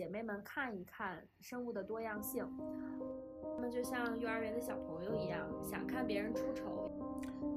[0.00, 2.42] 姐妹们看一看生物的多样性。
[3.54, 6.90] 他们就像幼儿园的小朋友一样，想看别人出丑。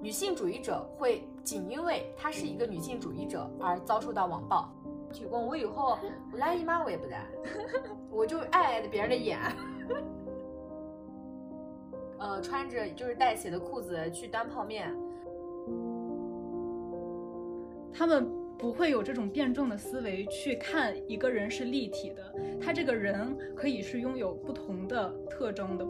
[0.02, 4.70] 女性主义者会仅因为她是一个女性主义者而遭受到网暴。
[5.14, 5.98] 提供我以后
[6.34, 7.26] 我来姨妈我也不来，
[8.12, 9.40] 我就爱别人的眼。
[12.20, 14.94] 呃，穿着就是带血的裤子去端泡面。
[17.94, 25.86] 他们不会有这种辩证的思维去看一个人是立体的，他这个人可以是拥有不同的特征的。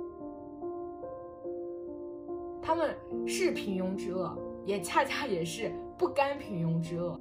[2.61, 2.95] 他们
[3.27, 7.19] 是平庸之恶，也恰恰也是不甘平庸之恶。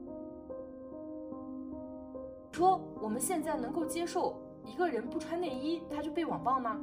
[2.53, 6.81] 说我们现在能够接受一个人不穿内衣他就被网暴吗？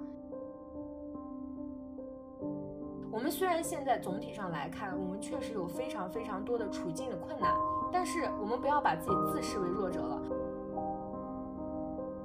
[3.12, 7.56] 我们虽然现在总体上来看，我们确实有非常非常多的处境的困难，
[7.92, 10.22] 但是我们不要把自己自视为弱者了。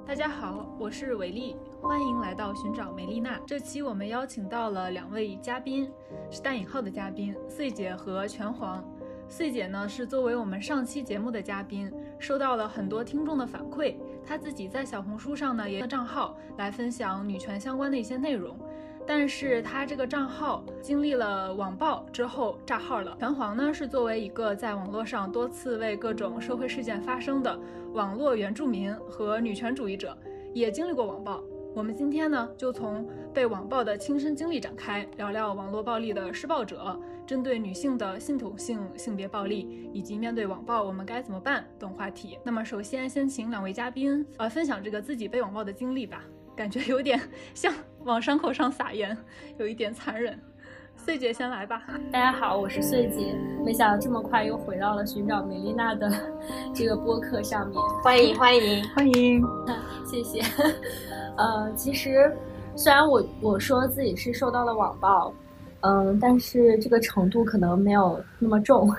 [0.05, 3.39] 大家好，我是维丽，欢迎来到寻找梅丽娜。
[3.47, 5.91] 这期我们邀请到了两位嘉宾，
[6.29, 8.83] 是带引号的嘉宾，穗姐和拳皇。
[9.27, 18.55] 穗姐呢是作为我们上期节目的嘉宾，收到了很多听众的反馈，她自己在小红书上呢也有账号来分享女权相关的一些内容。
[19.07, 23.15] 但是他这个账号经历了网暴之后炸号了。
[23.19, 27.59] 拳皇呢是作为一个在网络上多次为各种社会事件发声的
[27.93, 30.17] 网络原住民和女权主义者，
[30.53, 31.41] 也经历过网暴。
[31.75, 42.39] 我们今天呢就从被网暴的亲身经历展开，聊聊网络暴力的施暴者，针对女性的系统性性别暴力，以及面对网暴我们该怎么办等话题。
[42.45, 46.23] 那么首先先请两位嘉宾呃分享这个自己被网暴的经历吧。
[46.55, 47.19] 感觉有点
[47.53, 47.73] 像
[48.05, 49.15] 往伤口上撒盐，
[49.57, 50.39] 有一点残忍。
[50.95, 51.83] 穗姐先来吧。
[52.11, 53.35] 大家好，我是穗姐。
[53.63, 56.09] 没想到这么快又回到了寻找梅丽娜的
[56.73, 59.43] 这个播客上面，欢迎欢迎欢迎，
[60.05, 60.41] 谢谢。
[61.37, 62.33] 呃，其实
[62.75, 65.33] 虽然我我说自己是受到了网暴，
[65.81, 68.89] 嗯，但是这个程度可能没有那么重。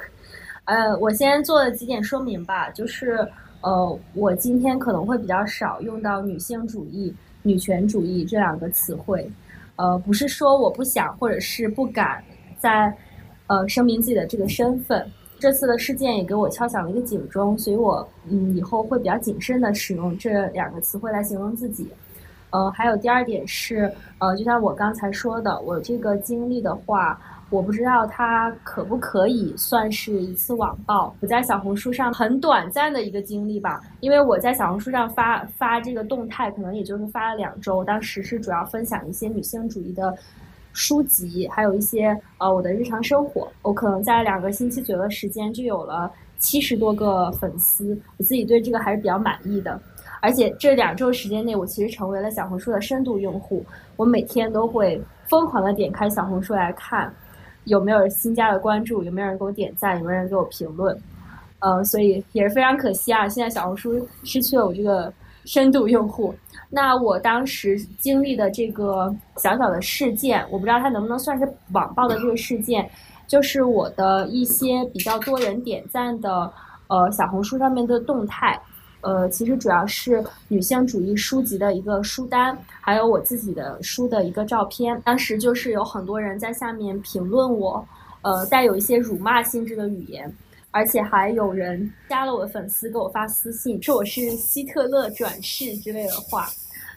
[0.64, 3.26] 呃，我先做几点说明吧，就是
[3.62, 7.14] 呃，我今天可能会比较少用到女性主义。
[7.46, 9.30] 女权主义这两个词汇，
[9.76, 12.22] 呃，不是说我不想或者是不敢
[12.58, 12.92] 在，
[13.46, 15.06] 呃，声明自己的这个身份。
[15.38, 21.88] 这次的事件也给我敲响了一个警钟，所以我嗯以后会比较谨慎的使用这两个词汇来形容自己。
[22.50, 27.20] 呃，还有第二点是，呃，就像我刚才说的，我这个经历的话。
[27.48, 31.14] 我不知道它可不可以算是一次网暴。
[31.20, 37.84] 我在小红书上很短暂的一个经历吧，因为我在小红书上发发这个动态，可能也就是发了两周。
[37.84, 40.12] 当时是主要分享一些女性主义的
[40.72, 43.48] 书籍，还有一些呃我的日常生活。
[43.62, 49.80] 我可能在两个星期左右的时间就有了七十多个粉丝，我自己对这个还是比较满意的。
[50.20, 53.64] 而且这两周时间内，我其实成为了小红书的深度用户，
[53.94, 57.14] 我每天都会疯狂的点开小红书来看。
[57.66, 59.04] 有没有新加的关注？
[59.04, 59.96] 有没有人给我点赞？
[59.98, 60.98] 有没有人给我评论？
[61.60, 63.28] 呃，所以也是非常可惜啊！
[63.28, 65.12] 现在小红书失去了我这个
[65.44, 66.34] 深度用户。
[66.68, 72.88] 那我当时经历的这个小小的事件，我不知道它能不能算是网暴的这个事件，
[73.26, 76.52] 就是我的一些比较多人点赞的
[76.88, 78.60] 呃小红书上面的动态。
[79.02, 85.00] 呃，其实主要是女性主义书籍的一个书单，还有我自己的书的一个照片。
[85.04, 87.86] 当时就是有很多人在下面评论我，
[88.22, 90.34] 呃，带有一些辱骂性质的语言，
[90.72, 96.48] 而且还有人加了我的粉丝给我发私信，说我是希特勒转世之类的话。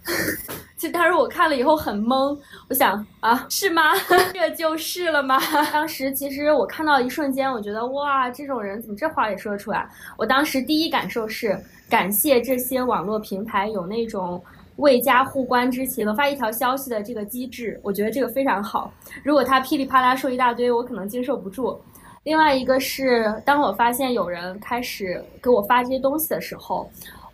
[0.78, 2.36] 其实当时我看了以后很懵，
[2.70, 3.92] 我想啊，是吗？
[4.34, 5.38] 这就是了吗？
[5.72, 9.88] 当时其实我看到一瞬间，我觉得哇，这种人怎么这话也说得出来？
[10.18, 14.42] 我当时第一感受是感谢这些网络平台有那种
[14.76, 18.94] 未加互关之前能发一条消息的这个机制，我觉得这个非常好。
[19.24, 21.78] 如果他噼里啪啦说一大堆，我可能经受不住。
[22.24, 26.90] 另外一个是，当我发现有人开始给我发这些东西的时候。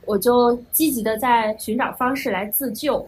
[0.07, 3.03] 我就积极的在寻找方式来自救，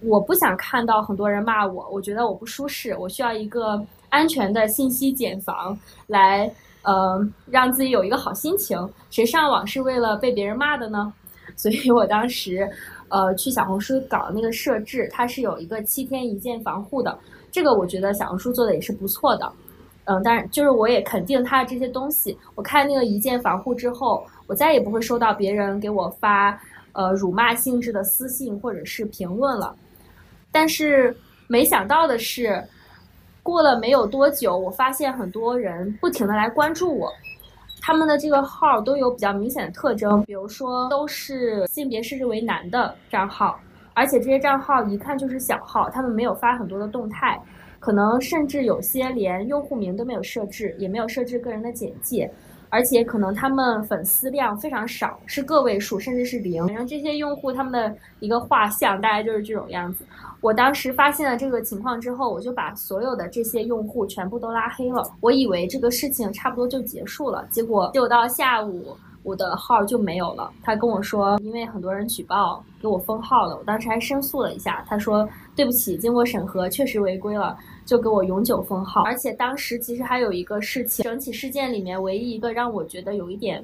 [0.00, 6.52] 我不想看到很多人骂我，我觉得我不舒适，我需要一个安全的信息茧房来，
[6.86, 8.78] 呃，让自己有一个好心情。
[9.10, 11.12] 谁上网是为了被别人骂的呢？
[11.56, 12.68] 所以我当时，
[13.08, 17.18] 呃，去小红书搞那个设置，它是有一个七天一键防护的，
[17.50, 19.52] 这个我觉得小红书做的也是不错的。
[20.04, 22.38] 嗯，但是就是我也肯定它的这些东西。
[22.54, 26.56] 我看那个一键防护之后，我再也不会收到别人给我发
[26.92, 29.74] 呃辱骂性质的私信或者是评论了。
[30.52, 31.16] 但是
[31.48, 32.62] 没想到的是，
[33.46, 37.08] 过了没有多久，我发现很多人不停的来关注我，
[37.80, 43.56] 他们的这个号都有比较明显的特征，比如说都是性别设置为男的账号，
[43.94, 47.40] 而且这些账号一看就是小号，他们没有发很多的动态，
[47.78, 52.28] 可能甚至有些连用户名都没有设置，也没有设置个人的简介。
[52.68, 56.66] 而且可能他们粉丝量非常少，是个位数，甚至是零。
[56.66, 60.04] 然后这些用户他们的一个画像大概就是这种样子。
[60.40, 65.10] 我当时发现了这个情况之后，我就把所有的这些用户全部都拉黑了。
[65.20, 68.96] 我以为这个事情差不多就结束了，结果就到下午。
[69.22, 70.52] 我的号就没有了。
[70.62, 73.56] 他跟我说，因为很多人举报给我封号了。
[73.56, 79.02] 我当时还申诉了一下，他说对不起，经过审核确实违规了，就给我永久封号。
[79.02, 83.60] 而且当时其实还有一个事情，整起事件里面唯一一个让我觉得有一点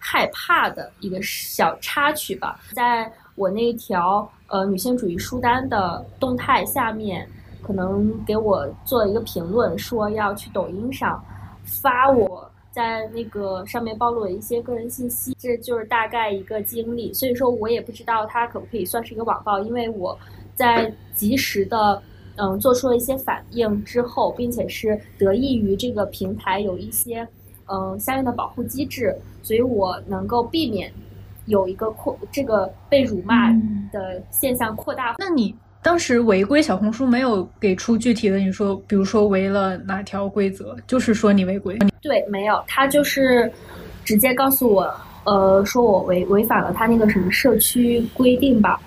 [0.00, 7.28] 害怕的一个小插曲吧，在我那条呃女性主义书单的动态下面，
[7.62, 11.22] 可能给我做了一个评论，说要去抖音上
[11.64, 12.50] 发我。
[12.70, 17.12] 在那个上面暴露了一些个人信息，这就是大概一个经历。
[17.12, 20.18] 所以说我也不知道它可不可以算是一个网暴，因为我
[20.56, 22.02] 在及时的
[22.34, 27.24] 嗯做出了一些反应之后，并且是得益于这个平台有一些
[27.66, 30.92] 嗯相应的保护机制，所以我能够避免
[31.46, 33.50] 有一个扩这个被辱骂
[33.92, 35.14] 的现象扩大。
[35.18, 35.54] 那你？
[35.82, 41.78] 当时违规，小红书没有给出具体的，你说，比如说违了哪条规则，就是说你违规。
[42.00, 43.52] 对，没有，他就是
[44.02, 44.90] 直接告诉我，
[45.24, 48.80] 呃，说我违违反了他那个什么社区规定吧。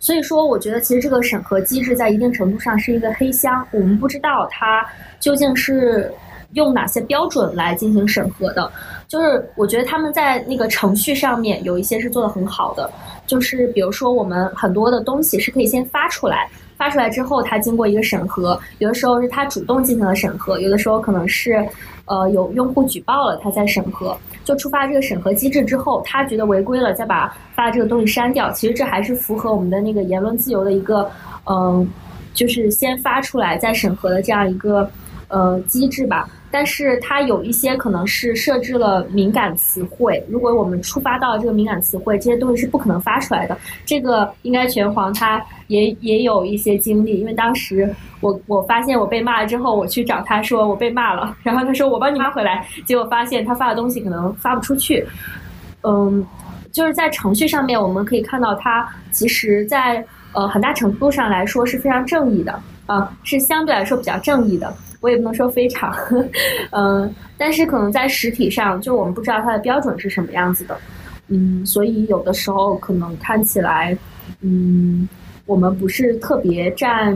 [0.00, 4.84] 所以说，我觉得其实这个审核机制在一定程度上是一个黑箱，我们不知道它
[5.20, 6.12] 究竟是
[6.54, 8.70] 用哪些标准来进行审核的。
[9.06, 12.90] 就是我觉得他们在那个程序上面有一些是做的很好的。
[13.26, 16.46] 就是比如说，我们很多的东西是可以先发出来，
[16.76, 21.66] 发出来之后，它经过一个审核，有的时候是他主动进行了审核，有的时候可能是，
[22.04, 24.14] 呃，有用户举报了，他在审核，
[24.44, 28.50] 就触发这个审核机制之后，他觉得违规了，再把发的这个东西删掉。
[28.52, 31.10] 其实这还是符合我们的那个言论自由的一个，
[31.46, 31.88] 嗯，
[32.34, 34.86] 就是先发出来再审核的这样一个，
[35.28, 36.28] 呃，机制吧。
[36.54, 43.58] 但是它有一些可能是设置了敏感词汇，如果我们触发到这个敏感词汇，这些东西是不可能发出来的。
[43.84, 55.04] 这个应该拳皇他也也有一些经历，因为当时我我发现我被骂了之后，我去找他说我被骂了，然后他说我帮你发回来，结果发现他发的东西可能发不出去。
[55.82, 56.24] 嗯，
[56.70, 60.04] 就是在程序上面我们可以看到，它其实在
[60.34, 64.72] 呃很大程度上来说是非常正义的啊，是相对来说比较正义的。
[65.00, 65.94] 我也不能说非常，
[66.72, 70.74] 嗯， 但是可能在实体上，就我们不知道它的标准是什么样子的，
[71.28, 73.94] 嗯，所以有的时候可能看起来，
[74.40, 75.06] 嗯，
[75.44, 77.14] 我们不是特别占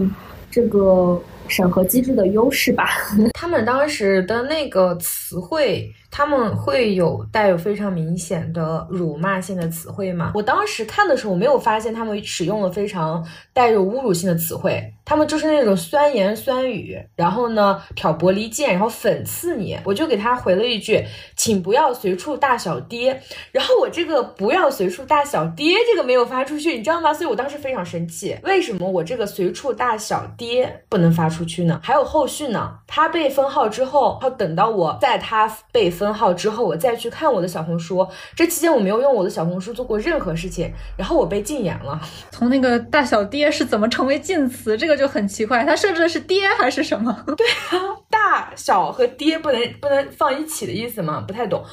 [0.50, 1.18] 这个
[1.48, 2.90] 审核机制的优势吧？
[3.32, 5.90] 他们当时的那个词汇。
[6.10, 10.32] 他们会有带有非常明显的辱骂性的词汇吗？
[10.34, 19.78] 我当时看的时候，我没有发现他们使用了非常带有侮辱性的词汇，他们就是那种酸言酸语，然后呢挑拨离间，然后讽刺你。
[19.84, 21.04] 我就给他回了一句，
[21.36, 23.22] 请不要随处大小爹。
[23.52, 27.12] 然后我这个不要随处大小爹这个没有发出去，你知道吗？
[27.12, 31.78] 所以我当时非常生气，为什么我这个随处大小爹不能发出去呢？
[31.82, 32.78] 还有后续呢？
[32.86, 35.92] 他被封号之后，要等到我在他被。
[35.98, 38.06] 分号之后，我再去看我的小红书。
[38.36, 42.00] 这期间我没有用我的小红书做过任何事情，然后我被禁言了。
[42.30, 44.76] 从那个大小爹是怎么成为禁词？
[44.76, 45.64] 这个就很奇怪。
[45.64, 47.24] 他设置的是爹还是什么？
[47.36, 51.24] 对啊，大小和爹不能不能放一起的意思吗？
[51.26, 51.64] 不太懂。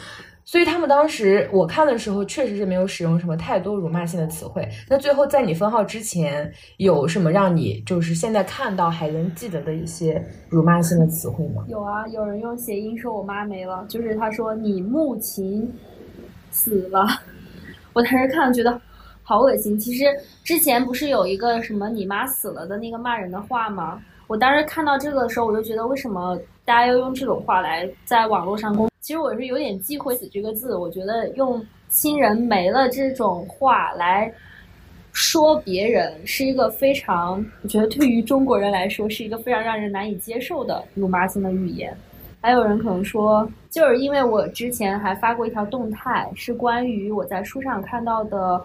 [0.48, 4.68] 所以他们当时我看的时候，确实是没有使用什么太多辱骂性的词汇。
[4.88, 11.66] 那最后在你封号之前，有什么让你就是现在看到还能记得的一些辱骂性的词汇吗？
[11.68, 15.68] 有啊，有人用谐音说我妈没了，就是他说你母亲
[16.52, 17.08] 死了。
[17.94, 18.80] 我当时看了觉得
[19.24, 19.76] 好恶心。
[19.80, 20.06] 其实
[20.44, 24.00] 之前不是有一个什么你妈死了的那个骂人的话吗？
[24.28, 28.88] 我当时看到这个的时候，我就觉得为什么大家要用这种话来在网络上公？
[29.06, 34.34] 其实我是有点忌讳“死”这个字，我觉得用亲人没了这种话来
[35.14, 41.96] 说别人，是一个非常，我觉得对于中国人来说是一个非常让人难以接受的辱骂性的语言。
[42.42, 48.60] 还有人可能说，就是因为我之前还发过一条动态，是关于我在书上看到的，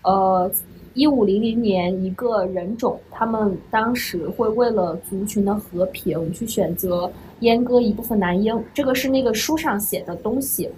[0.00, 0.50] 呃，
[0.94, 7.10] 一五零零年一个人种，他们当时会为了族群的和平去选择。
[7.40, 10.70] 阉割一部分男婴，这个是那个书上写的东西。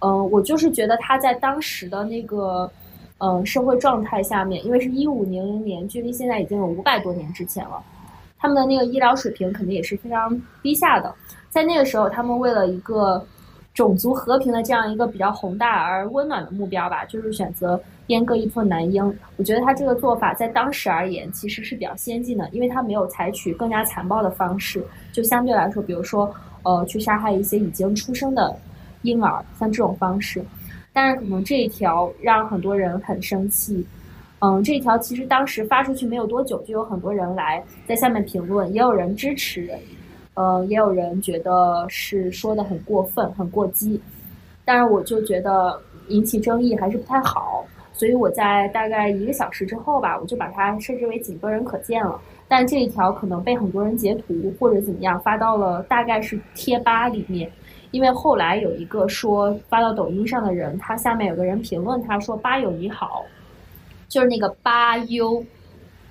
[0.00, 2.70] 嗯，我就是觉得他在当时的那个
[3.18, 7.80] 嗯社会状态下面，因为是一五零零年，距离现在已经有五百多年之前了，
[8.36, 11.14] 他们的那个医疗水平肯定也是非常低下的。
[11.48, 13.24] 在那个时候，他们为了一个
[13.74, 19.02] 种族和平的这样一个比较宏大而温暖的目标吧，就是选择阉割一部分男婴。
[19.36, 26.32] 我觉得他这个做法在当时而言其实是比较先进的，因为他没有采取更加残暴的方式，就相对来说，比如说
[26.64, 28.54] 呃去杀害一些已经出生的
[29.02, 30.44] 婴儿，像这种方式。
[30.92, 33.86] 但是可能这一条让很多人很生气。
[34.40, 39.70] 嗯，这一条其实当时发出去没有多久，就有很多人来在下面评论，也有人支持。
[40.34, 44.00] 呃，也有人觉得是说的很过分、很过激，
[44.64, 52.18] 但是我就觉得引起争议还是不太好，所以我在大概一个小时之后吧，我就把它设置为仅个人可见了。
[52.48, 57.50] 但这一条可能被很多人截图或者怎么样发到了大概是贴吧里面，
[57.90, 63.24] 因为后来有一个说发到抖音上的人，他下面有个人评论他说：“吧友你好，
[64.08, 65.44] 就是那个吧优，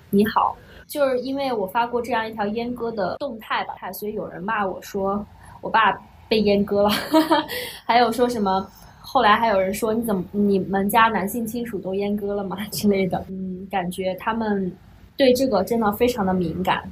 [0.09, 0.55] 你好。”
[0.91, 5.25] 就是因为我发过这样一条阉割的动态吧，所以有人骂我说
[5.61, 5.93] 我爸
[6.27, 6.89] 被阉割了，
[7.87, 8.69] 还有说什么，
[8.99, 14.69] 后来还有人说你怎么你们家男性亲属都阉割了吗 之类的，嗯，感觉他们
[15.15, 16.83] 对这个真的非常的敏感。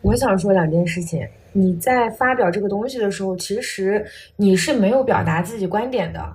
[0.00, 4.02] 我想说两件事情，你在发表这个东西的时候，其实
[4.36, 6.34] 你是没有表达自己观点的。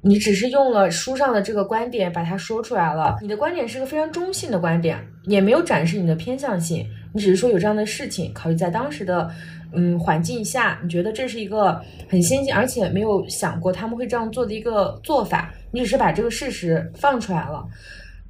[0.00, 9.30] 你只是用了书上的这个观点把它说出来了，你的观点是个非常中性的观点，也没有展示你的偏向性，你只是说有这样的事情，考虑在当时的
[9.72, 17.64] 嗯环境下，你觉得这是一个很先进，而且没有想过他们会这样做的一个做法，你只是把这个事实放出来了。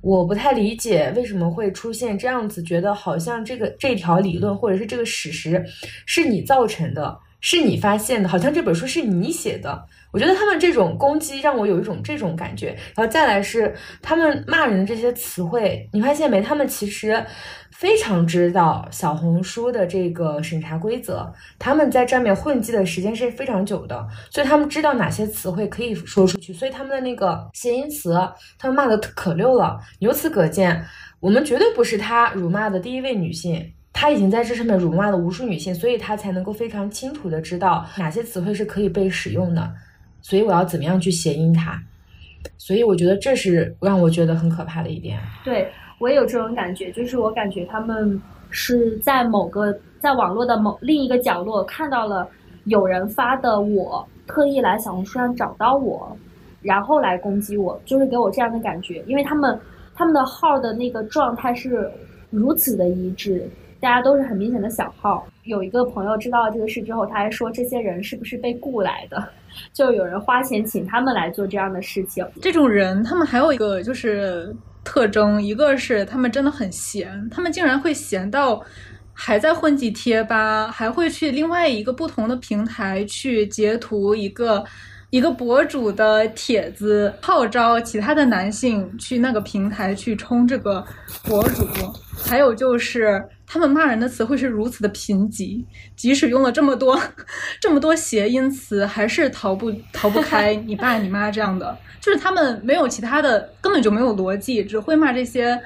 [0.00, 5.64] 我不太理解为什么会出现这样子，觉得好像这个这条理论或者是这个史实
[6.04, 9.86] 是你造成的，是你发现的，好像这本书是你写的。
[10.14, 16.40] 我觉得他们这种攻击让我有一种这种感觉，然后再来是他们骂人的这些词汇，你发现没？
[16.40, 17.26] 他们其实
[17.72, 21.28] 非常知道小红书的这个审查规则，
[21.58, 28.14] 他们在上面混迹的时间是非常久的，所以他们知道哪些词汇可以说出去，所以他们的那个谐音词，
[28.56, 29.80] 他们骂的可溜了。
[29.98, 30.84] 由此可见，
[31.18, 39.74] 我们绝对不是他辱骂的第一位女性，他已经在这上面辱骂了无数女性，所以他才能够非常清楚的知道哪些词汇是可以被使用的。
[40.24, 41.78] 所以我要怎么样去谐音它？
[42.56, 45.20] 所以我觉得这是让我觉得很可怕的一点。
[45.44, 52.26] 对我也有这种感觉，就是我感觉他们是在某个在网络的某另一个角落看到了
[52.64, 56.16] 有人发的，我特意来小红书上找到我，
[56.62, 59.04] 然后来攻击我，就是给我这样的感觉。
[59.06, 59.60] 因为他们
[59.94, 61.90] 他们的号的那个状态是
[62.30, 63.46] 如此的一致，
[63.84, 65.26] 大家都是很明显的小号。
[65.42, 69.22] 有一个朋友知道了这个事之后，他还说这些人是不是被雇来的？
[69.74, 72.26] 就有人花钱请他们来做这样的事情。
[72.40, 78.64] 这种人，他们还有一个就是特征，一个是他们真的很闲，他们竟然会闲到
[79.12, 84.64] 还在混迹贴吧，还会去另外一个不同的平台去截图一个
[85.10, 90.82] 一个博主的帖子，号召其他的男性去那个平台去冲这个
[91.28, 91.66] 博主。
[92.16, 93.22] 还有就是。
[93.46, 95.62] 他们骂人的词汇是如此的贫瘠，
[95.94, 96.98] 即使用了这么多
[97.60, 101.76] 这么多谐音词，还是逃不逃不开你爸你妈这样的。
[102.00, 105.60] 就是他们没有其他的，根本就没有逻辑，只会骂这些，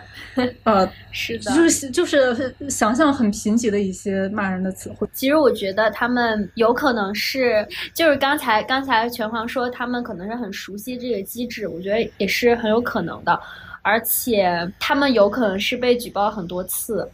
[0.65, 5.09] 呃， 是的，就是就是想象很贫瘠的一些骂人的词汇。
[5.13, 13.41] 其实我觉得他们有可能是，就是刚才刚才拳皇说他们可能是很熟悉这个机制，我觉得也是很有可能的，
[13.83, 17.09] 而且他们有可能是被举报很多次。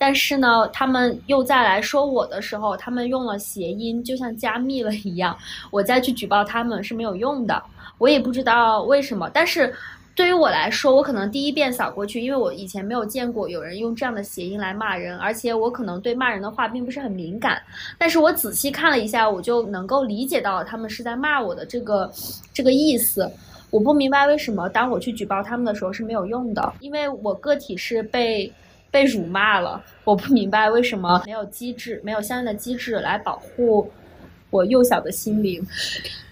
[0.00, 5.36] 但是呢，他们又再来说我的时候，他们用了谐音，就像加密了一样。
[5.72, 7.60] 我再去举报他们是没有用的，
[7.98, 9.28] 我也不知道为什么。
[9.34, 9.74] 但是
[10.14, 17.60] 对于我来说，我可能第一遍扫过去，因为我以前没有见过有人用这样的谐音来骂人，而且我可能对骂人的话并不是很敏感。
[17.98, 22.08] 但是我仔细看了一下，我就能够理解到他们是在骂我的这个
[22.54, 23.28] 这个意思。
[23.70, 28.52] 我不明白为什么当我去举报他们的时候是没有用的，因为我个体是被。
[28.90, 33.86] 被辱骂了，我不明白为什么没有机制，没有相应的机制来保护
[34.48, 35.62] 我幼小的心灵。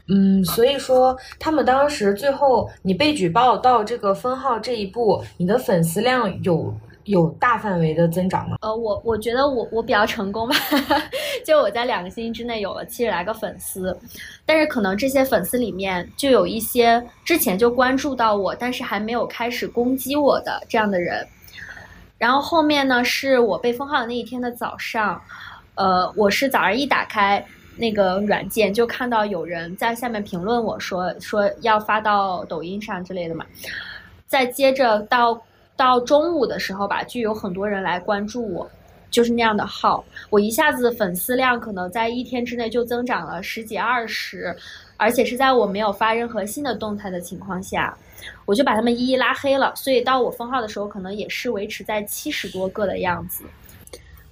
[0.08, 6.74] 嗯，所以说他们当时最后你被举报到这个封号这一步，你的粉丝量有
[7.06, 8.58] 有大范围的增长吗？
[8.60, 10.54] 呃，我我觉得我我比较成功吧，
[11.44, 13.96] 就我在两个星期之内有了七十来个粉丝，
[14.44, 21.26] 但是可能这些粉丝里面就有一些之前就关注到我，但是还没有开始攻击我的这样的人。
[22.18, 25.20] 然后后面呢，是我被封号的那一天的早上，
[25.74, 27.44] 呃，我是早上一打开
[27.76, 33.44] 那个软件，就看到有人在下面评论我说说要发到抖音上之类的嘛。
[34.26, 35.40] 再接着到
[35.76, 38.68] 到中午的时候吧，就有很多人来关注我。
[39.08, 44.54] 就是那样的号，我一下子粉丝量可能在一天之内就增长了十几二十，
[44.98, 47.96] 而且是在我没有发任何新的动态的情况下，
[48.44, 49.72] 我就把他们一一拉黑了。
[49.74, 53.44] 所以到我封号的时候，可能也是维持在七十多个的样子。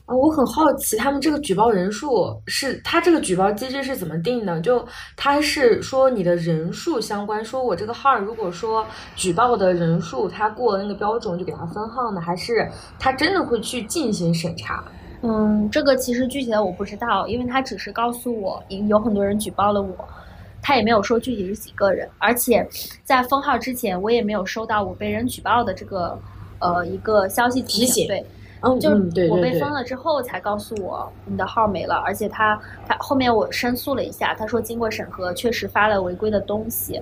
[0.07, 4.61] 啊，我很好奇，他们这个举报人数是他这个举报机制是怎么定的？
[4.61, 12.21] 就他是说你的人数相关，说我这个号如果说举报的人数他过了那个标准，就给他分号呢？
[12.21, 12.69] 还是
[12.99, 14.85] 他真的会去进行审查？
[15.23, 20.07] 嗯，这个其实具体的我不知道，因为他只是告诉我有很多人举报了我，
[20.61, 22.69] 他也没有说具体是几个人，而且
[23.05, 26.19] 在封号之前，我也没有收到我被人举报的这个
[26.59, 28.07] 呃一个消息提醒。
[28.07, 28.23] 对。
[28.81, 37.01] 就是我被封了之后才告诉我你的号没了，而且他他后面我申诉了一下，他说经过审核确实发了违规的东西，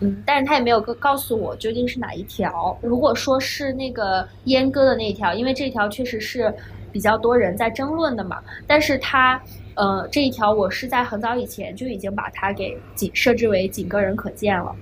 [0.00, 2.76] 嗯，但是他也没有告告诉我究竟是哪一条。
[2.82, 6.52] 如果说是那个阉割的那一条，因为这条确实是
[6.92, 9.40] 比较多人在争论的嘛，但是他
[9.74, 14.74] 呃这一条我是在很早以前就已经把它给仅设置为仅个人可见了，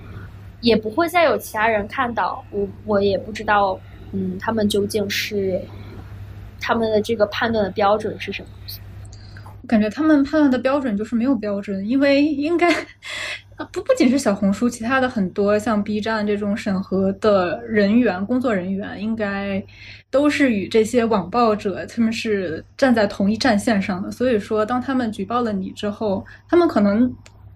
[0.61, 2.45] 也不会再有其他人看到。
[2.51, 3.79] 我我也不知道，
[4.13, 5.61] 嗯，他们究竟是。
[6.67, 8.49] 他们的这个判断的标准是什么？
[9.63, 12.69] 我感觉他们判断的标准就是没有标准，因为应该
[13.73, 19.63] 不不仅是小红书，其他的很多像 B 站这种审核的人员、工作人员，应该
[20.11, 24.11] 都是与这些网暴者他们是站在同一战线上的。
[24.11, 27.09] 所以说，当他们举报了你之后，他们可能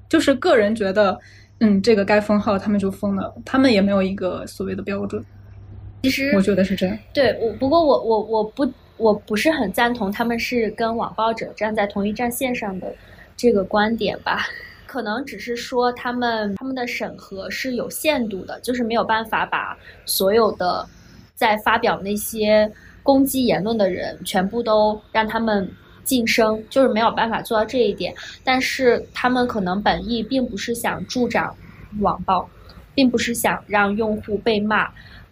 [0.08, 1.18] 就是个人觉得，
[1.58, 5.20] 嗯，这个该封号，他们就封了，他们也没有一个所谓的标准。
[6.04, 6.98] 其实我觉得是这样。
[7.12, 8.64] 对，我不过我我我不。
[9.00, 12.94] 我不是很赞同他们是跟网暴者站在同一战线上的
[13.34, 14.46] 这个观点吧，
[14.86, 20.86] 可能只是说他们他们的审核是有限度的，就是没有办法把所有的
[21.34, 22.70] 在发表那些
[23.02, 25.66] 攻击言论的人全部都让他们
[26.04, 28.14] 晋升，就是没有办法做到这一点。
[28.44, 31.56] 但是他们可能本意并不是想助长
[32.00, 32.46] 网暴，
[32.94, 34.90] 并不是想让用户被骂。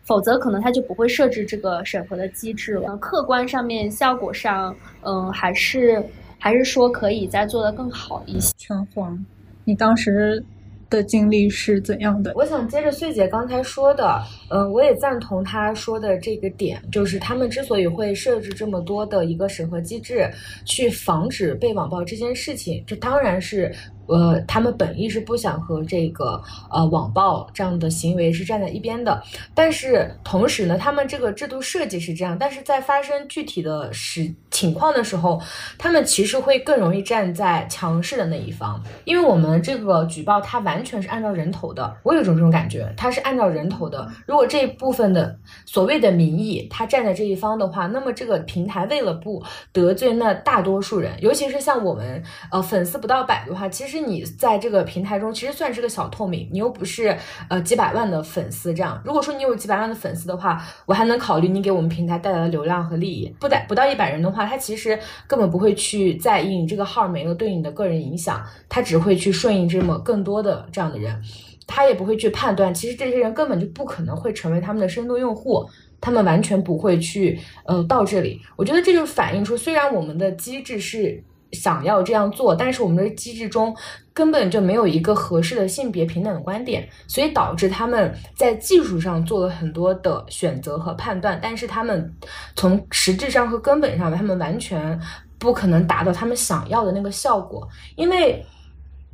[0.09, 2.97] 否则，可能他就不会设置这个审核的机制了。
[2.97, 6.03] 客观上面，效果上，嗯，还是
[6.39, 8.55] 还是说可以再做得更好一些。
[8.57, 9.23] 全黄，
[9.65, 10.43] 你当时
[10.89, 12.33] 的经历是怎样的？
[12.35, 14.19] 我想接着穗姐刚才说的，
[14.51, 20.31] 嗯，我也赞同他说的这个点，就是他们之所以会设置这么多的一个审核机制，
[20.65, 23.75] 去防止被网暴这件事情，这当然是。
[24.09, 29.23] 呃，他们本意是不想和这个呃网暴这样的行为是站在一边的，
[29.55, 35.39] 但是同时呢，他们这个制度设计是这样，但是在发生具体的实情况的时候，
[35.77, 44.11] 他们其实会更容易站在强势的那一方，因为我们这个举报它完全是按照人头的，我有种这种感觉，它是按照人头的。
[44.25, 53.99] 如果这部分的所谓的民意他站在这一方的话，那么这个平台为了不得罪那大多数人，尤其是像我们呃粉丝不到百的话，其实。
[53.99, 57.19] 你在这个平台中其实算是个小透明，你又不是
[57.51, 59.03] 呃几百万的粉丝这样。
[59.05, 63.27] 如果说你有几百万的粉丝的话，我还能考虑你给我们平台带来的流量和利益。
[63.41, 64.97] 不带不到一百人的话，他其实
[65.27, 71.21] 根本不会去在意你这个号没了对你的个人影响，他只会去顺应这么更多的这样的人，
[71.69, 75.65] 他也不会去判断，其实这些人根本就不可能会成为他们的深度用户，
[76.01, 78.43] 他们完全不会去呃到这里。
[78.57, 81.23] 我觉得这就反映出，虽然我们的机制是。
[81.53, 83.75] 想要这样做，但是我们的机制中
[84.13, 92.15] 根本就没有一个合适的性别平等的观点，所以导致他们在技术上做了很多的选择和判断，但是他们
[92.55, 95.01] 从实质上和根本上，他们完全
[95.39, 97.67] 不可能达到他们想要的那个效果。
[97.97, 98.45] 因为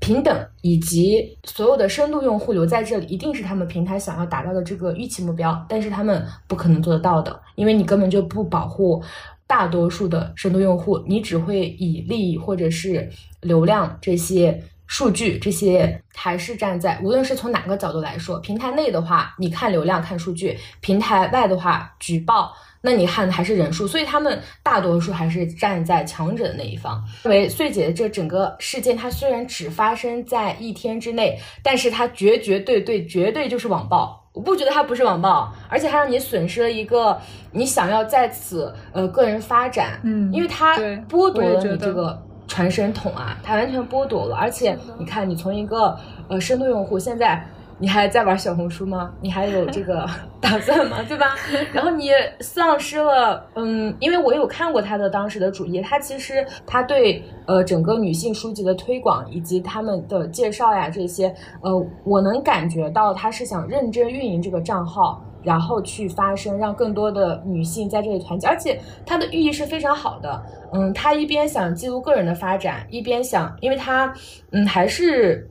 [0.05, 9.03] 平等以及所有的深度用户留在这里，一定是他们平台想要达到的这个预期目标，但是他们不可能做得到的，因为你根本就不保护。
[9.47, 13.09] 大多数的深度用户，你只会以利益或者是
[13.41, 22.53] 流量这些数据，这些还是站在无论是从哪个角度来说，平台内的话，你看流量看数据；平台外的话，举报，
[22.85, 23.89] 那你看的还是人数。
[23.89, 27.03] 所以他们大多数还是站在强者的那一方。
[27.25, 34.23] 因为穗姐的这整个事件，它虽然只发生在一天之内，但是它绝绝对对绝对就是网暴。
[34.35, 37.19] 我不觉得它不是网暴，而且它让你损失了一个
[37.53, 40.77] 你想要在此呃个人发展，嗯，因为它
[41.09, 47.45] 剥夺了你这个传声筒啊，它完全剥夺了，而且你看你从一个呃深度用户现在。
[47.79, 49.13] 你还在玩小红书吗？
[49.21, 50.07] 你还有这个
[50.41, 50.99] 打算吗？
[51.09, 51.35] 对吧？
[51.73, 52.11] 然后你
[52.41, 65.23] 丧失了，嗯，因为我有看过他的当时的主页，他其实他对呃整个女性书籍的推广以及他们的介绍呀这些，呃，我能感觉到他是想认真运营这个账号。
[65.45, 70.43] 然后去发声，让更多的女性在这里团结，而且它的寓意是非常好的。
[70.73, 74.11] 嗯，他一边想记录个人的发展，一边想，因为他
[74.53, 75.47] 嗯还是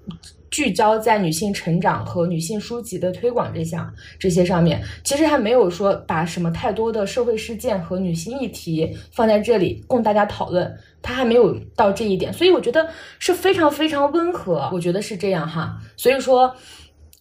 [0.53, 12.87] 聚焦在女性成长和女性书籍的推广这项这些上面，其实还没有说把什么太多的社会事件和女性议题放在这里供大家讨论，他还没有到这一点，所以我觉得
[13.17, 16.55] 是非常非常温和，我觉得是这样哈，所以说。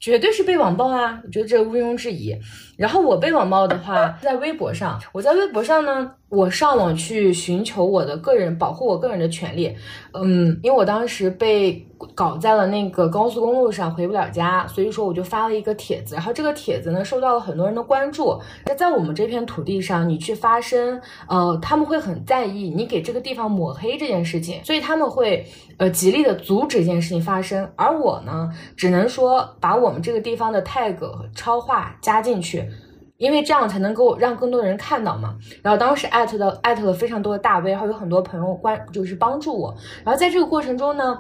[0.03, 1.21] 绝对是被网暴啊！
[1.25, 2.37] 我觉得这毋庸置疑。
[2.77, 6.13] 然后我被网暴的话，在微博上，我在微博上呢。
[6.33, 9.71] 我上网去寻求我的个人保护我个人的权利，
[10.15, 18.41] 嗯，因为我当时被搞在了那个高速公路上回不了家，所以说我就发了一个帖子，然后这个帖子呢受到了很多人的关注。
[18.65, 27.71] 那在我们这片土地上，你去发声，呃，他们会很在意你给这个地方抹黑这件事情，所以他们会呃极力的阻止这件事情发生。
[27.77, 30.97] 而我呢，只能说把我们这个地方的 tag
[31.35, 32.67] 超话加进去。
[33.23, 35.39] 因为这样才能够让更多的人看到嘛。
[35.63, 39.73] 然后当时艾特的艾特了非常多的大 V，然后有很多朋友关就是帮助我。
[40.05, 41.17] 然后在这个过程中呢，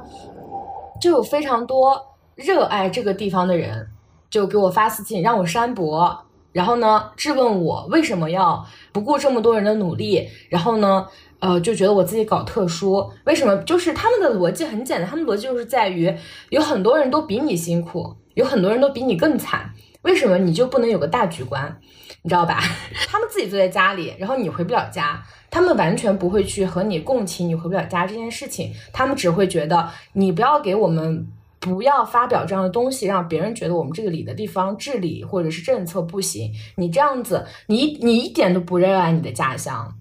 [1.00, 1.96] 就有非常多
[2.34, 3.86] 热爱这个地方的人
[4.28, 6.18] 就给我发私信让我删博，
[6.50, 11.06] 然后呢质问我为什么要不顾这么多人的努力，然后呢
[11.38, 13.56] 呃就觉得我自己搞特殊，为什么？
[13.58, 16.12] 就是他们的逻辑很简单，他们逻辑就是在于
[16.50, 19.70] 有很多人都比你辛苦，有很多人都比你更惨。
[20.02, 21.80] 为什么你就不能有个大局观，
[22.22, 22.60] 你知道吧？
[23.08, 31.26] 他们自己坐在家里，然后你回不了家，他们完全不会去和你共情你回不了家这件事情，他们只会觉得你不要给我们
[31.60, 36.52] 不要发表这样的东西，让别人觉得我们这个里的地方治理或者是政策不行。
[36.76, 39.94] 你这样子，你你一点都不热爱你的家乡，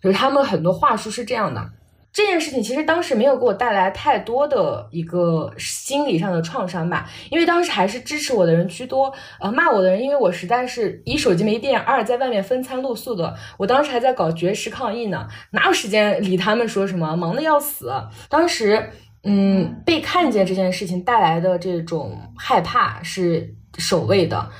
[0.00, 1.70] 就是他们很多话术是这样的。
[2.18, 17.92] 这件事情其实当时没有给我带来太多的一个心理上的创伤吧，因为当时还是支持我的人居多，呃，骂我的人，因为我实在是一手机没电，二在外面风餐露宿的，我当时还在搞绝食抗议呢，哪有时间理他们说什么，忙的要死。
[18.28, 18.90] 当时，
[19.22, 24.50] 嗯，被看见这件事情带来的这种害怕是首位的。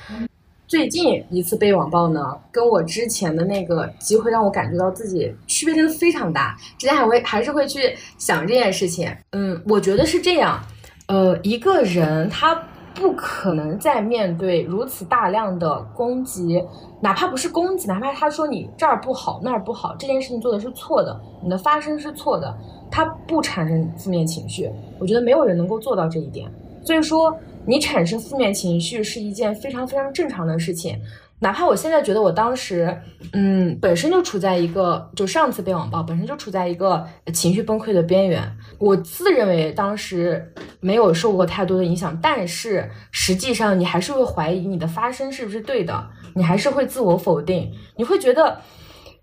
[0.69, 6.55] 最近一次被网暴呢，跟我之前的那个机会让我感觉到自己区别真的非常大。
[6.77, 10.59] 之前还会还是会去想这件事情，嗯，我觉得是这样，
[11.07, 12.53] 呃，一个人他
[12.93, 16.63] 不可能在面对如此大量的攻击，
[17.01, 22.55] 哪怕不是攻击，哪怕他说你这儿不好那儿不好，这件事情做的是错的，你的发声是错的，
[22.91, 26.47] 他不产生负面情绪，我觉得没有人能够做到这一点。
[26.85, 27.35] 所以说。
[27.65, 30.99] 你产生负面情绪是一件非常非常正常的事情，
[31.39, 32.99] 哪怕我现在觉得我当时，
[33.33, 38.41] 嗯，本身就处在一个，就上次被网暴，本身就处在一个情绪崩溃的边缘。
[38.79, 48.59] 我自认为当时没有受过太多的影响，但是实际上你还是会怀疑你的发声是不是对的，你还是会自我否定，你会觉得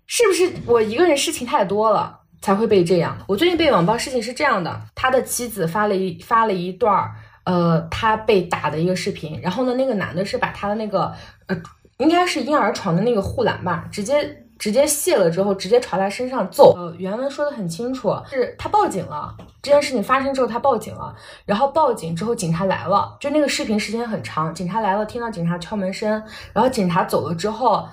[0.05, 3.17] 是不是我一个人事情太多了才会被这样。
[3.27, 7.11] 我最近被网暴事情是这样的，他的妻子发了一发了一段儿。
[7.47, 11.13] 呃，他被打的一个视频，然后呢，那个男的是把他的那个
[11.45, 11.55] 呃，
[11.97, 16.73] 应该是婴儿床的那个护栏吧，直接直接卸了之后，直接朝他身上揍。
[16.75, 19.33] 呃，原文说的很清楚，是他报警了。
[19.61, 27.87] 这件事情发生之后，他报警了，然后报警之后，警察来了，就那个视频时间很长，警察来了，听到警察敲门声，然后警察走了之后，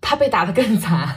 [0.00, 1.08] 他被打的更惨，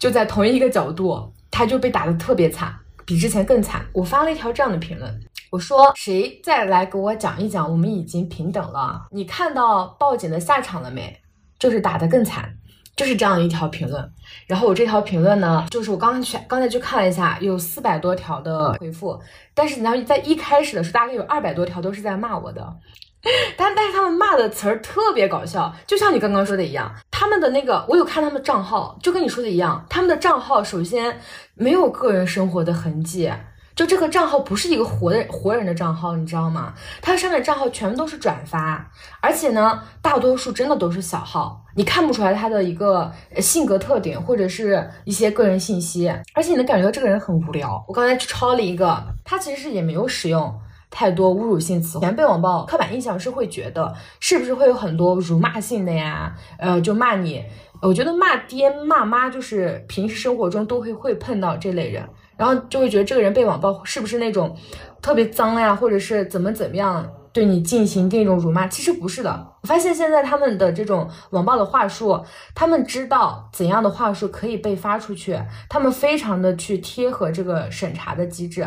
[0.00, 2.74] 就在同一个角度，他就被打的特别惨，
[3.08, 3.82] 比之前更惨。
[3.94, 5.20] 我发了一条这样的评论。
[5.50, 9.06] 我说谁再来给我讲一讲，我们已经平等了。
[9.10, 11.18] 你看到报警的下场了没？
[11.58, 12.54] 就是打得更惨，
[12.94, 14.12] 就是这样一条评论。
[14.46, 19.18] 然后我这条评论呢，就是我刚刚去刚才去看了一下，有四百多条的回复，
[19.54, 22.76] 但是你要在一开始的时候，大概有二百多条都是在骂我的。
[23.56, 31.20] 但但是他们骂的词儿特别搞笑，就像你刚刚说的一样，他们的那个我有看他们的账号，就跟你说的一样，他们的账号首先
[31.54, 33.32] 没有个人生活的痕迹。
[33.74, 36.74] 就这个账号不是一个活的活人的账号，你知道吗？
[37.00, 47.84] 它上面账号全部都是转发，而且呢，大多数真的都是小号，你看不出来他的一个性格特点或者是一些个人信息，而且你能感觉到这个人很无聊。
[47.86, 50.52] 我刚才去抄了一个，他其实是也没有使用
[50.90, 51.98] 太多侮辱性词。
[51.98, 56.34] 以前被网暴，刻板印象是会觉得是不是会有很多辱骂性的呀？
[56.58, 57.44] 呃，就骂你，
[57.82, 62.08] 我觉得骂爹骂妈就是平时生活中都会会碰到这类人。
[62.36, 64.56] 然后就会觉得这个人被网暴是不是那种
[65.02, 68.68] 特别脏呀，或者是怎么怎么样对你进行这种辱骂？
[68.68, 69.48] 其实不是的。
[69.60, 72.24] 我发现现在他们的这种网暴的话术，
[72.54, 75.36] 他们知道怎样的话术可以被发出去，
[75.68, 78.64] 他们非常的去贴合这个审查的机制。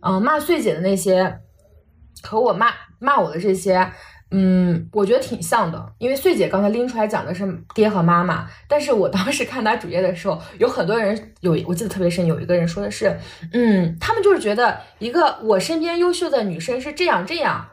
[0.00, 1.40] 嗯，骂穗姐的那些
[2.22, 3.90] 和我骂骂我的这些，
[4.30, 13.18] 嗯，我觉得挺像的，因为穗姐刚才拎出来讲的是爹和妈妈，但是我当时看她主页的时候，有很多人有，我记得特别深，有一个人说的是，
[13.52, 17.68] 嗯，他们就是觉得一个我身边优秀的女生是这样这样，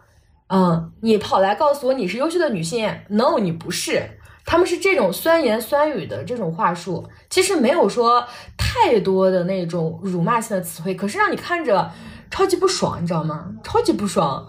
[0.47, 4.01] 嗯，你跑来告诉我你是优秀的女性，no，你不是，
[4.45, 8.25] 他们是这种酸言酸语的这种话术，其实没有说
[8.57, 11.91] 太多的那种辱骂性的词汇，可是让你看着
[12.29, 13.53] 超级不爽，你知道吗？
[13.63, 14.45] 超级不爽，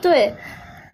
[0.00, 0.34] 对。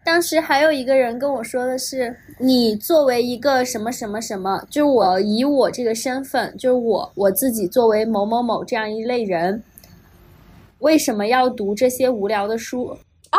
[0.03, 9.63] 当时还有一个人跟我说的是，你作为一个什么什么什么，就是我以我这个身份，就是我我自己作为某某某这样一类人，
[10.79, 12.97] 为什么要读这些无聊的书
[13.29, 13.39] 啊？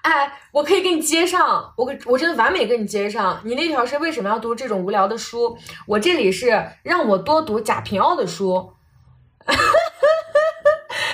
[0.00, 3.38] 哎，我可以给你接上，我我真的完美跟你接上。
[3.44, 5.56] 你那条是为什么要读这种无聊的书？
[5.86, 8.72] 我这里是让我多读贾平凹的书，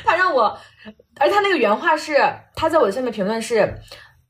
[0.05, 0.59] 他让我，
[1.19, 2.17] 而他那个原话是，
[2.55, 3.79] 他在我的下面评论是。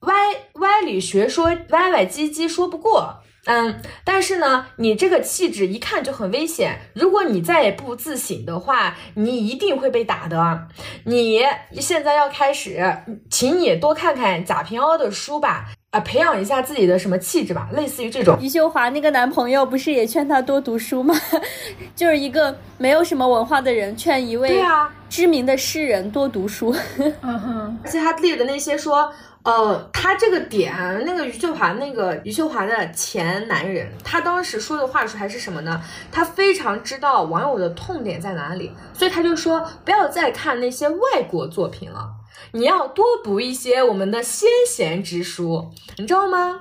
[0.01, 0.13] 歪
[0.57, 6.79] 歪理学说歪歪唧唧说不过，嗯，但是呢，你这个气质一看就很危险。
[6.95, 10.69] 如果你再不自省的话，你一定会被打的。
[11.07, 11.41] 你
[11.81, 12.99] 现在要开始，
[13.31, 18.37] 请你多看看贾平凹的书吧，啊，培养一下自己的什么气质吧，类似于这种。
[18.41, 21.15] 余秀华那个男朋友不是也劝她多读书吗？
[21.95, 26.75] 就是一个没有什么文化的人劝一位对啊知名的诗人多读书。
[27.23, 29.13] 嗯哼，而且他列的那些说。
[29.45, 35.79] 呃，他这个点，那个余秀华，那个余秀华的前男人，他当时说的话术还是什么呢？
[36.11, 42.11] 他非常知道网友的痛点在哪里，所以他就说不要再看那些外国作品了，
[42.55, 46.61] 你要多读一些我们的先贤之书，你知道吗？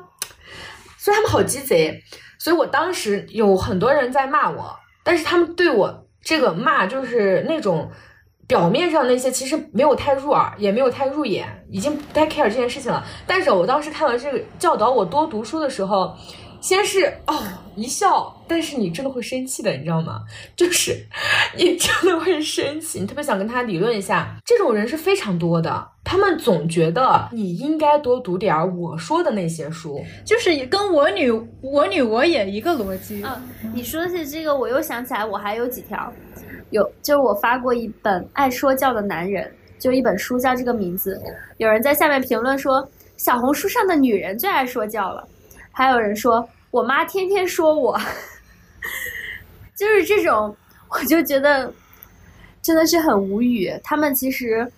[0.97, 2.03] 所以他们好鸡贼，
[2.39, 7.89] 所以我当时有很多人在骂我，但是他们对我这个骂就是那种。
[8.45, 13.03] 表面上那些其实没有太入耳，也没有太入眼，已经不太 care 这件事情了。
[13.25, 16.13] 但是我当时看到这个教导我多读书的时候，
[16.63, 17.43] 先是哦
[17.75, 20.21] 一笑，但是你真的会生气的，你知道吗？
[20.55, 20.95] 就是
[21.57, 24.33] 你真的会生气，你特别想跟他理论一下。
[24.45, 33.21] 这种人是非常多的，他们总觉得你应该多读点我说的那些书，就是跟我女我女我也一个逻辑。
[33.25, 33.41] 嗯，
[33.73, 36.13] 你说起这个，我又想起来，我还有几条。
[36.69, 39.43] 有，就是我发过一本《爱说教的男人》，
[39.83, 41.21] 就一本书叫这个名字。
[41.57, 45.27] 有人在下面评论说，小红书上的女人最爱说教了。
[45.73, 47.99] 还有人说我妈天天说我，
[49.75, 50.55] 就是这种，
[50.87, 51.69] 我就觉得
[52.61, 53.69] 真的是很无语。
[53.83, 54.71] 他们其实。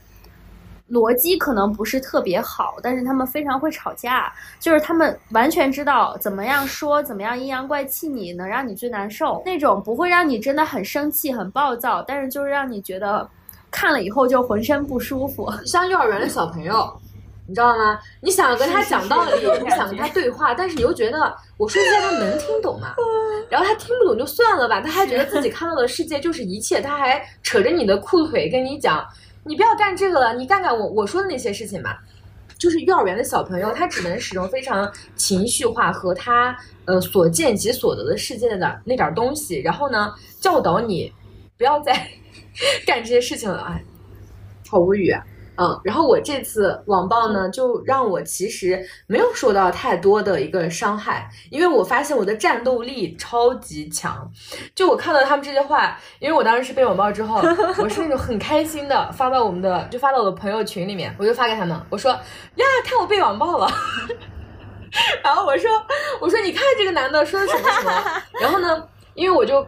[0.92, 9.42] 逻辑可能不是特别好，但是他们非常会吵架，就是他们完全知道怎么样说，怎么样阴阳怪气你，能让你最难受。
[9.44, 13.28] 那种不会让你真的很生气、很暴躁，但是就是让你觉得
[13.72, 15.52] 看了以后就浑身不舒服。
[15.66, 16.96] 像幼儿园的小朋友，
[17.48, 18.00] 你知道吗？
[18.22, 19.32] 你想跟他讲道理，
[19.64, 21.20] 你想跟他对话，但是你又觉得
[21.58, 22.96] 我说这些他能听懂吗？
[23.50, 29.06] 然后他听不懂就算了吧，他还觉得自己看到的世界就是一切，他还扯着你的裤腿跟你讲。
[29.44, 32.00] 你不要干这个了，你干干我我说的那些事情吧。
[32.58, 41.14] 就是幼儿园的小朋友，他只能使用非常情绪化和他呃所见即所得的世界的那点东西，然后呢教导你
[41.58, 41.94] 不要再
[42.88, 43.62] 干这些事情了。
[43.70, 43.84] 哎，
[44.68, 45.14] 好无语。
[45.58, 54.30] 嗯，然后我这次网暴呢，就让我其实没有受到太多的一个伤害，因为我发现我的战斗力超级强。
[54.74, 57.42] 就我看到他们这些话，因为我当时是被网暴之后，
[57.80, 63.68] 我是那种很开心的发到我们的，就发到我的朋友群里面，我就发给他们，我说呀，看我被网暴了。
[65.24, 65.72] 然后我说，
[66.22, 67.92] 我说你看这个男的说的什么什么。
[68.42, 69.66] 然后呢，因为我就。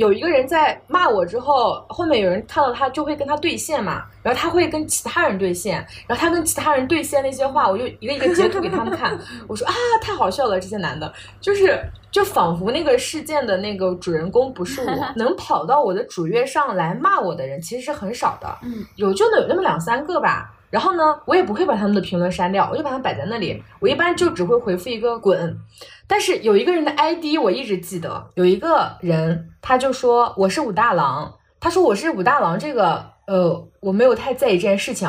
[0.00, 9.18] 有一个人在骂我之后，后面有人看到他就会跟他对线嘛，然后他会跟其他人对线，然后他跟其他人对线那些话，我就一个一个截图给他们看。
[9.46, 11.78] 我说啊，太好笑了，这些男的，就是
[12.10, 20.50] 就仿佛那个事件的那个主人公不是我， 能跑到我的主页上来骂我的人其实是很少的，嗯，有就有那么两三个吧。
[20.70, 23.62] 然后呢，我也不会把他们的评论删掉，我就把它摆在那里。
[23.80, 25.58] 我一般就只会回复一个滚。
[26.06, 35.08] 但是有一个人的 ID 我一直记得，有一个人他就说我是武大郎，他说我是武大郎，这个呃我没有太在意这件事情。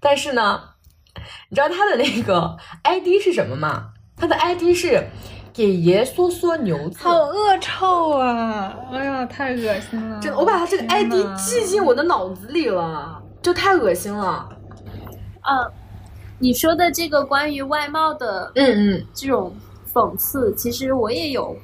[0.00, 0.60] 但是呢，
[1.50, 3.88] 你知道他的那个 ID 是什么吗？
[4.16, 5.08] 他的 ID 是
[5.52, 8.74] 给爷嗦嗦牛子，好恶臭啊！
[8.92, 10.18] 哎呀，太恶心了！
[10.20, 14.48] 真的，我把他这个 ID 记进我的脑子里了，就太恶心了。
[15.42, 15.70] 嗯，
[16.38, 19.54] 你说的这个关于外貌的，嗯嗯，这种
[19.92, 21.56] 讽刺，其实我也有，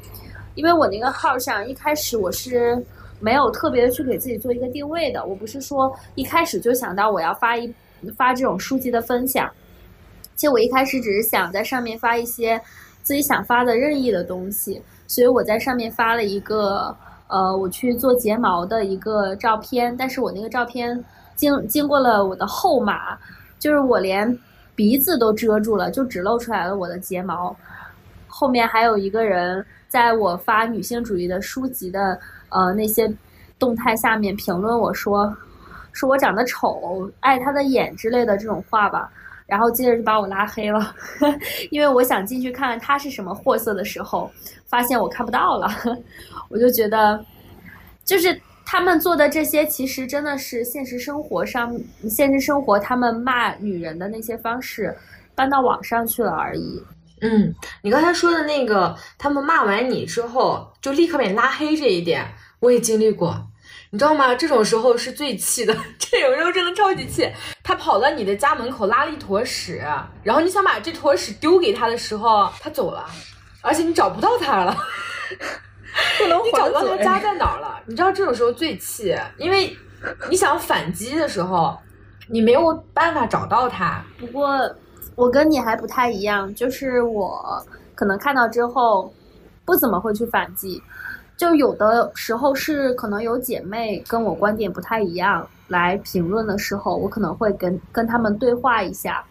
[0.54, 2.84] 因为我那个号上一开始我是
[3.20, 7.72] 没有特别的去给自己做一个定位的，我不是说一开始就想到我要发一
[8.16, 9.50] 发这种书籍的分享，
[10.34, 12.60] 其实我一开始只是想在上面发一些
[13.02, 16.94] 自己想发的任意的东西，所以我在上面发了一个
[17.28, 23.18] 呃我去做睫毛的一个照片，但是我那个照片经经过了我的后码，
[23.58, 24.38] 就是我连
[24.74, 27.54] 鼻子都遮住了，就只露出来了我的睫毛。
[28.26, 32.18] 后面还有一个人在我发女性主义的书籍的
[32.50, 33.12] 呃那些
[33.58, 35.34] 动态下面评论我说，
[35.92, 39.10] 说我长得丑，爱他的眼之类的这种话吧。
[39.46, 40.94] 然后接着就把我拉黑了，
[41.72, 44.30] 因为我想进去看看他是什么货色的时候，
[44.66, 45.68] 发现我看不到了，
[46.50, 47.18] 我就觉得，
[48.04, 48.38] 就是
[48.70, 51.74] 他们做的这些，其实真的是现实生活上，
[52.06, 54.94] 现实生活他们骂女人的那些方式
[55.34, 56.84] 搬到网上去了而已。
[57.22, 62.22] 嗯，你刚才说的那个，他们骂完你之后就立刻把你拉黑这一点，
[62.60, 63.42] 我也经历过。
[63.88, 64.34] 你知道吗？
[64.34, 67.26] 这种时候是最气的， 这种时候真的超级气。
[67.64, 69.82] 他跑到你的家门口拉了一坨屎，
[70.22, 73.06] 然后你想把这坨屎丢给他的时候，他走了，
[73.62, 74.76] 而且你找不到他了，
[76.18, 77.80] 不能你找不到他家在哪儿了。
[77.86, 79.76] 你知道这种时候最气，因为
[80.30, 81.76] 你想反击的时候，
[82.28, 84.02] 你没有办法找到他。
[84.18, 84.58] 不过
[85.14, 89.12] 我跟你还不太一样，就是我可能看到之后
[89.64, 90.82] 不怎么会去反击。
[91.36, 99.24] 就有的时候是可能有姐妹跟我观点不太一样来评论的时候，我可能会跟跟他们对话一下，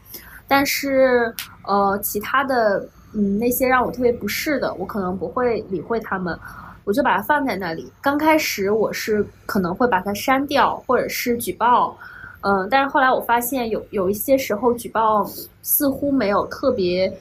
[0.48, 6.38] 但是呃其他的嗯那些让我特别不适的，我可能不会理会他们，
[6.84, 7.92] 我就把它放在那里。
[8.02, 11.98] 刚开始我是可能会把它删掉或者是举报，
[12.42, 15.26] 嗯，但是后来我发现有有一些时候举报
[15.62, 17.12] 似乎没有特别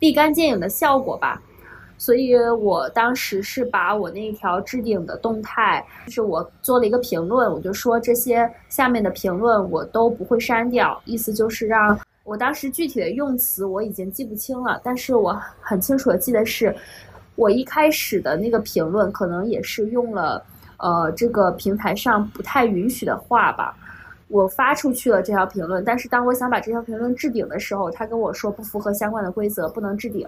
[0.00, 1.40] 立竿见影的效果吧。
[1.96, 16.74] 所以我当时是把我那条置顶的动态，就是我做了一个评论，我就说这些下面的评论我都不会删掉，意思就是让我当时具体的用词我已经记不清了，但是我很清楚的记得是，
[17.36, 20.42] 我一开始的那个评论可能也是用了
[20.78, 23.76] 呃这个平台上不太允许的话吧，
[24.28, 30.26] 我发出去了这条评论，但是当我想把这条评论置顶的时候，他跟我说不符合相关的规则，不能置顶。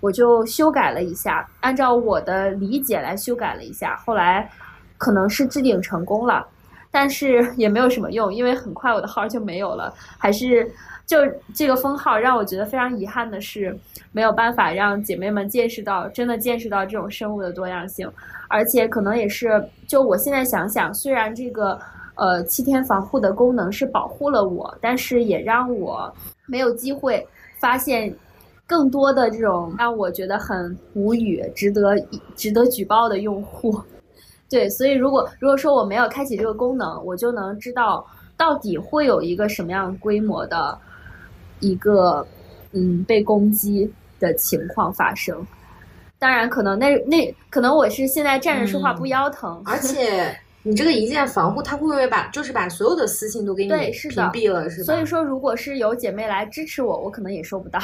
[0.00, 4.50] 我就修改了一下，按照我的理解来修改了一下，后来
[4.96, 6.46] 可能是置顶成功了，
[6.90, 9.92] 但是也没有什么用，因为很快我的号就没有了。
[10.18, 10.70] 还是
[11.06, 11.18] 就
[11.54, 13.74] 这个封号让我觉得非常遗憾的是，
[14.12, 18.10] 没有办法让姐妹们见识到真的见识到这种生物的多样性，
[18.48, 21.78] 而且可能也是，就我现在想想，虽然这个
[22.16, 26.12] 呃七天防护的功能是保护了我，但是也让我
[26.46, 27.26] 没有机会
[27.60, 28.14] 发现。
[28.68, 31.96] 更多的这种让我觉得很无语、值得
[32.34, 33.80] 值得举报的用户，
[34.50, 38.04] 对，所以如果如果说我没有开启这个功能，我就能知道
[38.36, 40.76] 到底会有一个什么样规模的
[41.60, 42.26] 一个
[42.72, 45.46] 嗯被攻击的情况发生。
[46.18, 50.36] 当然，可能那那可能我是现在站着说话不腰疼，而且。
[50.68, 54.86] 你这个一键防护，它会不会把就是把所有的私信都给你屏蔽了，是吧？
[54.86, 57.78] 所以说，如果是有姐妹来支持我，我可能也收不到。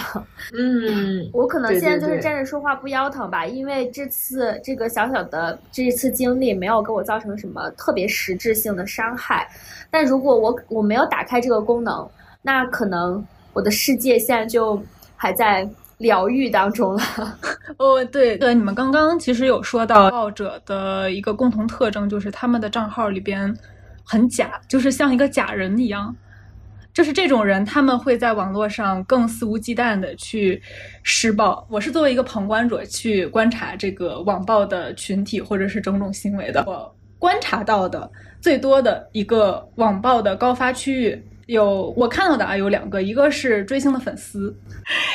[0.53, 9.49] 嗯， 我可能现在就是站着说话不腰疼吧，因为这次这个小小的这一次经历没有给我造成什么特别实质性的伤害。
[9.89, 12.11] 但如果我我没有打开这个功能，
[12.43, 14.83] 那可能我的世界现在就
[15.17, 15.69] 还在。
[15.99, 17.03] 疗愈当中了，
[17.79, 23.57] 哦，对对，你们刚刚其实有说到报者的一个共同特征，就是他们的账号里边
[24.03, 26.13] 很假，就是像一个假人一样。
[26.93, 30.61] 就是这种人，他们会在网络上更肆无忌惮的去
[31.05, 31.65] 施暴。
[31.71, 36.65] 我是作为一个旁观者去观察这个网暴的群体或者是种种行为的。
[36.67, 38.11] 我观察到的
[38.41, 41.25] 最多的一个网暴的高发区域。
[41.47, 44.55] 有我看到的啊，有两个，一个是追星的粉丝，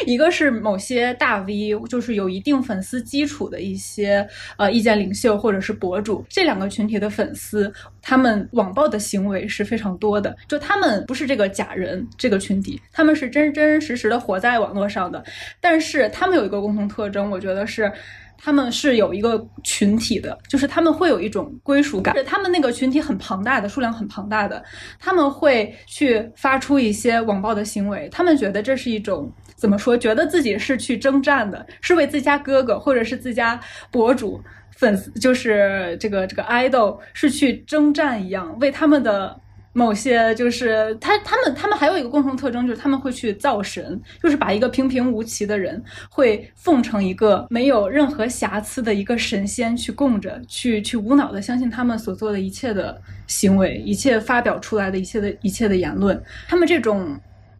[0.05, 6.25] 一个是某些大 V，就是有一定粉丝基础的一些呃意见领袖或者是博主。
[6.29, 10.35] 这两个群体的粉丝，他们网暴的行为是非常多的。
[10.47, 15.23] 就他们不是这个假人这个群体，他们是真真实实的活在网络上的。
[15.61, 17.91] 但是他们有一个共同特征，我觉得是。
[18.37, 24.63] 他们是有一个群体的，就是他们会有一种归属感，他们那个群体很庞大的，数量很庞大的，
[24.99, 29.97] 他们会去发出一些网暴的行为，他们觉得这是一种怎么说？
[29.97, 33.59] 觉得自己是去征战的，是为自家哥哥或者是自家
[33.91, 34.41] 博主
[34.75, 39.39] 粉丝，就是这个这个 idol 是去征战一样，为他们的。
[39.77, 56.19] 某些就是他，他们，他们还有一个共同特征，就是他们会去造神，就是把一个平平无奇的人，会奉成一个没有任何瑕疵的一个神仙去供着，去去无脑的相信他们所做的一切的行为，一切发表出来的一切的一切的言论。
[56.47, 57.15] 他们这种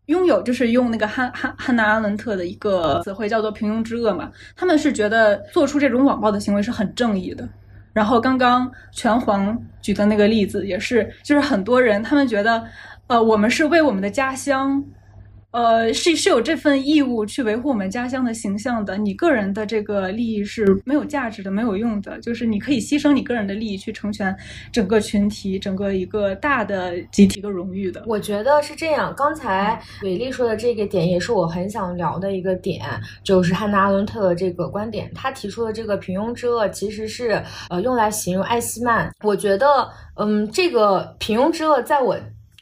[0.07, 7.47] 拥有就是用那个汉汉汉娜阿伦特的一个词汇叫做平庸之恶嘛，他们是觉得做出这种网暴的行为是很正义的。
[7.97, 12.63] 然后刚刚拳皇举的那个例子也是，就是很多人他们觉得，
[13.07, 14.83] 呃，我们是为我们的家乡。
[15.51, 18.97] 呃，是是有这份义务去维护我们家乡的形象的。
[18.97, 22.19] 你个人的这个利益是没有价值的、没有用的。
[22.19, 24.35] 就是你可以牺牲你个人的利益去成全
[24.71, 28.03] 整个群体、整个一个大的集体的荣誉的。
[28.05, 29.13] 我觉得是这样。
[29.17, 32.85] 刚才伟丽说的这个点也是我很想聊的一个点，
[33.23, 35.09] 就是汉娜·阿伦特的这个观点。
[35.15, 39.09] 他提出的这个平庸之恶其实是呃用来形容艾希曼。
[39.23, 42.15] 我觉得，嗯，这个平庸之恶在我。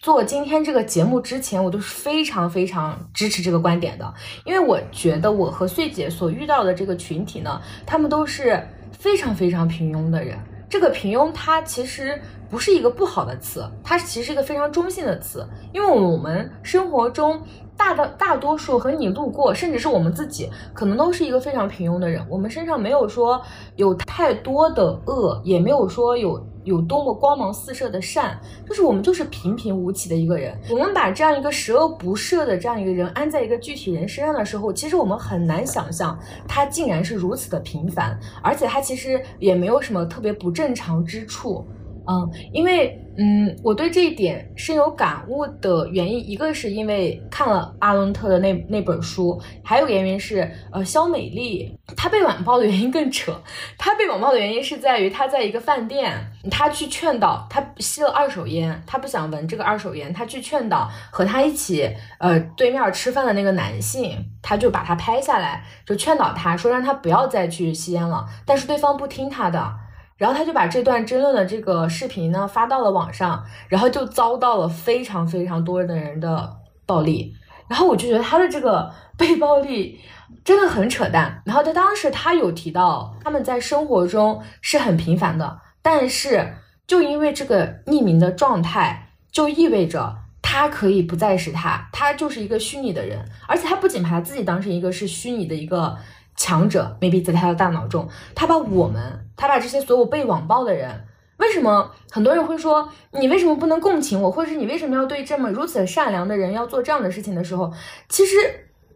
[0.05, 10.37] 做今天这个节目之前，我都是非常非常支持这个观点的，因为我觉得我和穗姐所遇到的这个群体呢，他们都是非常非常平庸的人。
[10.69, 15.43] 这个平庸它其实不是一个不好的词，它其实是一个非常中性的词，
[15.73, 17.41] 因为我们生活中
[17.75, 22.23] 大的大多数和你路过，甚至是我们自己，可能都是一个非常平庸的人。
[22.29, 23.41] 我们身上没有说
[23.75, 26.47] 有太多的恶，也没有说有。
[26.65, 28.37] 有多么光芒四射的善，
[28.67, 30.53] 就是我们就是平平无奇的一个人。
[30.69, 41.65] 我们把这样一个十恶不赦的这样一个人安在一个具体人身上的时候，其实我们很难想象他竟然是如此的平凡，而且他其实也没有什么特别不正常之处。
[42.07, 53.33] 嗯，因为嗯，我对这一点深有感悟的原因，一个是因为看了阿伦特的那那本书，还有个原因是，呃，肖美丽她被网暴的原因更扯。
[53.77, 56.13] 她被网暴的原因是在于她在一个饭店，
[56.51, 61.89] 她去劝导她吸了二手烟，她不想闻这个二手烟，她去劝导和她一起
[62.19, 69.84] 呃对面吃饭的那个男性，她就把他拍下来，就劝导他说让他不要再去吸烟了，但是对方不听他的。
[70.17, 76.55] 然后他就把这段争论的这个视频呢发到了网上，然后就遭到了非常非常多的人的
[76.85, 77.33] 暴力。
[77.67, 79.99] 然后我就觉得他的这个 被暴力
[80.43, 81.41] 真的很扯淡。
[81.45, 86.55] 然后他当时他有提到他们在生活中是很平凡的，但是
[86.87, 95.97] 就因为这个匿名的状态，就意味着他可以不再是他，他就是一个虚拟的人，而且他不仅把他自己当成一个是虚拟的一个。
[96.35, 101.05] 强者 maybe 在他的大脑中，他把我们，他把这些所有被网暴的人，
[101.37, 107.71] 为什么很多人会说你为什么不能共情我，或者是你为什么要对这么如此善良的人要做这样的事情的时候，
[108.09, 108.35] 其实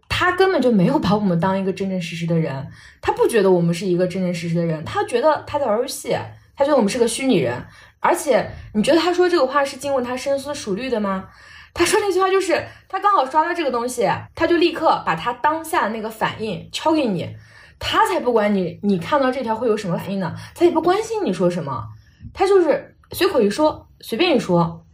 [0.08, 2.68] 他根本就没有把我们当一个真真实实的人，
[3.00, 6.16] 他不觉得我们是一个真真实实的人，他觉得他在玩游戏，
[6.56, 7.64] 他觉得我们是个虚拟人，
[8.00, 11.28] 而且你觉得他说这个话是经过他深思熟虑的吗？
[11.72, 17.28] 他说那句话就是，他刚好刷到这个东西，他就立刻把他当下的那个反应敲给你，
[17.78, 20.34] 他才不管你，你看到这条会有什么反应呢？
[20.54, 21.84] 他也不关心你说什么，
[22.34, 24.84] 他就是随口一说，随便一说，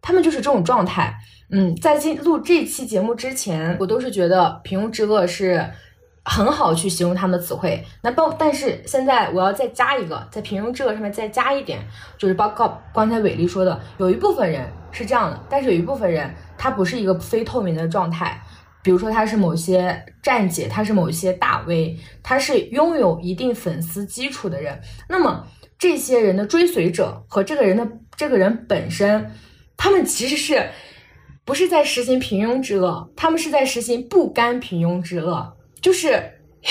[0.00, 1.14] 他们就是这种状态。
[1.50, 5.70] 嗯，在进录这期节目之前，我都是觉得平庸之恶是。
[6.22, 11.80] 很好去形容他们的词汇，那包但是现在我要再加一个，在平庸之恶上面再加一点，
[12.18, 18.40] 就是包括刚才伟丽说的，有一部分人是这样的，但是有一部分人他不是一个非透明的状态，
[18.82, 25.46] 比如说他是某些站姐，他是某些大 V，他是拥有一定粉丝基础的人，那么
[25.78, 29.30] 这些人的追随者和这个人的这个人本身，
[29.76, 30.68] 他们其实是
[31.44, 35.56] 不是在实行平庸之恶，他们是在实行不甘平庸之恶。
[35.80, 36.08] 就是，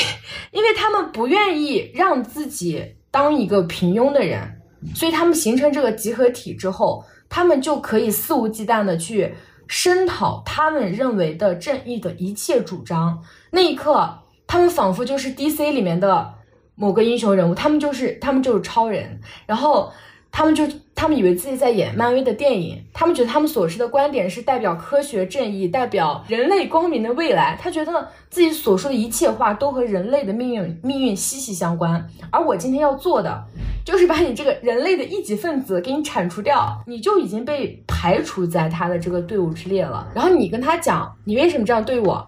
[0.53, 4.61] 因为他们不愿意让自己当一个平庸的人，
[4.93, 9.35] 所以他们形成这个集合体之后，他们就可以肆无忌惮的去
[9.67, 13.23] 声讨他们认为的正义的一切主张。
[13.51, 16.33] 那一刻，他们仿佛就是 DC 里面的
[16.75, 19.93] 某个英雄人物，他们就是他们就是超人，然后。
[20.31, 20.63] 他们就
[20.93, 27.57] 他们以为自己在演漫威的电影，他们觉得他们所持的观点是代表科学正义，代表人类光明的未来。
[27.59, 32.07] 他觉得自己所说的一切话都和人类的命运命运息息相关。
[32.31, 33.43] 而我今天要做的，
[33.83, 40.07] 就是把你这个人类的一级分子给你铲除掉，你就已经被排除在他的这个队伍之列了。
[40.13, 42.27] 然后你跟他讲，你为什么这样对我？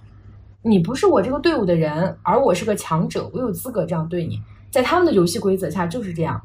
[0.64, 4.40] 你不是我这个队伍的人，而我是个强者，我有资格这样对你。
[4.70, 6.42] 在他们的游戏规则下就是这样。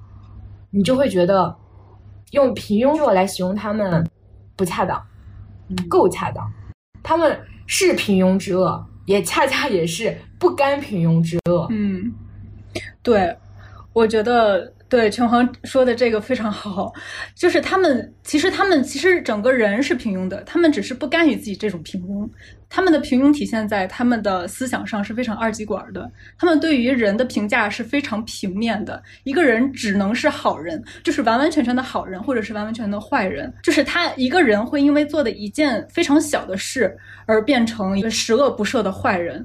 [0.76, 1.56] 你就会觉得，
[2.32, 4.06] 用平庸弱来形容他们
[4.54, 5.02] 不恰当，
[5.88, 6.46] 够恰当。
[7.02, 11.66] 他们是平庸之恶，也恰恰也是不甘平庸之恶。
[11.70, 12.12] 嗯，
[13.02, 13.34] 对，
[13.94, 16.92] 我觉得对拳皇说的这个非常好，
[17.34, 22.28] 就是他们其实他们其实整个人是平庸的，他们只是不甘于自己这种平庸。
[22.68, 26.08] 他们的平庸体现在他们的思想上是非常二极管的，
[26.38, 29.02] 他们对于人的评价是非常平面的。
[29.24, 33.52] 一个人只能是好人，就是完完全全的好人，或者是完完全全的坏人。
[33.62, 39.44] 就是他一个人会因为做的一件非常小的事而变成一个十恶不赦的坏人。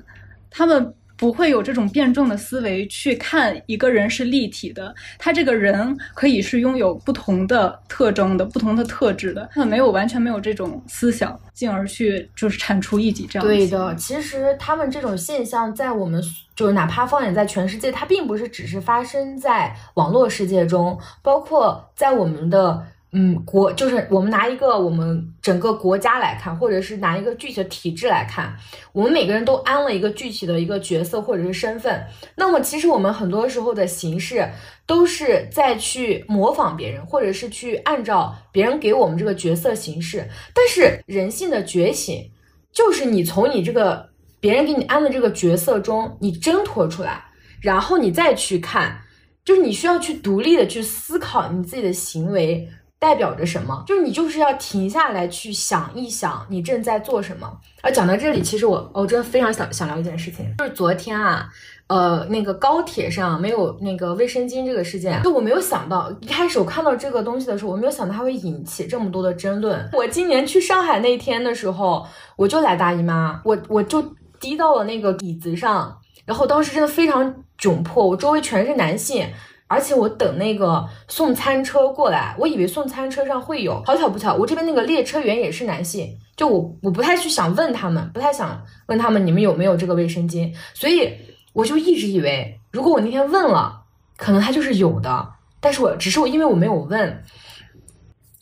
[0.52, 0.94] 他们。
[1.22, 13.48] 不会有这种辩证的思维去看一个人是立体的，他这个人可以是拥有不同的特征的、不同的特质的，他没有完全没有这种思想，进而去就是铲除异己这样。
[13.48, 16.20] 对的，其实他们这种现象在我们
[16.56, 22.84] 就是哪怕放眼在全世界，它并不是只是发生在网络世界中，包括在我们的。
[23.14, 28.56] 嗯，国就是我们拿一个我们整个国家来看，或者是拿一个具体的体制来看，
[28.94, 32.02] 我们每个人都安了一个具体的一个角色或者是身份。
[32.36, 34.50] 那么其实我们很多时候的形式
[34.88, 40.26] 都是在去模仿别人，或者是去按照别人给我们这个角色形式。
[40.54, 42.32] 但是人性的觉醒，
[42.72, 44.08] 就是你从你这个
[44.40, 47.26] 别人给你安的这个角色中，你挣脱出来，
[47.60, 49.02] 然后你再去看，
[49.44, 52.70] 就是你需要去独立的去思考你自己的行为。
[53.02, 53.84] 代表着什么？
[53.88, 57.52] 就是你就是要停下来去想一想，你正在做什么。
[57.82, 61.50] 而讲到这里，其实我我真的非常想想聊一件事情，就是昨天啊，
[61.88, 69.90] 呃，那个高铁上没有那个卫生巾这个事件，就我没有想到，一开始我看到这个东西的时候，我没有想到它会引起这么多的争论。
[69.94, 74.00] 我今年去上海那天的时候，我就来大姨妈，我我就
[74.40, 79.28] 滴到了那个椅子上，然后当时真的非常窘迫，我周围全是男性。
[79.72, 91.10] 而且我等那个送餐车过来，我以为送餐车上会有，好巧不巧，我这边那个列车员也是男性，就我我不太去想问他们，不太想问他们你们有没有这个卫生巾，所以
[91.54, 93.84] 我就一直以为，如果我那天问了，
[94.18, 95.30] 可能他就是有的，
[95.62, 97.24] 但是我只是我因为我没有问，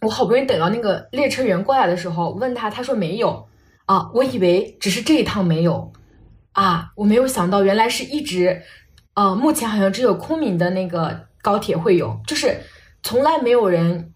[0.01, 3.47] 我好不容易等到那个列车员过来的时候，问他，他说没有
[3.85, 5.93] 啊，我以为只是这一趟没有
[6.53, 8.63] 啊，我没有想到原来是一直。
[9.19, 12.57] 呃，目前好像只有昆明的那个高铁会有，就是
[13.03, 14.13] 从来没有人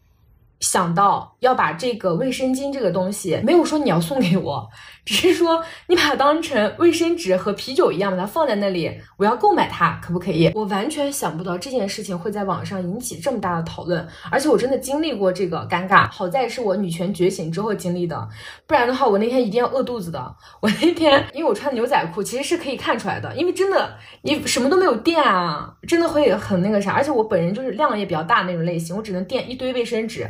[0.62, 4.70] 想到要把这个卫生巾这个东西，没有说你要送给我。
[5.06, 10.50] 只是说，你把它当成卫生纸和啤酒一样，把它放在那里，我要购买它，可不可以？
[10.56, 18.30] 我完全想不到这件事情会在网上引起这么大的讨论，而且我真的经历过这个尴尬，好在是我女权觉醒之后经历的，
[18.66, 20.36] 不然的话，我那天一定要饿肚子的。
[20.62, 30.26] 我那天因为我穿牛仔裤，其实是可以看出来的，因为真的你什么都没有垫啊，真的会很那个啥，而且我本人就是量也比较大那种类型，我只能垫一堆卫生纸，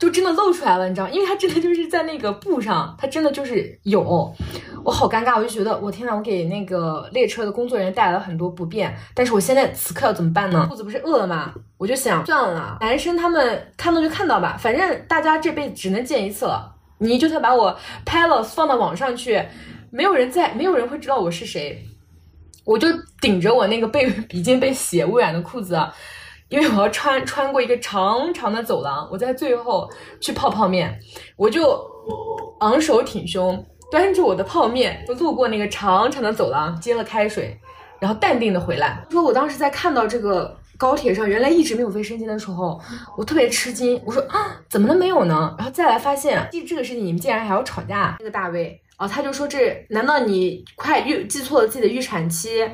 [0.00, 4.07] 就真的露出来了，你知道，因为它真的就是在那个布上，它真的就是有。
[4.08, 4.32] 哦，
[4.82, 8.96] 我好尴尬，我就觉得我天呐，我给那个列车的工作人员带来了很多不便。
[9.14, 10.66] 但是我现在此刻要怎么办呢？
[10.70, 11.52] 肚子不是饿了吗？
[11.76, 16.74] 我就想算了，男生他们看到就看到吧，反正大家这辈子只能见一次了。
[16.98, 19.40] 你就算把我拍了放到网上去，
[19.90, 21.84] 没有人在，没有人会知道我是谁。
[22.64, 22.88] 我就
[23.20, 25.78] 顶着我那个被 已经被血污染的裤子，
[26.48, 29.88] 因为我要穿穿过一个长长的走廊，我在最后
[30.20, 30.98] 去泡泡面，
[31.36, 31.80] 我就
[32.60, 33.64] 昂首挺胸。
[33.90, 37.58] 端着我的泡面，就路过那个长长的走廊，接了开水，
[37.98, 39.02] 然后淡定的回来。
[39.10, 42.78] 说我当时在看到这个高铁上原来一直没有卫生巾的时候，
[43.16, 44.00] 我特别吃惊。
[44.04, 45.54] 我说啊，怎么能没有呢？
[45.56, 48.16] 然后再来发现，记这个事情你们竟然还要吵架。
[48.18, 52.68] 那个大卫啊，他就说这难道你快预记错了自己的预产期？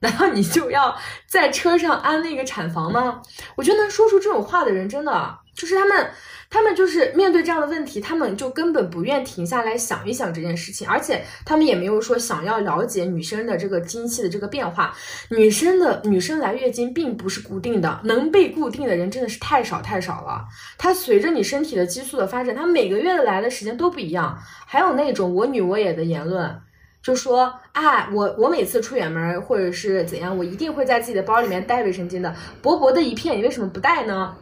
[0.00, 0.94] 难道你就要
[1.26, 3.22] 在车上安那个产房吗？
[3.56, 6.10] 我觉得能说出这种话的人，真的就是他们。
[6.48, 14.94] 他们就是面对这样的问题，他们就根本不愿停下来想一想这件事情，而且他们也没有说想要了解女生的这个经期的这个变化。
[15.30, 20.46] 女生的女生来月经并不是固定的，能被固定的人真的是太少太少了。
[20.78, 24.38] 它随着你身体的激素的发展，它每个月的来的时间都不一样。
[24.66, 26.58] 还有那种我女我也的言论，
[27.02, 34.36] 就说啊，我我每次出远门或者是怎样，我一定会在自己的包里面带卫生巾的，薄薄的一片，你为什么不带呢？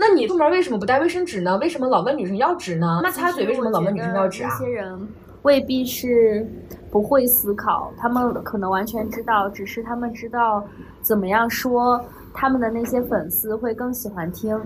[0.00, 1.58] 那你出门为什么不带卫生纸呢？
[1.58, 3.00] 为什么老问女生要纸呢？
[3.02, 4.50] 那擦嘴为什么老问女生要纸啊？
[4.56, 4.96] 这些人
[5.42, 6.46] 未必是
[6.88, 10.64] 不会思考，他们可能完全知道，只是他们知道
[11.02, 12.00] 怎么样说，
[12.32, 14.56] 他们的那些粉丝会更喜欢听。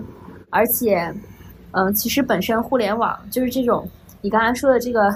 [0.51, 1.11] 而且，
[1.71, 3.89] 嗯，其实本身互联网就是这种
[4.21, 5.11] 你刚才说的这个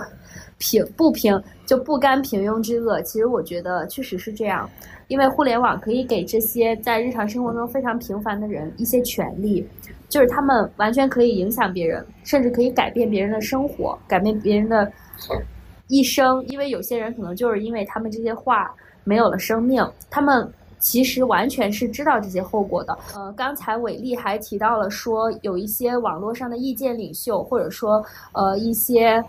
[0.57, 4.69] 平不平就不甘平庸之恶，其实我觉得确实是这样。
[5.07, 9.65] 因为互联网可以给这些在日常生活中非常平凡的人一些权利，
[10.09, 14.91] 就是他们完全可以影响别人，甚至可以改变别人的生活，改变别人的
[15.87, 16.45] 一生。
[16.47, 18.69] 因为有些人可能就是因为他们这些话
[19.05, 22.97] 没有了生命，他们其实完全是知道这些后果的。
[23.15, 28.03] 呃，刚才伟丽还提到了说，有一些网络上的意见领袖，或者说
[28.33, 29.23] 呃一些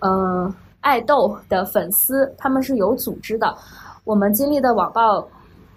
[0.00, 0.54] 呃
[0.84, 3.56] 爱豆的粉丝，他们是有组织的。
[4.04, 5.26] 我们经历的网暴，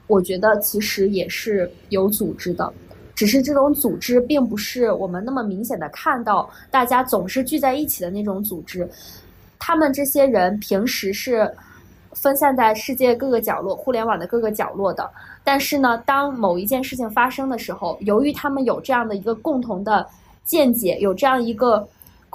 [0.06, 2.72] 我觉得其实也是有组织的，
[3.16, 8.88] 只是这种组织并不是我们那么明显的看到，大家总是聚在一起的那种组织。
[9.58, 11.50] 他们这些人平时是。
[12.14, 15.08] 分散在世界各个角落、互联网的各个角落的，
[15.44, 20.04] 但是呢，当某一件事情发生的时候，由于他们有这样的一个共同的
[20.44, 21.88] 见解，有这样一个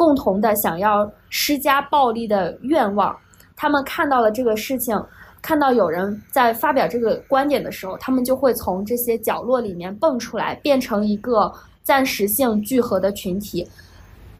[0.02, 3.16] 共同的想要施加暴力的愿望，
[3.54, 5.00] 他们看到了这个事情，
[5.40, 11.52] 看到有人在发表这个观点的时候，他们就会从这些角落里面蹦出来，变成一个
[11.84, 13.64] 暂时性聚合的群体，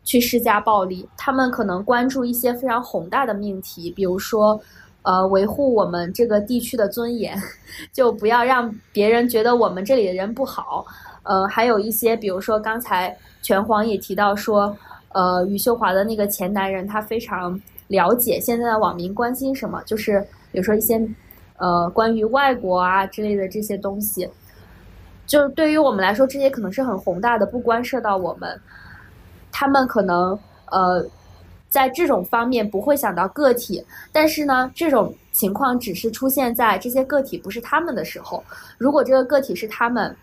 [0.03, 1.09] 去施加暴力。
[1.17, 4.61] 他们可能关注一些非常宏大的命题，比如说。
[5.05, 7.37] 呃，维护我们这个地区的尊严，
[7.93, 10.87] 就不要让别人觉得我们这里的人不好。
[11.25, 14.77] 呃，还有一些，比如说刚才拳皇也提到说，
[15.15, 21.01] 呃，余秀华的那个前男人，他非常了解现在的网民关心什么，就是比如说一些
[21.57, 24.29] 呃关于外国啊之类的这些东西，
[25.27, 28.61] 就对于我们来说，这些可能是很宏大的，不关涉到我们，
[29.51, 30.39] 他们可能
[30.71, 31.05] 呃。
[31.73, 33.83] 在这种方面不会想到个体，
[34.13, 38.45] 但是呢，这种情况只是出现在这些个体不是他们的时候。
[38.77, 40.15] 如果这个个体是他们，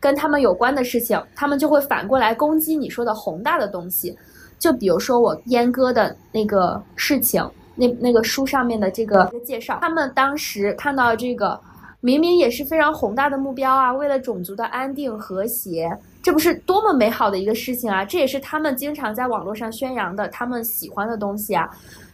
[0.00, 4.16] 跟他们有关的事情，他们就会反过来攻击你说的宏大的东西。
[4.64, 11.60] 就比如说我阉割的那个事情，那那个书上面的这个介绍，他们当时看到这个，
[12.00, 15.94] 明明也是非常宏大的目标啊，为了种族的安定和谐。
[16.22, 18.06] 这不是多么美好的一个事情啊！
[18.06, 21.68] 这也是他们经常在网络上宣扬的，他们喜欢的东西啊。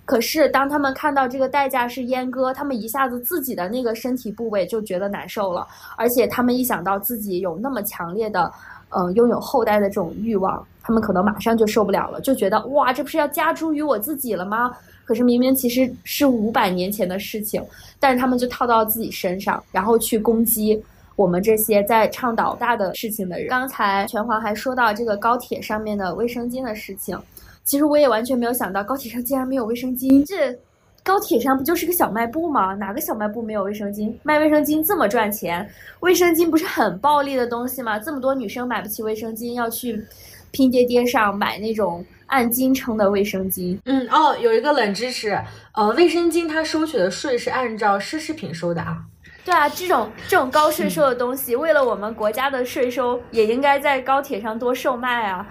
[0.04, 5.64] 可是当他们看到这个代价是阉割，他们一下子自己的那个身体部位就觉得难受了，
[5.96, 8.52] 而且他们一想到自己有那么强烈的，
[8.88, 14.72] 嗯，拥有后代的这种欲望，他们可能马上就受不了了，就觉得哇，这不是要加诸于我自己了吗？
[15.04, 17.62] 可是明明其实是五百年前的事情，
[17.98, 20.82] 但是他们就套到自己身上，然后去攻击。
[21.16, 27.18] 我们这些在倡导大的事情的人，刚才拳皇还说到这个高铁上面的卫生巾的事情，
[27.62, 30.24] 其实我也完全没有想到高铁上竟然没有卫生巾。
[30.24, 30.58] 这
[31.04, 32.72] 高铁上不就是个小卖部吗？
[32.74, 34.10] 哪个小卖部没有卫生巾？
[34.22, 35.68] 卖卫生巾这么赚钱，
[36.00, 37.98] 卫生巾不是很暴利的东西吗？
[37.98, 40.02] 这么多女生买不起卫生巾，要去
[40.50, 43.78] 拼爹爹上买那种按斤称的卫生巾。
[43.84, 45.38] 嗯哦，有一个冷知识，
[45.72, 48.98] 呃，卫生巾它收取的税是按照奢侈品收的啊。
[49.44, 55.46] 对啊，这种这种高税收的东西，为了我们国家的税收，也应该在高铁上多售卖啊！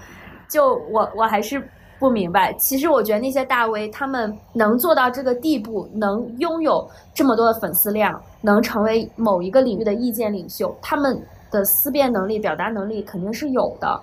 [0.47, 1.61] 就我我还是
[1.99, 11.19] 不明白，其实我觉得那些大 V 他们能做到这个地步，能拥有这么多的粉丝量，能成为某一个领域的意见领袖，他们
[11.51, 13.99] 的思辨能力、表达能力肯定是有的。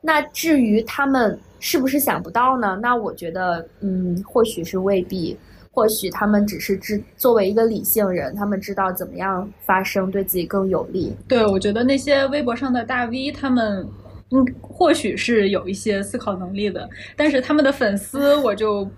[0.00, 2.78] 那至于他们是不是想不到呢？
[2.80, 5.36] 那我觉得，嗯，或许是未必。
[5.72, 11.16] 或许他们只是知作为一个理性人，他们知道怎么样发声对自己更有利。
[11.28, 13.86] 对，我觉得那些微博上的大 V，他们
[14.32, 18.90] 嗯，或许是有一些思考能力的，但是他们的粉丝，我就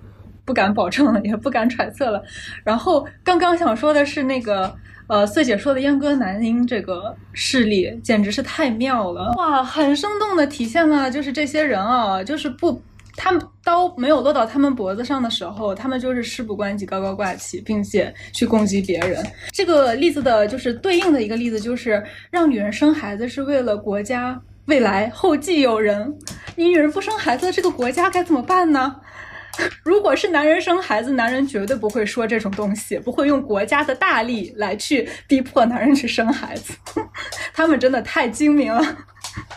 [0.47, 2.23] 不敢保证了，也不敢揣测了。
[2.65, 4.75] 然后刚刚想说的是那个
[5.07, 12.81] 呃，穗姐说的阉割男婴这个事例，简直是太妙了哇，很生动的体现了就是这些人啊，就是不。
[13.15, 19.23] 他们刀没有落到他们脖子上的时候，他们就是事不关己，高高挂起，并且去攻击别人。
[19.53, 26.11] 这个例子的就是对应的一个例子，就是让女人生孩子是为了国家未来后继有人。
[26.57, 28.97] 你女人不生孩子，这个国家该怎么办呢？
[29.85, 36.75] 如果是男人生孩子，男人绝对不会说这种东西，不会用国家的大力来去逼迫男人去生孩子。
[37.53, 38.83] 他们真的太精明了。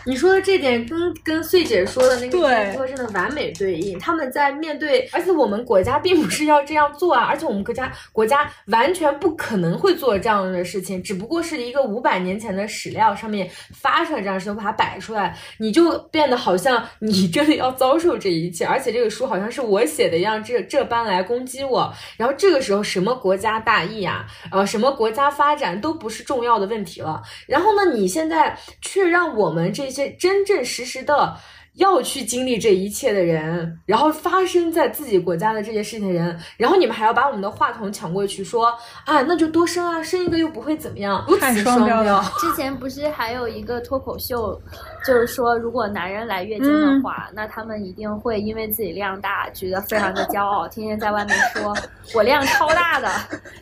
[0.04, 3.98] 你说的这点跟跟穗姐说的那个真的完美对应。
[3.98, 21.92] 他们在面对，而且我们国家并不是要这样做啊，而且我们国家国家完全不可能会做这样的事情，只不过是一个五百年前的史料上面发生了这样的事情，把它摆出来，你就变得好像你真的要遭受这一切，而且这个书好像是我写的一样，这这般来攻击我。
[22.16, 27.20] 然后这个时候，什么国家大义啊，呃，什么国家发展都不是重要的问题了。
[27.48, 29.65] 然后呢，你现在却让我们。
[29.72, 31.36] 这些真正实实的
[31.74, 38.72] 要去经历这一切的人，然后发生在自己国家的这些事情的人，然后你们还要把我们的话筒抢过去说
[39.04, 42.22] 啊，那就多生啊，生一个又不会怎么样，太双标。
[42.40, 44.58] 之前不是还有一个脱口秀，
[45.06, 51.72] 就是说，如果男人来月经的话，那他们一定会因为自己量大，觉得非常的骄傲，天天在外面说
[52.14, 53.08] 我量超大的，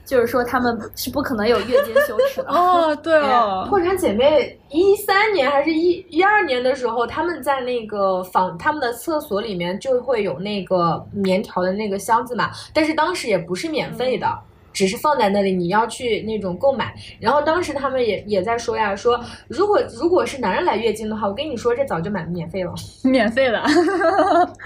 [0.05, 2.49] 就是说他们是不可能有月经羞耻的。
[2.49, 14.27] 哦，对哦，破产姐妹一三年还是一一二年的时候，他们在那个房他们的厕所里面就会有那个棉条的那个箱子嘛，但是当时也不是免费的。
[14.75, 16.93] 只是放在那里，你要去那种购买。
[17.19, 19.19] 然后当时他们也也在说呀，说
[19.49, 23.65] 如果如果是男人来月经的话，我跟你说这早就买免费了， 免费了，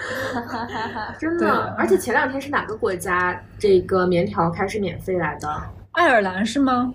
[1.20, 1.74] 真的。
[1.78, 5.48] 而且前两天是哪个国家这个棉条开始免费来的？
[5.92, 6.92] 爱尔兰是吗？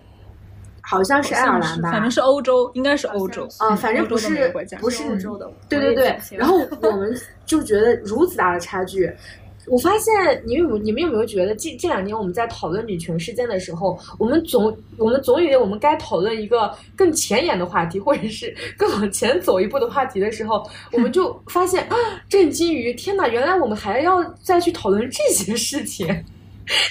[0.85, 4.51] 好像是爱尔兰吧，反正是欧洲，应该是欧洲啊，反正不是
[4.81, 5.49] 不是欧洲的。
[5.69, 6.17] 对对对。
[6.31, 9.09] 然后我们就觉得如此大的差距。
[9.67, 10.13] 我发现
[10.45, 21.95] 你有你们有没有觉得，近这两年我们在讨论女权事件的时候，我们总我们总以为我们该讨论一个更前沿的话题，或者是更往前走一步的话题的时候，我们就发现啊，
[22.27, 26.07] 震惊于天哪，原来我们还要再去讨论这些事情，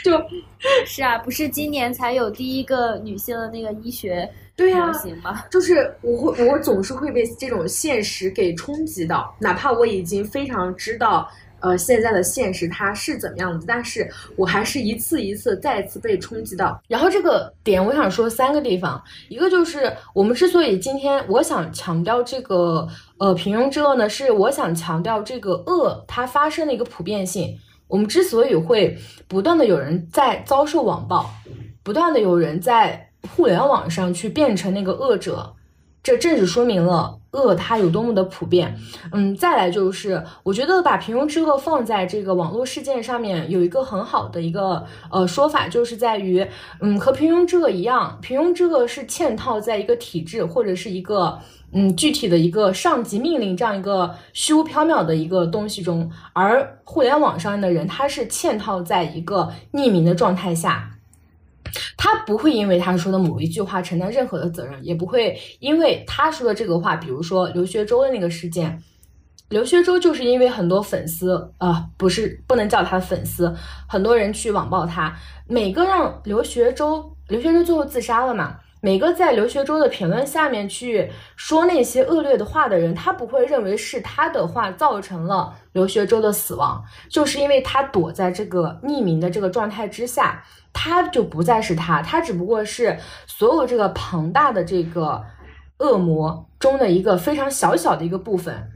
[0.02, 0.12] 就
[0.86, 4.92] 是啊，不是今年才有第一个女性的那个医学对呀？
[5.50, 11.28] 就是我会我总是会被这种现实给冲击到，哪怕我已经非常知道。
[11.62, 13.64] 呃，现在的现实它是怎么样子？
[13.66, 16.82] 但是我还是一次一次再次被冲击到。
[16.88, 22.86] 然后这个点，我想说三个地方，一个就是我们之所以今天我想强调这个
[23.18, 27.56] 呃平庸之恶呢，是我想强调这个恶它发生的一个普遍性。
[27.86, 28.98] 我们之所以会
[29.28, 31.30] 不断的有人在遭受网暴，
[31.82, 35.54] 不断的有人在互联网上去变成那个恶者。
[36.02, 38.76] 这正是说明了恶它有多么的普遍。
[39.12, 46.46] 嗯，再来就是，我觉得把平庸之恶放在这个网络事件上面，有一个很好的一个呃说法，就是在于，
[46.80, 51.38] 嗯，和平庸之恶一样，平庸之恶是嵌套在一个体制或者是一个
[51.72, 60.91] 嗯具体的一个上级命令这样一个虚无缥缈的一个东西中，而互联网上的人他是嵌套在一个匿名的状态下。
[61.96, 68.82] 他不会因为他说的某一句话承担任何的责任，也不会因为他说的这个话，比如说刘学周的那个事件，
[69.48, 73.54] 刘学周就是因为很多粉丝啊，不是不能叫他粉丝，
[73.88, 75.16] 很多人去网暴他，
[75.46, 78.58] 每个让刘学周，刘学周最后自杀了嘛。
[78.84, 95.24] 每个在刘学周的评论下面去说那些恶劣的话的人，他不会认为是他的话造成了刘学周的死亡，就是因为他躲在这个匿名的这个状态之下，他就不再是他，他只不过是所有这个庞大的这个
[95.78, 98.72] 恶魔中的一个非常小小的一个部分。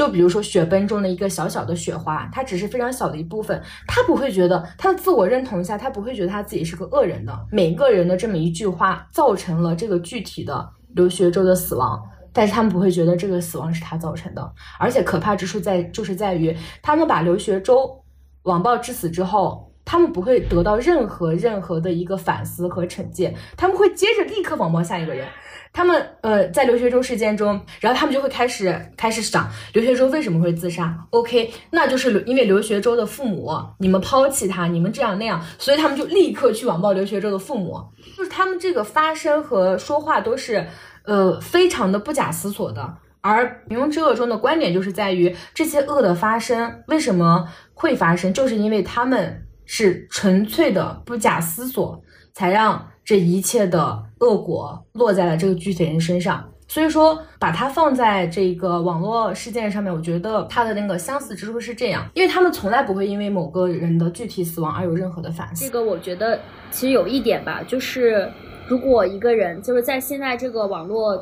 [0.00, 7.46] 就比如说雪崩中的一个小小的雪花，它只是非常小的一部分，他不会觉得他的自我认同下，他不会觉得他自己是个恶人的。
[7.52, 14.54] 每个人的这么一句话，造成了这个具体的刘学周的死亡，但是他们不会觉得这个死亡是他造成的。
[14.78, 18.02] 而且可怕之处在就是在于，他们把刘学周
[18.44, 25.28] 网暴致死之后，他们不会得到任何任何的一个反思和惩戒，他们会接着立刻网暴下一个人。
[25.72, 37.80] 他们呃，在刘学周事件中，然后他们就会开始开始想刘学周为什么会自杀？OK，那就是因为刘学周的父母你们抛弃他，你们这样那样，所以他们就立刻去网暴刘学周的父母。
[38.16, 40.66] 就是他们这个发声和说话都是
[41.04, 42.96] 呃非常的不假思索的。
[43.20, 52.02] 而平庸之恶中的观点就是在于这些恶的发生为什么会发生，就是因为他们是纯粹的不假思索，
[52.34, 52.89] 才让。
[53.10, 65.64] 这一切的恶果落在了这个具体人身上，所以说把它放在这个网络事件上面，我觉得它的那个相似之处是这样，因为他们从来不会因为某个人的具体死亡而有任何的反思。
[65.64, 66.38] 这个我觉得
[66.70, 68.30] 其实有一点吧，就是
[68.68, 71.16] 如果一个人就是在现在这个网络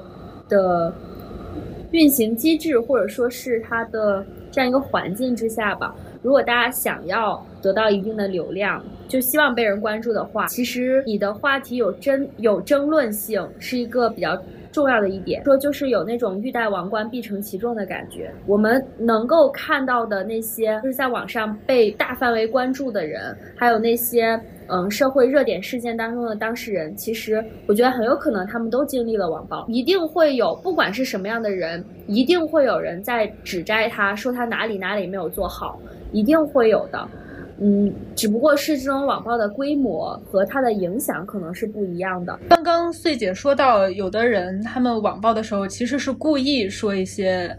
[0.46, 0.94] 的
[1.92, 4.22] 运行机制或者说是它的
[4.52, 5.94] 这样一个环境之下吧。
[6.22, 14.40] 如果大家想要得到一定的流量，就希望被人关注的话，其实你的话题有争有争论性是一个比较
[14.78, 15.42] 重要的一点。
[15.44, 18.32] 说就是有那种欲戴王冠必承其重的感觉。
[18.46, 35.80] 我们能够看到的那些就是在网上被大范围关注的人，还有那些嗯社会热点事件当中的当事人，其实我觉得很有可能他们都经历了网暴，一定会有不管是什么样的人，一定会有人在指摘他，说他哪里哪里没有做好。
[36.10, 37.06] 一定会有的，
[37.60, 42.38] 嗯，只不过是这种网暴的规模和它的影响可能是不一样的。
[42.48, 47.52] 刚刚穗姐说到，有的人他们网暴的时候其实是故意说一些，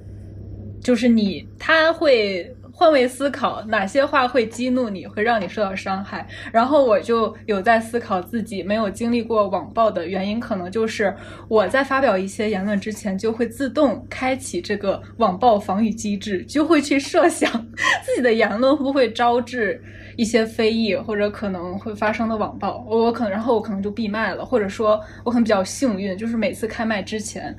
[0.81, 6.25] 就是你他会换位思考，哪些话会激怒你，会让你受到伤害。
[6.49, 11.13] 然后我就有在思考自己没有经历过网暴的原因，可能就是
[11.49, 17.51] 我在发表一些言论之前，就会自动开启这个网暴防御机制，就会去设想
[18.01, 19.83] 自己的言论会不会招致
[20.15, 22.81] 一些非议，或者可能会发生的网暴。
[22.87, 27.53] 我可能，然后我可能就闭麦了，或者说我可能比较幸运，就是每次开麦之前。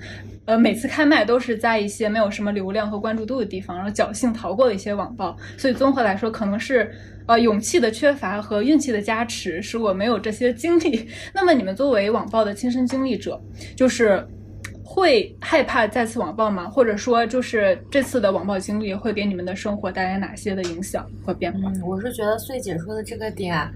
[0.47, 5.36] 呃，每次开麦都是在一些没有什么流量和关注度的地方，然后侥幸逃过了一些网暴。
[5.57, 6.91] 所以综合来说，可能是
[7.26, 11.09] 呃勇气的缺乏和运气的加持，使我没有这些经历。
[11.32, 13.41] 那么你们作为网暴的亲身经历者，
[13.76, 14.26] 就是
[14.82, 16.68] 会害怕再次网暴吗？
[16.68, 21.70] 或者说，就是这次的网暴经历会给你们的生活带来哪些的影响和变化？
[21.86, 23.70] 我是觉得穗姐说的这个点。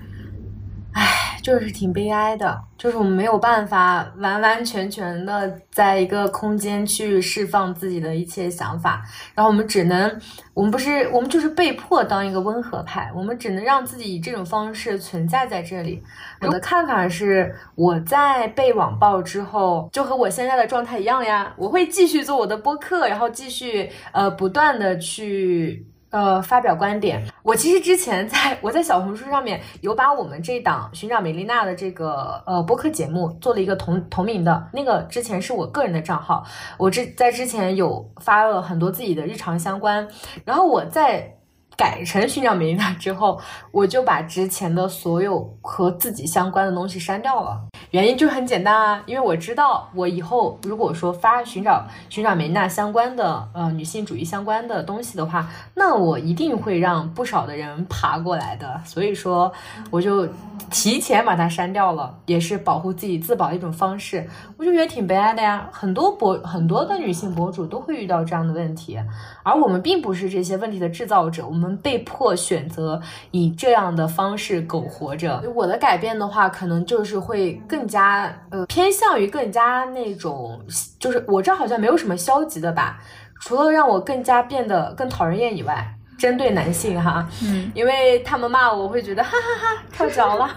[1.44, 9.02] 就是挺悲哀的，就是我们没有办法完完全全的在一个空间去释放自己的一切想法，
[9.34, 10.18] 然后我们只能，
[10.54, 16.02] 我们不是，我们就是被迫当一个温和派，我们只能让自己以这种方式存在在这里。
[16.40, 25.86] 我的看法是，我在被网暴之后，就和我现在的状态一样呀，我会继续做我的播客，然后继续呃不断的去。
[26.10, 27.20] 呃，发表观点。
[27.44, 36.42] 我其实之前在我在小红书上面有把我们这档寻找美丽娜的这个呃播客节目做了一个同同名的那个，之前是我个人的账号，
[36.78, 40.08] 我之在之前有发了很多自己的日常相关，
[40.44, 41.36] 然后我在。
[41.76, 47.60] 改成寻找梅丽娜之后，我就把之前的所有和自己相关的东西删掉了。
[47.90, 58.80] 原因就很简单啊，因为我知道我以后如果说发寻找寻找梅丽娜相关的呃女性主义相关的东西的话，那我一定会让不少的人爬过来的。
[58.84, 59.52] 所以说，
[59.90, 60.28] 我就
[60.70, 64.28] 提前把它删掉了，也是保护自己自保的一种方式。
[64.56, 68.98] 我就觉得挺悲哀的呀，很多博很多的女性博主都会遇到这样的问题，
[69.42, 71.63] 而我们并不是这些问题的制造者，我们。
[71.64, 73.00] 我们被迫选择
[73.30, 75.42] 以这样的方式苟活着。
[75.54, 80.60] 我的改变的话，可能就是会更加呃偏向于更加那种，
[80.98, 83.00] 就是我这好像没有什么消极的吧，
[83.40, 85.82] 除了让我更加变得更讨人厌以外，
[86.18, 90.50] 针对男性哈，嗯，因为他们骂我，我会觉得哈哈哈跳脚了。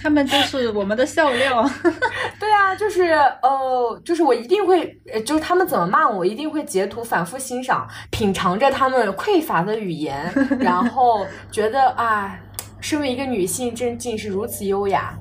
[0.00, 1.68] 他们就是我们的笑料，
[2.38, 3.02] 对啊，就是
[3.42, 4.96] 呃，就是我一定会，
[5.26, 12.38] 就是他们怎么骂我，我一定会截图反复欣赏，品尝着他们匮乏的语言，然后觉得啊，
[12.80, 15.18] 身为一个女性，真竟是如此优雅。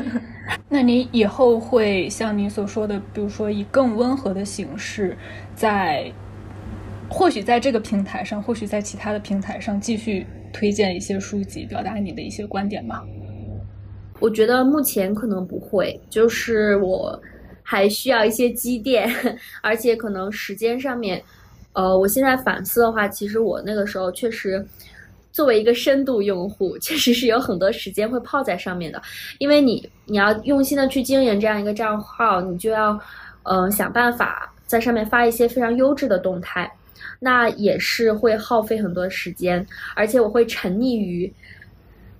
[0.68, 5.16] 那你以后会像你所说的，比如说以更温和的形式，
[5.54, 6.10] 在
[7.10, 13.02] 或许在这个平台上，或许在其他的平台上继续推荐一些书籍，表达你的一些观点吗？
[14.18, 17.20] 我觉得目前可能不会，就是我
[17.62, 19.08] 还需要一些积淀，
[19.62, 21.22] 而且可能时间上面，
[21.74, 24.64] 呃，我现在反思的话，其实我那个时候确实
[25.32, 29.00] 作为一个深度用户，确实是有很多时间会泡在上面的，
[29.38, 32.98] 因为你你要用心的去经营这样一个账号，你就要
[33.42, 36.72] 嗯想办法在上面发一些非常优质的动态，
[37.20, 39.64] 那也是会耗费很多时间，
[39.94, 41.30] 而且我会沉溺于。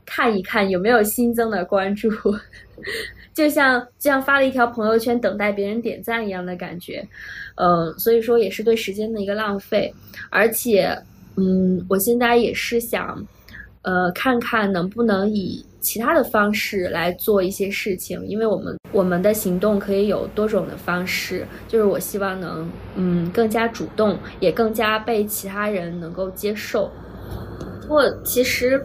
[0.07, 2.09] 看一看有没有新增的关注，
[3.35, 7.07] 就像就像发了一条朋友圈等待别人点赞一样的感觉，
[7.57, 9.93] 呃，所以说也是对时间的一个浪费。
[10.31, 10.97] 而且，
[11.37, 13.23] 嗯，我现在也是想，
[13.83, 26.91] 呃，看看能不能以其他的方式来做一些事情，因为我们我们的行动可以有多种的方式，就是我希望能，嗯，更加主动，也更加被其他人能够接受。
[27.83, 28.83] 不过其实。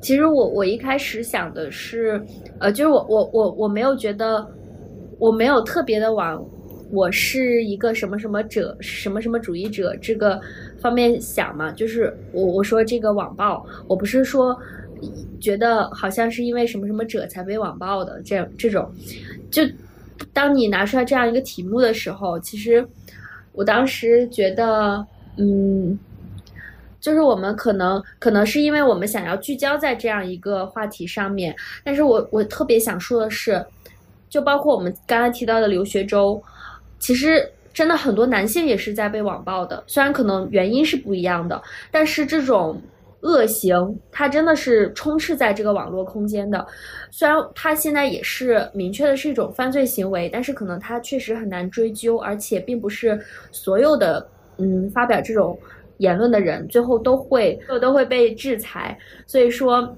[0.00, 2.22] 其实我我一开始想的是，
[2.58, 4.46] 呃，就是我我我我没有觉得，
[5.18, 6.44] 我没有特别的往
[6.90, 10.40] 我是一个什么什么者什么什么主义者这个
[10.80, 11.70] 方面想嘛。
[11.72, 14.56] 就是我我说这个网暴，我不是说
[15.40, 18.90] 觉得好像是因为什么什么者才被网暴的这样这种。
[19.50, 19.62] 就
[20.32, 22.86] 当你拿出来这样一个题目的时候，其实
[23.52, 25.04] 我当时觉得，
[25.36, 25.98] 嗯。
[27.00, 33.64] 就是我们可能可能是因为我们想要聚焦在这样一个话题上面，但是我我特别想说的是，
[34.28, 36.42] 就包括我们刚才提到的留学周，
[36.98, 42.82] 其实真的很多男性也是在被网暴的，虽然可能原因是不一样的，但是这种
[43.20, 46.66] 恶行它真的是充斥在这个网络空间的，
[47.12, 53.18] 虽然它现在也是明确的是一种犯罪行为，但是可能它确实很难追究，而且并不是
[53.52, 54.26] 所有的
[54.56, 55.56] 嗯发表这种。
[55.98, 59.96] 言论的人最后都会都会被制裁，所以说，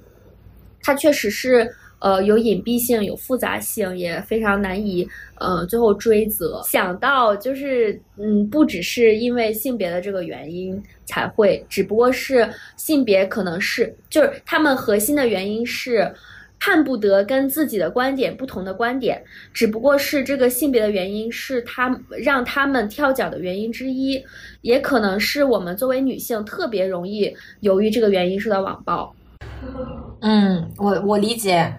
[0.82, 1.70] 它确实是
[2.00, 5.06] 呃，有隐蔽性，有复杂性，也非常难以
[5.38, 6.62] 呃最后追责。
[6.64, 16.12] 想到就是嗯，不只是因为性别的这个原因才会，只不过是性别可能是就是他们核心的原因是。
[16.60, 24.22] 看不得跟自己的观点不同的观点，只不过是这个性别的原因是他让他们跳脚的原因之一，
[24.60, 29.12] 也可能是我们作为女性特别容易由于这个原因受到网暴。
[30.20, 31.74] 嗯，我我理解，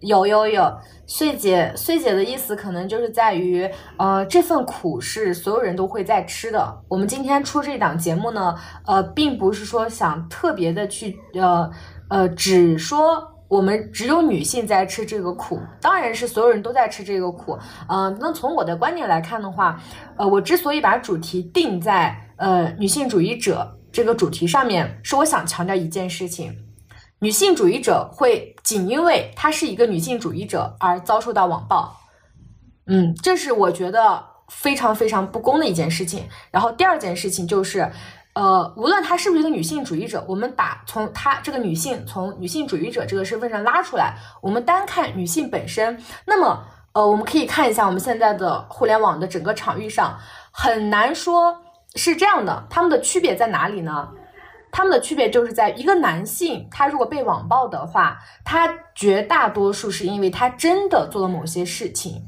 [0.00, 6.76] 有有有，穗姐穗姐的意思可能就是在于，呃，这份苦是所有人都会在吃的。
[6.88, 11.70] 我们今天出这档节目呢，呃，并不是说想特别的去，呃
[12.08, 13.35] 呃，只说。
[13.48, 17.56] 我们只有女性在吃这个苦，当然是所有人都在吃这个苦。
[17.88, 19.80] 嗯，那从我的观点来看的话，
[20.16, 26.52] 呃，我之所以把主题定在呃女性主义者这个主题上面，是我想强调一件事情：
[27.20, 31.96] 女性主义者会仅因为她是一个女性主义者而遭受到网暴。
[32.86, 36.24] 嗯，这是我觉得非常非常不公的一件事情。
[36.50, 37.88] 然后第二件事情就是。
[38.36, 46.62] 呃，无论她是不是一个女性主义者，我们把从她这个女性从女性主义者这个身份上拉出来，我们单看女性本身，那么
[46.92, 50.18] 呃，我们可以看一下我们现在的互联网的整个场域上，
[50.52, 51.62] 很难说
[51.94, 54.10] 是这样的，他们的区别在哪里呢？
[54.70, 62.22] 他们的区别就是在一个男性，他如果被网暴的话，他绝大多数是因为他真的做了某些事情，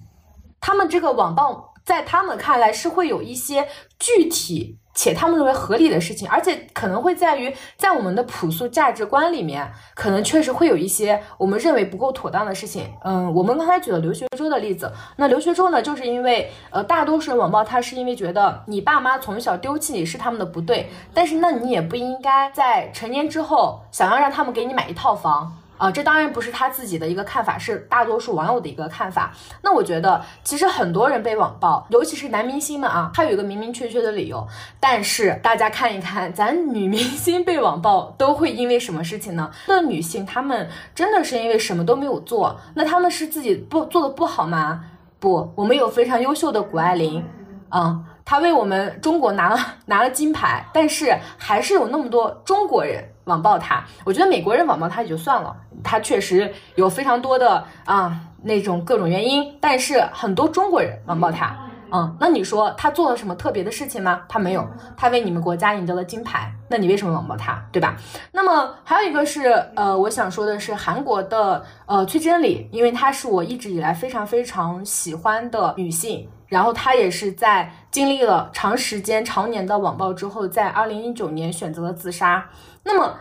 [0.59, 4.78] 他们这个网暴在他们看来是会有一些具体。
[4.99, 12.92] 且他们认为合理的事情，而且可能会在于，在我们的朴素价值观里面，可能确实会有一些我们认为不够妥当的事情。
[13.05, 25.55] 嗯，我们刚才举了刘学周的例子，那刘学周呢，就是因为呃，大多数人网暴他是因为觉得你爸妈从小丢弃你是他们的不对，但是那你也不应该在成年之后想要让他们给你买一套房。
[25.79, 29.33] 啊，这当然不是他自己的一个看法，是大多数网友的一个看法。
[29.62, 34.47] 那我觉得，其实很多人被网暴，尤其是男明星们啊，他有一个明明确确的理由。
[34.81, 39.51] 但是大家看一看，咱女明星被网暴都会因为什么事情呢？
[39.66, 42.59] 那女性她们真的是因为什么都没有做？
[42.74, 44.85] 那她们是自己不做的不好吗？
[45.20, 47.24] 不，我们有非常优秀的谷爱凌，
[47.68, 53.05] 啊，她为我们中国拿了拿了金牌，但是还是有那么多中国人。
[53.29, 55.55] 网暴他，我觉得美国人网暴他也就算了，
[55.85, 61.57] 他确实有非常多的啊那种各种原因，但是很多中国人网暴他，
[61.93, 64.22] 嗯，那你说他做了什么特别的事情吗？
[64.29, 64.66] 他没有，
[64.97, 67.97] 他为你们国家赢得了金牌，那你为什么网暴他，对吧？
[68.33, 82.47] 那么还有一个是，呃，我想说的是韩国的呃崔真理，因为她是我一直以来非常非常喜欢的女性，然后她也是在经历了长时间常年的网暴之后，在二零一九年选择了自杀。
[82.89, 83.18] 那么，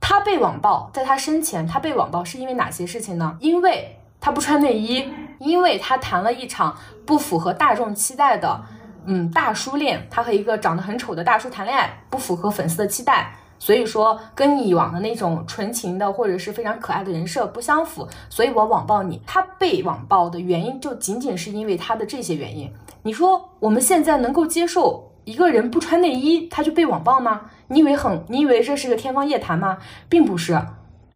[0.00, 3.36] 他被网暴，在他生前，他被网暴是因为哪些事情呢？
[3.40, 8.62] 因为他不穿内衣，因为他谈了一场不符合大众期待的，
[9.06, 19.20] 嗯，大叔恋，他和一个长得很丑的大叔谈恋爱，不符合粉丝的期待，所以说跟以往的那种纯情的或者是非常可爱的人设不相符，所以我网暴你。
[19.26, 22.72] 他被网暴的原因就仅仅是因为他的这些原因。
[23.02, 27.42] 你说我们现在能够接受一个人不穿内衣他就被网暴吗？
[27.68, 28.24] 你以为很？
[28.28, 29.78] 你以为这是个天方夜谭吗？
[30.08, 30.60] 并不是，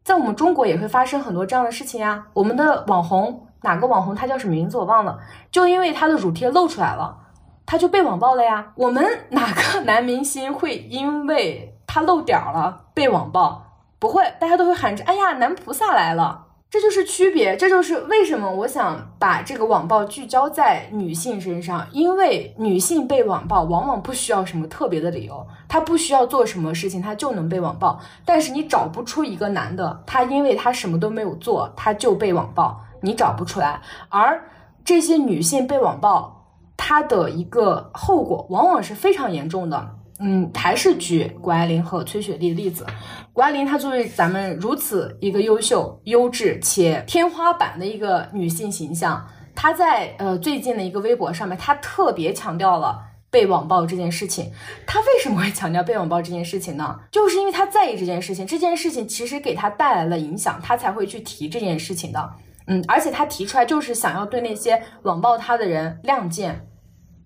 [0.04, 2.26] 在我们中国也会发生很多这样的事情呀。
[2.34, 5.18] 我们的网红哪个网红他叫什么名字我忘了，
[5.50, 7.16] 就因为他的乳贴露出来了，
[7.64, 8.72] 他就被网暴了呀。
[8.76, 13.64] 我们哪个男明星会因为他露点儿了被网暴？
[13.98, 28.00] 不会，大家都会喊着：“哎呀，男菩萨来了。”这就是区别，这就是为什么我想把这个网暴聚焦在女性身上，因为女性被网暴往往不需要什么特别的理由，她不需要做什么事情，她就能被网暴。
[28.24, 33.82] 但是你找不出一个男的，他因为他什么都没有做，他就被网暴，你找不出来。
[34.08, 34.42] 而
[34.82, 36.46] 这些女性被网暴，
[36.78, 39.96] 她的一个后果往往是非常严重的。
[40.20, 42.86] 嗯，还是举谷爱凌和崔雪莉的例子。
[43.32, 53.00] 谷爱凌她作为咱们如此一个优秀、优质且天花板的一个女性形象，她在呃最近的一个微博上面，她特别强调了
[53.30, 54.52] 被网暴这件事情。
[54.86, 57.00] 她为什么会强调被网暴这件事情呢？
[57.10, 62.30] 就是因为她在意这件事情，这件事情其实给她带来了影响，她才会去提这件事情的。
[62.68, 66.68] 嗯，而且她提出来就是想要对那些网暴她的人亮剑。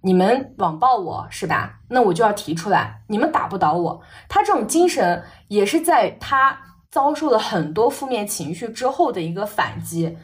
[0.07, 1.81] 你们网暴我是吧？
[1.89, 4.01] 那我就要提出来，你们打不倒我。
[4.29, 6.57] 他这种精神也是在他
[6.93, 10.17] 遭受了很多负面情绪之后的一个反击。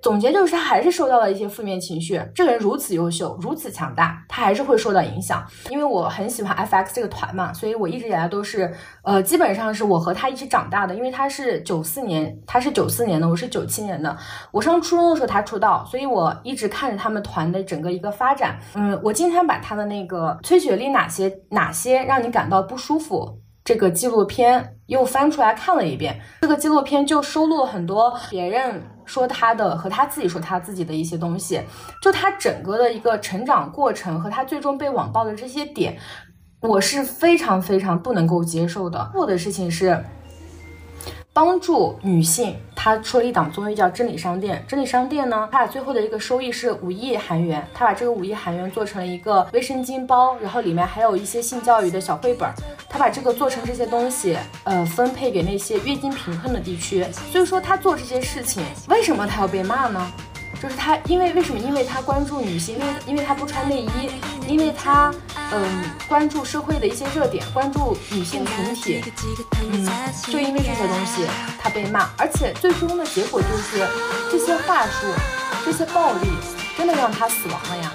[0.00, 2.20] 总结就是他还是受到了一些负面情绪。
[2.34, 5.44] 这个人如此优秀，如此强大，他还是会受到影响。
[5.70, 8.72] 因为我很喜欢 FX 这个团嘛，所以我一直以来都是，
[9.02, 10.94] 呃，基本上是我和他一起长大的。
[10.94, 14.16] 因为他是九四年，他是九四年的，我是九七年的。
[14.52, 18.58] 我上初中的时候他出道，所以我一直看着他们团的整个一个发展。
[18.74, 23.40] 嗯，我今天把他的那个崔雪莉哪些哪些让你感到不舒服？
[23.64, 31.60] 这个纪录片又翻出来看了一遍，这个纪录片就收录了很多别人说他的和他自己说他自己的一些东西，
[32.00, 35.98] 就他整个的一个成长过程和他最终被网暴的这些点，
[36.60, 39.10] 我是非常非常不能够接受的。
[39.12, 40.04] 做的事情是。
[41.38, 44.60] 帮助女性，他出了一档综艺叫《真理商店》。
[44.68, 52.50] 真理商店呢，他把最后的一个收益是五亿韩元，他把这个五亿韩元做成了一个卫生巾包，然后里面还有一些性教育的小绘本。
[52.88, 57.06] 他把这个做成这些东西，呃，分配给那些月经贫困的地区。
[57.30, 60.12] 所以说他做这些事情，为什么他要被骂呢？
[60.62, 61.58] 就是他，因为为什么？
[61.58, 64.10] 因为他关注女性，因为因为他不穿内衣，
[64.46, 65.14] 因为他
[65.52, 69.02] 嗯关注社会的一些热点，关注女性群体，
[69.62, 69.86] 嗯，
[70.26, 71.26] 就因为这些东西
[71.60, 73.86] 他被骂，而且最终的结果就是
[74.32, 75.06] 这些话术，
[75.64, 76.28] 这些暴力
[76.76, 77.92] 真的让他死亡了呀。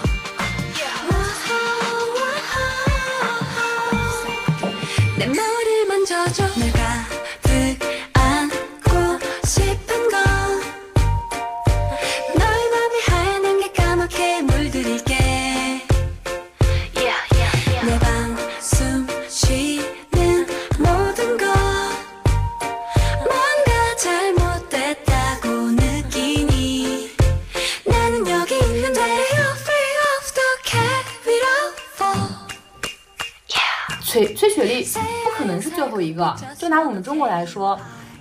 [34.14, 34.86] 崔崔雪莉
[35.24, 37.76] 不可能是最后一个，就拿我们中国来说，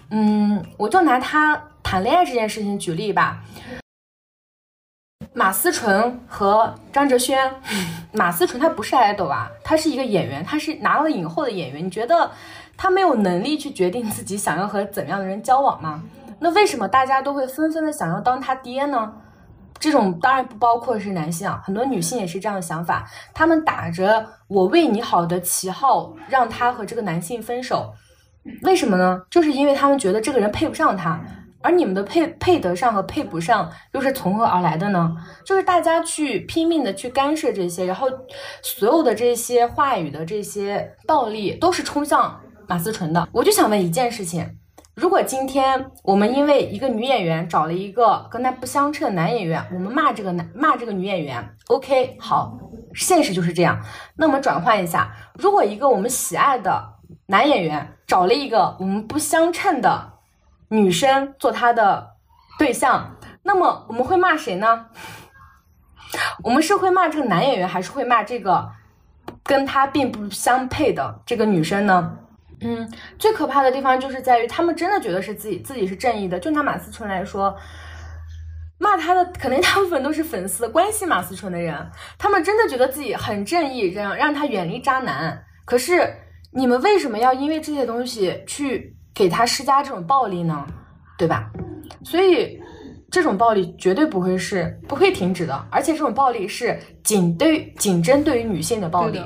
[0.09, 3.43] 嗯，我就拿他谈恋爱这件事情举例吧。
[5.35, 7.39] 马思纯和张哲轩，
[8.11, 11.85] 马思纯他不是爱豆啊，他是一个演员，他是拿了影后的演员。
[11.85, 12.31] 你觉得
[12.75, 16.03] 他没有能力去决定自己想要和怎样的人交往吗？
[16.39, 19.13] 那为什么大家都会纷纷的想要当他爹呢？
[19.83, 23.05] 这种当然不包括是男性啊，很多女性也是这样的想法。
[23.35, 27.93] 他们打着我为你好的旗号，让他和这个男性分手，
[28.63, 29.21] 为什么呢？
[29.29, 31.21] 就是因为他们觉得这个人配不上他。
[31.63, 35.17] 而你们的配配得上和配不上又是从何而来的呢？
[35.45, 38.09] 就是大家去拼命的去干涉这些，然后
[38.63, 43.29] 所有的这些话语的这些暴力都是冲向马思纯的。
[43.33, 44.49] 我就想问一件事情。
[44.95, 52.59] 如果今天我们因为一个女演员找了一个跟她不相称的男演员，我们骂这个男骂这个女演员，OK，好，
[52.95, 53.83] 现实就是这样。
[54.17, 56.95] 那我们转换一下，如果一个我们喜爱的
[57.27, 60.13] 男演员找了一个我们不相称的
[60.69, 62.17] 女生做他的
[62.59, 64.87] 对象，那么我们会骂谁呢？
[66.45, 68.71] 我们是会骂这个男演员，还是会骂这个
[69.43, 72.19] 跟他并不相配的这个女生呢？
[72.63, 72.89] 嗯，
[73.19, 76.39] 最可怕的地方就是在于，他们真的觉得是自己自己是正义的。
[76.39, 77.57] 就拿马思纯来说，
[78.79, 81.75] 骂他的肯定大部分都是粉丝，关心马思纯的人，
[82.19, 85.45] 他们真的觉得自己很正义，让让他远离渣男。
[85.65, 86.15] 可是
[86.53, 90.67] 你们为什么要因为这些东西去给他施加这种暴力呢？
[91.19, 91.51] 对吧？
[92.05, 92.61] 所以
[93.11, 99.21] 这种暴力绝对不会是不会停止的，而且这种暴力是仅对仅针对于女性的暴力。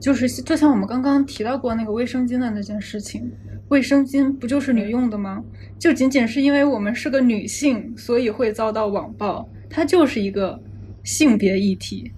[0.00, 3.30] 就是就像我们刚刚提到过那个卫生巾的那件事情，
[3.68, 5.42] 卫生巾不就是女用的吗？
[5.78, 10.58] 就仅仅是因为我们是个女性，所以会遭到网暴，它就是一个
[11.04, 12.12] 性别议题，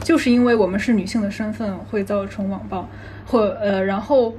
[0.00, 2.88] 就是因为我们是女性的身份会造成网暴，
[3.24, 4.34] 或呃，然后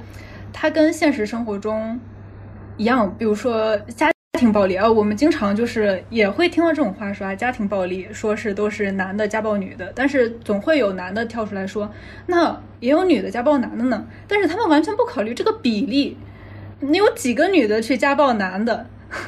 [0.52, 1.98] 它跟现实生活中
[2.76, 4.10] 一样，比如说家。
[4.34, 11.90] 家庭暴力啊，我们经常就是也会听到这种话说啊，家庭暴力说是都是男的家暴女的，但是总会有男的跳出来说，
[12.26, 14.06] 那也有女的家暴男的呢。
[14.28, 16.18] 但是他们完全不考虑这个比例，
[16.80, 18.86] 你有几个女的去家暴男的？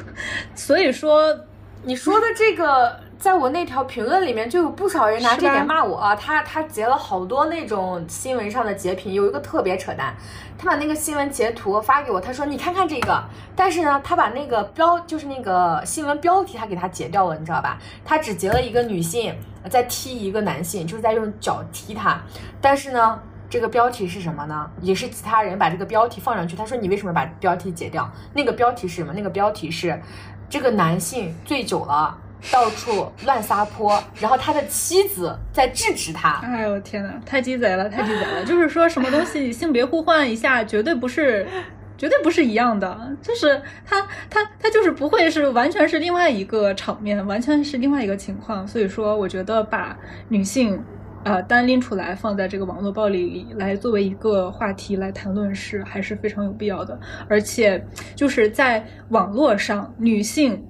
[0.53, 1.35] 所以说，
[1.83, 2.99] 你说的这个。
[3.21, 6.15] 在我那条评论里面，就有不少人拿这点骂我啊。
[6.15, 10.15] 他他截了好多那种新闻上的截屏，有一个特别扯淡，
[10.57, 13.23] 他把那个新闻截图发给我，他说你看看这个，
[13.55, 17.77] 但是呢，他把那个标就是那个新闻标题他给他截掉了，你知道吧？
[18.03, 19.35] 他只截了一个女性
[19.69, 22.19] 在踢一个男性，就是在用脚踢他，
[22.59, 24.67] 但是呢，这个标题是什么呢？
[24.81, 28.11] 也是其他人把这个标题放上去，他说你为什么把标题截掉？
[28.33, 29.13] 那个标题是什么？
[29.13, 30.01] 那个标题是
[30.49, 32.17] 这个男性醉酒了。
[32.51, 36.39] 到处乱撒泼，然后他的妻子在制止他。
[36.43, 38.43] 哎呦天哪，太鸡贼了，太鸡贼了！
[38.47, 41.45] 就是说什么东西性别互换一下，绝对不是，
[41.97, 43.15] 绝对不是一样的。
[43.21, 48.67] 就是他，他，他就是不会是完全是另外一个场面，完全是另外一个情况。
[48.67, 49.97] 所以说，我觉得把
[50.29, 50.81] 女性。
[51.23, 56.99] 呃，单拎出来放在这个网络暴力里来作为一个话题来谈论是还是非常有必要的。
[57.29, 57.79] 而且
[58.15, 60.65] 就是在网络上，女性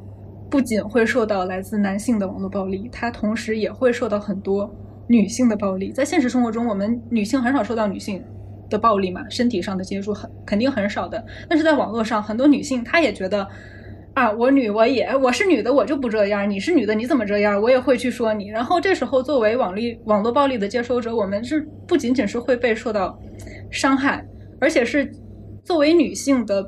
[0.51, 4.69] 不仅会受到来自男性的网络暴力，她同时也会受到很多
[5.07, 5.91] 女性的暴力。
[5.91, 8.21] 在现实生活中，我们女性很少受到女性
[8.69, 11.25] 的暴力嘛，身体上的接触很肯定很少的。
[11.49, 13.47] 但是在网络上，很多女性她也觉得。
[14.13, 16.47] 啊，我女我也我是女的，我就不这样。
[16.49, 17.61] 你是女的，你怎么这样？
[17.61, 18.49] 我也会去说你。
[18.49, 23.17] 然后这时候，作为网力网络暴力的接收者，我们是不仅仅是会被受到
[23.71, 24.21] 伤害，
[24.59, 25.09] 而且是
[25.63, 26.61] 作为女性的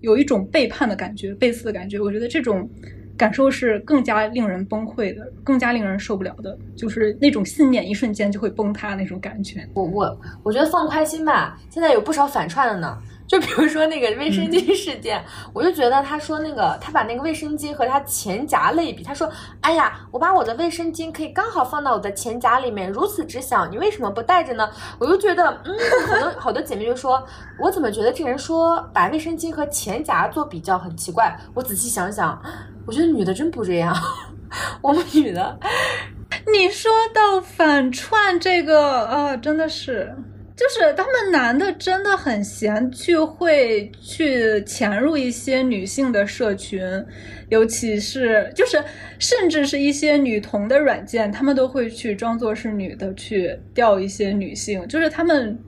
[0.00, 2.00] 有一种背叛的感觉、背刺的感觉。
[2.00, 2.66] 我觉得这种
[3.22, 9.64] 感受是更加令人崩溃的，更加令人受不了的，就是那种信念一瞬间就会崩塌那种感觉。
[9.74, 12.98] 我我我觉得放宽心吧，现在有不少反串的呢。
[13.24, 15.24] 就比如说那个卫生巾事件，
[15.54, 19.30] 我就觉得他说那个他把那个卫生巾和他钱夹类比，他说
[19.62, 24.68] ：“哎呀，我把我的卫生巾可以刚好放到我的钱夹里面，如此之小，你为什么不带着呢？”
[24.98, 25.74] 我就觉得，嗯，
[26.06, 27.24] 好多好多姐妹就说，
[27.58, 31.34] 我怎么觉得这人说把卫生巾和钱夹做比较很奇怪？
[31.54, 32.38] 我仔细想想，
[32.86, 33.94] 我觉得女的真不这样，
[34.82, 35.58] 我们女的，
[36.52, 40.14] 你说到反串这个啊，真的是。
[40.54, 46.80] 就是他们男的真的很闲，去会去潜入一些女性的社群，
[47.48, 48.80] 尤其是就是
[49.18, 55.58] 甚至是一些女同的软件，他们都会去装作是女的去钓一些女性，就是他们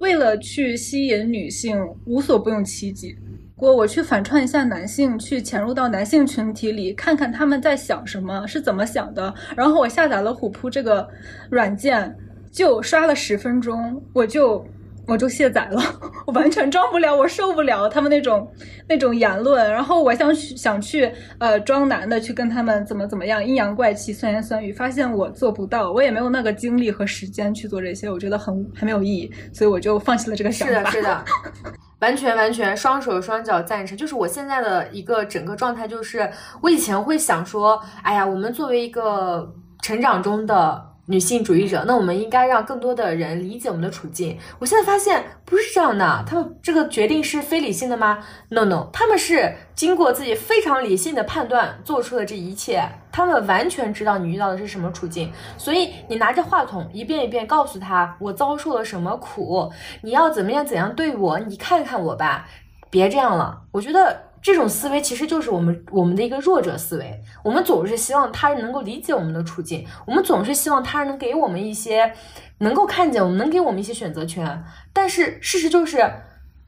[0.00, 3.16] 为了去吸引女性，无所不用其极。
[3.56, 9.34] 我我去反串一下男性，去潜入到男性群体里，看看他们在想什么，是怎么想的。
[9.56, 11.08] 然后我下载了虎扑这个
[11.50, 12.16] 软件。
[12.54, 14.64] 就刷了十分钟，我就
[15.06, 15.80] 我就卸载了，
[16.26, 18.50] 我完全装不了，我受不了他们那种
[18.88, 19.70] 那种言论。
[19.70, 30.90] 然后我想去想去呃装男的去跟他们怎么怎么样阴阳怪气酸言酸语，发现我做不到，我也没有那个精力和时间去做这些，我觉得很很没有意义，所以我就放弃了这个想法。
[30.90, 31.24] 是的，
[31.54, 33.96] 是 的，完全完全双手双脚赞成。
[33.96, 36.30] 就是我现在的一个整个状态，就是
[36.62, 39.52] 我以前会想说，哎呀，我们作为一个
[39.82, 40.93] 成长中的。
[41.06, 44.38] 女性主义者，那我们应该让更多的人理解我们的处境。
[44.58, 55.30] 我现在发现不是这样的，他们这个决定是非理性的吗？No No，他们是经过自己非常理性的判断做出的这一切，他们完全知道你遇到的是什么处境。
[55.58, 59.70] 所以你拿着话筒一遍一遍告诉他我遭受了什么苦，
[60.02, 62.48] 你要怎么样怎样对我，你看看我吧，
[62.88, 63.62] 别这样了。
[63.72, 64.33] 我觉得。
[64.44, 72.12] 这种思维其实就是我们我们的一个弱者思维，我们总是希望他人能够理解我们的处境，我们总是希望他人能给我们一些
[72.58, 74.62] 能够看见我们，能给我们一些选择权。
[74.92, 75.98] 但是事实就是，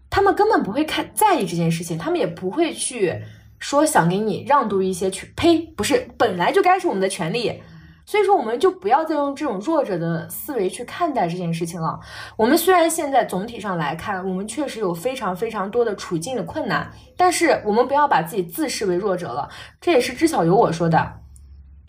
[0.08, 3.22] 他们根本不会看在意这件事情，他们也不会去
[3.58, 5.28] 说想给你让渡一些权。
[5.36, 7.60] 呸，不是，本来就该是我们的权利。
[8.06, 11.98] 所以说，我们就不要再用这种弱者的思维去看待这件事情了。
[12.36, 19.48] 我们虽然现在总体上来看，我们确实有非常非常多的处境的困难，但是我们不要把自己自视为弱者了。
[19.80, 21.12] 这也是知晓有我说的。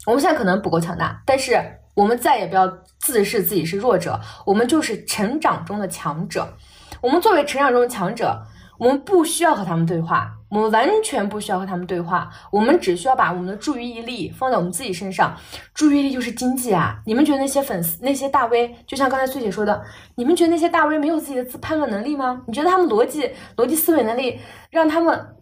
[0.06, 1.61] 我们现在可能不够强大，但是
[1.95, 2.68] 我们再也不要
[2.99, 6.52] 自视自己是弱者，我们就是成长中的强者。
[6.99, 8.41] 我们作为成长中的强者。
[8.80, 15.36] 我们不需要和他们对话，我们完全不需要和他们对话，我们只需要把我们的注意力放在我们自己身上。
[15.74, 16.99] 注意力就是经济啊！
[17.06, 19.84] 你们觉得那些粉丝、那些大 V，就像刚才翠姐说的，
[20.15, 22.41] 你们觉得那些大 V 没有自己的自判断能力吗？
[22.48, 25.36] 你觉得他们逻辑、逻辑思维能力让他们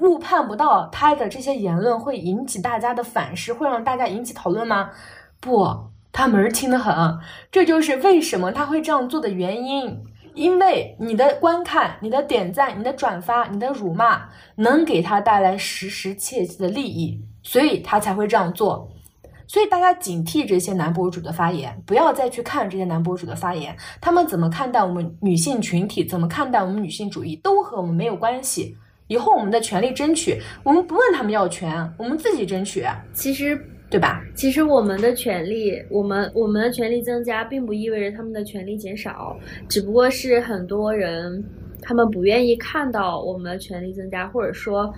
[0.00, 4.90] 误判不到他的这些言论会引起大家的反噬，会让大家引起讨论吗？
[5.40, 7.18] 不，他门儿清的很，
[7.52, 10.04] 这就是为什么他会这样做的原因。
[10.38, 14.22] 因为你的观看、你的点赞、你的转发、你的辱骂，
[14.54, 18.88] 能给他带来实实切切的利益，所以他才会这样做。
[19.48, 28.76] 所以大家警惕这些男博主的发言，不要再去看这些男博主的发言，他们怎么看待我们女性群体，怎么看待我们女性主义，都和我们没有关系。
[29.08, 32.86] 以后我们的权利争取，我们不问他们要权，我们自己争取。
[33.12, 33.74] 其实。
[33.90, 34.22] 对吧？
[34.34, 39.34] 其实我们的权利，我们我们的权利增加，并不意味着他们的权利减少，
[39.66, 41.42] 只不过是很多人
[41.80, 44.92] 他们不愿意看到我们的权利增加，或者说，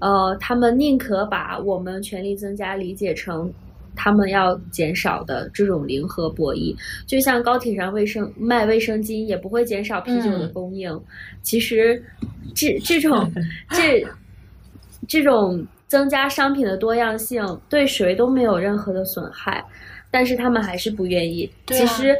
[0.00, 3.48] 呃，他们宁可把我们权利增加理解成
[3.94, 6.74] 他们要减少的这种零和博弈。
[7.06, 11.00] 就像高铁上卫生卖卫生巾，也不会减少啤酒的供应。
[11.42, 12.02] 其实，
[12.56, 13.30] 这这种
[13.70, 14.04] 这
[15.06, 15.64] 这种。
[15.92, 19.62] 增加商品的多样性对谁都没有任何的损害，
[20.10, 21.46] 但是他们还是不愿意。
[21.66, 22.16] 其实，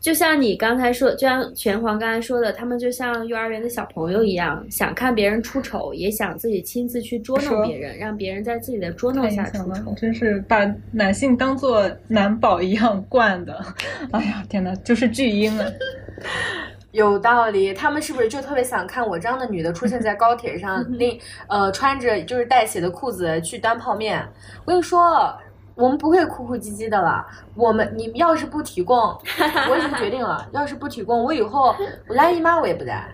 [0.00, 9.94] 就像你刚才说，就像拳皇刚才说的，他们就像幼儿园的小朋友一样，想看别人出丑，也想自己亲自去捉弄别人，让别人在自己的捉弄下出丑。
[9.94, 13.62] 真是把男性当做男宝一样惯的。
[14.10, 15.66] 哎呀，天哪，就是巨婴啊！
[16.92, 24.26] 有道理，他们是不是就特别想看我这样的女的出现在高铁上， 那呃穿着就是带血的裤子去端泡面？
[24.64, 25.36] 我跟你说。
[25.74, 27.26] 我们不会哭哭唧唧的了。
[27.54, 31.74] 我们你们要是不提供，我已经决定了，要是不提供，我以后
[32.08, 33.08] 我来姨妈我也不带，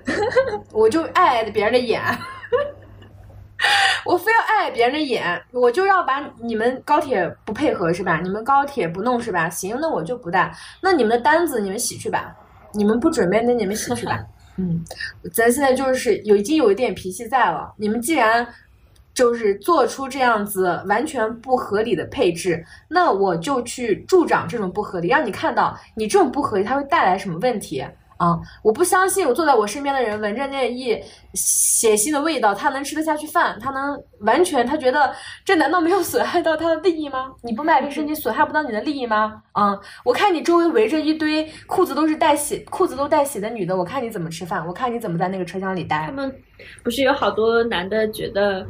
[0.73, 2.03] 我就爱挨着别人的眼，
[4.05, 8.19] 我非要碍别人的眼，我就要把你们高铁不配合是吧？
[8.21, 9.49] 你们高铁不弄是吧？
[9.49, 10.53] 行，那我就不带。
[10.83, 12.35] 那你们的单子你们洗去吧，
[12.73, 14.25] 你们不准备那你们洗去吧。
[14.57, 14.85] 嗯，
[15.33, 17.73] 咱现在就是有已经有一点脾气在了。
[17.77, 18.47] 你们既然。
[19.15, 27.85] 就是做出这样子完全不合理的配置，那我就去助长这种不合理，让你看到你这种不合理它会带来什么问题
[28.19, 28.39] 啊！
[28.63, 31.01] 我不相信我坐在我身边的人闻着那一
[31.35, 35.15] 血腥的味道，他能吃得下去饭，他能完全他觉得
[35.45, 37.33] 这难道没有损害到他的利益吗？
[37.43, 39.43] 你不卖卫生巾损害不到你的利益吗？
[39.53, 39.79] 啊！
[40.05, 46.05] 我看你周围围着一堆裤子都是带血裤子都带血的女的，我看你怎么吃饭，我看你怎么在那个车厢里待。
[46.07, 46.35] 他们
[46.85, 48.67] 不是有好多男的觉得。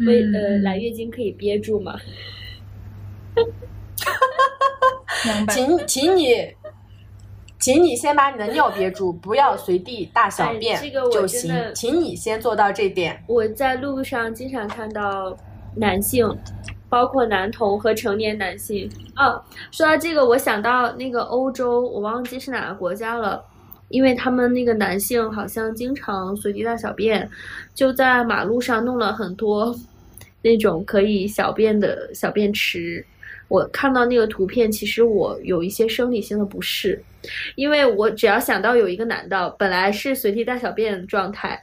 [0.00, 1.92] 为呃来月经可以憋住吗？
[4.04, 4.12] 哈
[5.22, 6.34] 哈请请你，
[7.64, 10.78] 请你先把你的尿憋住，不要随地大小便
[11.10, 11.50] 就行。
[11.74, 13.18] 请你先做到这点。
[13.26, 15.34] 我在路上经常看到
[15.74, 16.28] 男性，
[16.90, 18.86] 包括男童和成年男性。
[19.16, 23.42] 哦，说到这个，我想到那个欧洲，我忘记是哪个国家了。
[23.88, 27.26] 因为他们那个男性好像经常随地大小便，
[27.74, 29.74] 就在马路上弄了很多
[30.42, 33.06] 那种可以小便的小便池。
[33.48, 37.02] 我看到那个图片，其实我有一些生理性的不适，
[37.54, 41.62] 因为我只要想到有一个男的本来是随地大小便状态，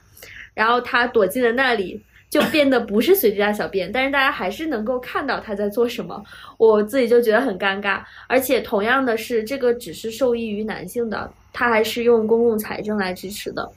[0.53, 2.01] 然后他躲进了那里。
[2.31, 6.23] 就变得不是随地大小便，但是大家还是能够看到他在做什么，
[6.57, 8.01] 我自己就觉得很尴尬。
[8.25, 13.69] 而且同样的是，这个只是受益于男性的，他还是用公共财政来支持的，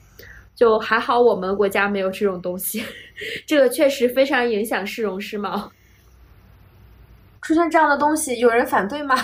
[0.55, 2.81] 就还好我们国家没有这种东西，
[3.45, 5.69] 这个确实非常影响市容市貌。
[7.45, 9.15] 出现这样的东西，有人反对吗？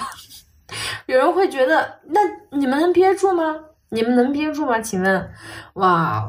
[1.07, 2.21] 有人会觉得，那
[2.51, 3.59] 你们能憋住吗？
[3.89, 4.79] 你们能憋住吗？
[4.79, 5.29] 请问，
[5.73, 6.23] 哇。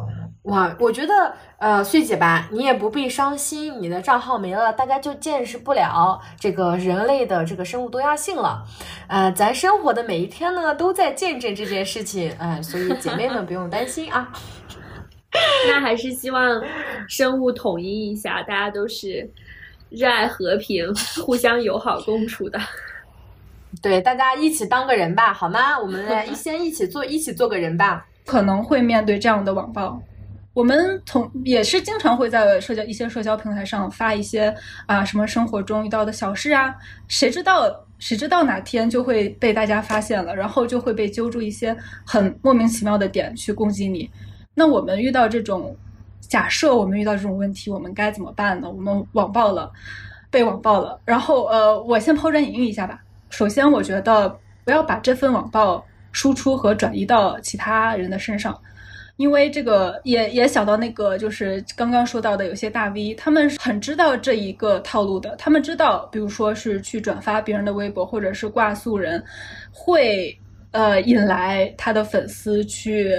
[0.45, 8.65] 哇，我觉得，呃，穗姐吧，你也不必伤心，你的账号没了，大家就见识不了这个人类的这个生物多样性了。
[9.07, 14.33] 呃，咱生活的每一天呢，都在见证这件事情，哎，所以姐妹们不用担心啊。
[15.69, 16.61] 那还是希望
[17.09, 19.31] 生物统一一下，大家都是
[19.93, 20.87] 热爱和平、
[21.25, 22.59] 互相友好共处的。
[23.81, 25.79] 对，大家一起当个人吧，好吗？
[25.79, 28.07] 我们来一 先一起做，一起做个人吧。
[28.27, 30.01] 可能会面对这样的网暴。
[30.55, 34.55] 我们同也是经常会在社交一些社交平台上发一些
[34.85, 36.75] 啊什么生活中遇到的小事啊，
[37.09, 41.75] 谁知道谁知道哪天就会被大家发现了，然后就会被揪住一些
[42.05, 44.11] 很莫名其妙的点去攻击你。
[44.55, 45.75] 那我们遇到这种
[46.33, 48.67] 假设，我们遇到这种问题，我们该怎么办呢？
[48.67, 49.71] 我们网暴了，
[50.31, 52.99] 被网暴了，然后呃，我先抛砖引玉一下吧。
[53.29, 54.35] 首先，我觉得
[54.65, 58.59] 不要把这份网暴输出和转移到其他人的身上。
[59.19, 65.37] 因为这个也也想到那个，就是刚刚说到的有些大 V，他们很知道这一个套路的。
[65.37, 69.23] 他们知道，比如说是去转发别人的微博，或者是挂素人，
[69.71, 70.35] 会
[70.71, 73.15] 呃引来他的粉丝去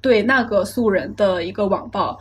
[0.00, 2.18] 对那个素人的一个网暴。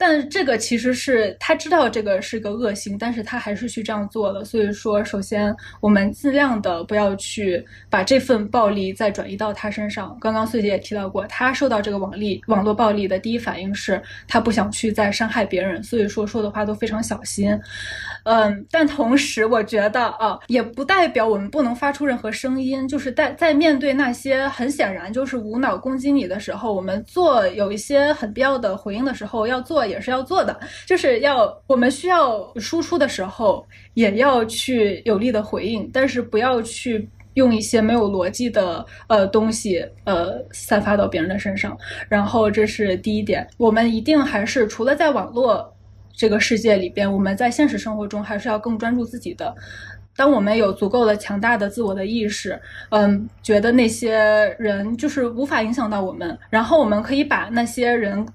[0.00, 4.44] 但这个其实是他知道这个是个恶行，但是他还是去这样做了。
[4.44, 10.16] 所以说，首先我们尽量的不要去把这份暴力再转移到他身上。
[10.20, 17.58] 刚刚穗姐也提到过，他受到这个网力网络暴力的第一反应是他不想去再伤害别人，所以说说的话都非常小心。
[18.30, 22.86] 嗯，但同时我觉得啊，也不代表我们不能发出任何声音。
[22.86, 29.78] 就是在在面对那些很显然就是无脑攻击你的时候，我们做有一些很必要的回应的时候要做。
[29.88, 41.74] 也是要做的，就是要我们需要输出的时候，也要去有力的回应，但是不要去用一些没有逻辑的呃东西呃散发到别人的身上。
[42.08, 45.72] 然后这是第一点，我们一定还是除了在网络
[46.18, 49.54] 这个世界里边，我们在现实生活中还是要更专注自己的。
[50.16, 54.18] 当我们有足够的强大的自我的意识，嗯，觉得那些
[54.58, 58.26] 人就是无法影响到我们，然后我们可以把那些人。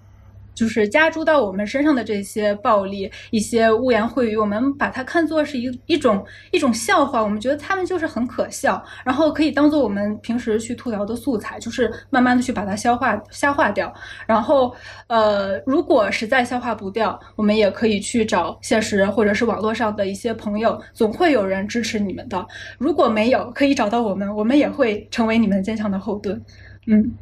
[0.54, 13.94] 就是加诸到我们身上的这些暴力、一些污言秽语，我们把它看作是一一种一种笑话，我们觉得他们就是很可笑，然后可以当做我们平时去吐槽的素材，就是慢慢的去把它消化消化掉。
[14.28, 14.74] 然后，
[15.08, 22.46] 呃，如果实在消化不掉，我们也可以去找现实或者是网络上的一些朋友，总会有人支持你们的。
[22.78, 26.42] 如果没有，可以找到我们，我们也会成为你们坚强的后盾。
[26.88, 27.14] 嗯。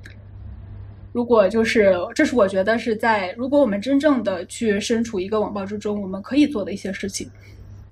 [1.14, 7.30] 如果就是，这是我觉得是在，如果我们真正的去身处一个网暴之中，我们可以做的一些事情。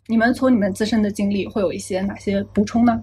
[0.08, 3.02] 你们从你们自身的经历会有一些哪些补充呢？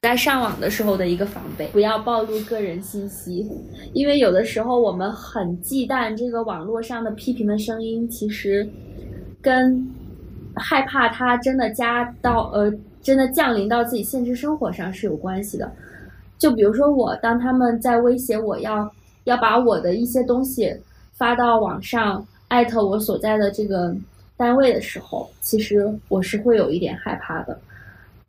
[0.00, 3.46] 在上网的时候的一个防备，不要暴露个人信息，
[3.92, 8.66] 因为有的时候我们很忌惮这个网络上的批评的声音，其实
[9.42, 9.86] 跟
[10.56, 12.72] 害怕它真的加到呃，
[13.02, 15.70] 真的降临到自己现实生活上是有关系的。
[16.38, 18.90] 就比如说我，当他们在威胁我要。
[19.24, 20.74] 要把我的一些东西
[21.12, 23.94] 发到网上，艾特我所在的这个
[24.36, 27.58] 单位的时候，其实我是会有一点害怕的。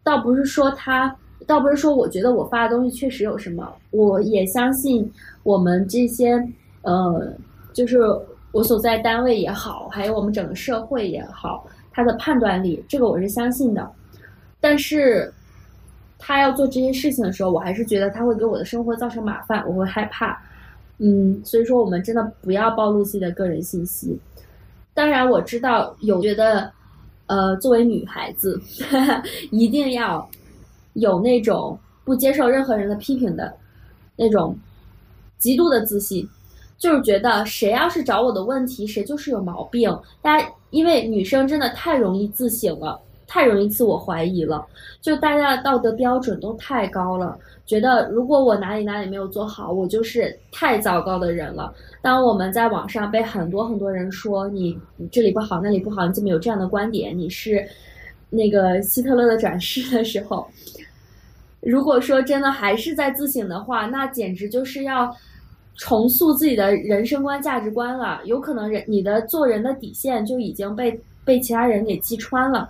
[0.04, 1.16] 倒不是说他，
[1.48, 5.12] 倒不是说我觉得我发的东西确实有什么，我也相信
[5.44, 6.42] 我们这些，
[6.84, 7.34] 呃，
[7.74, 8.00] 就是
[8.52, 13.92] 我所在单位也好，还有我们整个社会也好，他的判断力，这个我是相信的。
[14.62, 15.32] 但是，
[16.18, 20.40] 他要做这些事情的时候，我还是觉得他会给我的生活造成麻烦，我会害怕。
[20.98, 24.18] 嗯，所以说我们真的不要暴露自己的个人信息。
[24.94, 26.72] 当然，我知道有觉得，
[27.28, 28.62] 呃，作为女孩子，
[29.52, 30.26] 一定要
[30.94, 33.54] 有那种不接受任何人的批评的
[34.16, 34.58] 那种
[35.38, 36.26] 极度的自信，
[36.78, 39.94] 就是觉得谁要是找我的问题，谁就是有毛病。
[40.22, 42.98] 大家因为女生真的太容易自省了。
[43.28, 44.66] 太容易自我怀疑了，
[45.02, 51.74] 就大家的道德标准都太高了，觉得如果我哪里哪里没有做好，我就是太糟糕的人了。
[52.02, 54.78] 当我们在网上被很多很多人说你
[55.12, 57.18] 这里不好那里不好，你怎么有这样的观点？
[57.18, 57.68] 你是
[58.30, 60.48] 那个希特勒的转世的时候，
[61.62, 65.16] 如果说真的还是在自省的话，那简直就是要
[65.78, 68.22] 重塑自己的人生观价值观了。
[68.26, 72.70] 有可能人你的做人的底线就已经被被其他人给击穿了。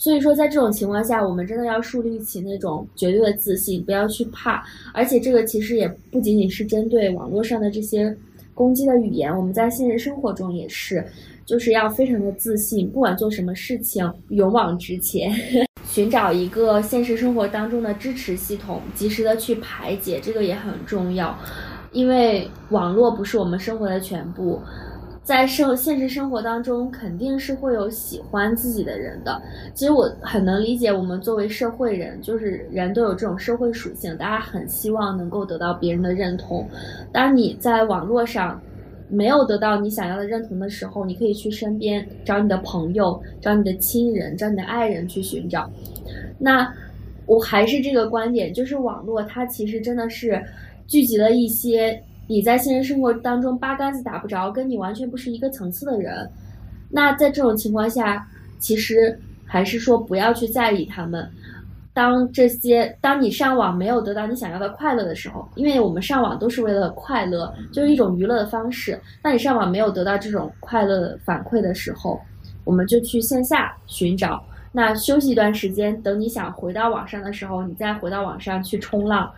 [0.00, 4.64] 所以说，在这种情况下，我们真的要树立起那种绝对的自信，不要去怕。
[4.94, 8.16] 而且，这个其实也不仅仅是针对网络上的这些
[8.54, 11.04] 攻击的语言，我们在现实生活中也是，
[11.44, 15.34] 就是要非常的自信，不管做什么事情，勇往直前，
[15.84, 21.36] 寻找一个现实生活当中的支持系统，及时的去排解，这个也很重要。
[21.90, 24.62] 因为网络不是我们生活的全部。
[25.28, 29.38] 在生现实生活当中，肯定是会有喜欢自己的人的。
[29.74, 36.66] 其实我很能理解，我们作为社会人，就是人都有这种社会属性，大家很希望能够得到别人的认同。
[37.12, 38.58] 当你在网络上
[39.10, 45.70] 没有得到你想要的认同的时候，你可以去身边找你的朋友、找你的亲人、找你的爱人去寻找。
[46.38, 46.72] 那
[47.26, 50.42] 我还是这个观点，就是网络它其实真的是
[50.86, 52.02] 聚集了一些。
[52.28, 56.30] 你在现实生活当中八竿子打不着，跟你完全不是一个层次的人，
[56.90, 58.24] 那在这种情况下，
[58.58, 61.28] 其实还是说不要去在意他们。
[61.94, 69.00] 当这些，当你上网没有得到你想要的快乐的时候，因为我们上网都是为了快乐，就是一种娱乐的方式。
[69.20, 72.20] 当你上网没有得到这种快乐反馈的时候，
[72.62, 74.40] 我们就去线下寻找。
[74.70, 79.32] 那休息一段时间，等你想回到网上的时候，你再回到网上去冲浪。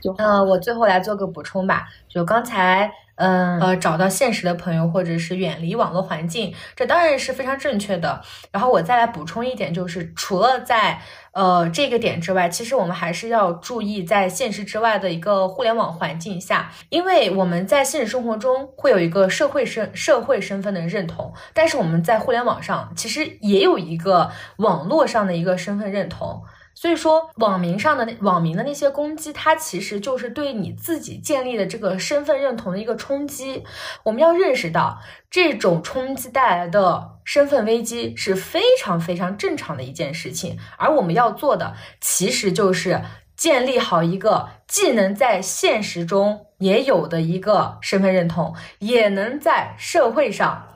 [0.00, 1.86] 就嗯，我最后来做个补充吧。
[2.08, 8.22] 就刚才，嗯呃，找到现实的朋友，或者是远离网络环境，这当然是非常正确的。
[8.50, 10.98] 然后我再来补充一点，就是除了在
[11.32, 26.42] 呃这个点之外，其实我们还是要注意在现实之外的一个互联网环境下，因为我们在现实生活中会有一个社会身社会身份的认同，但是我们在互联网上其实也有一个网络上的一个身份认同。
[26.78, 33.64] 所以说，网民上的网民的那些攻击，它其实就是对你自己建立的这个身份认同的一个冲击。
[34.02, 35.00] 我们要认识到，
[35.30, 40.58] 这种冲击带来的身份危机是非常非常正常的一件事情。
[40.76, 43.00] 而我们要做的，其实就是
[43.34, 50.68] 建立好一个既能在现实中也有的一个身份认同，也能在社会上。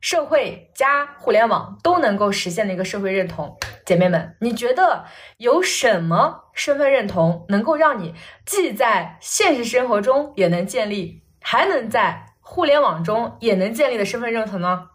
[0.00, 3.58] 社会加互联网都能够实现的一个社会认同，
[3.90, 5.04] 姐妹们，你觉得
[5.38, 8.14] 有什么身份认同能够让你
[8.46, 14.90] 既在现实生活中也能建立，还能在互联网中也能建立的身份认同呢？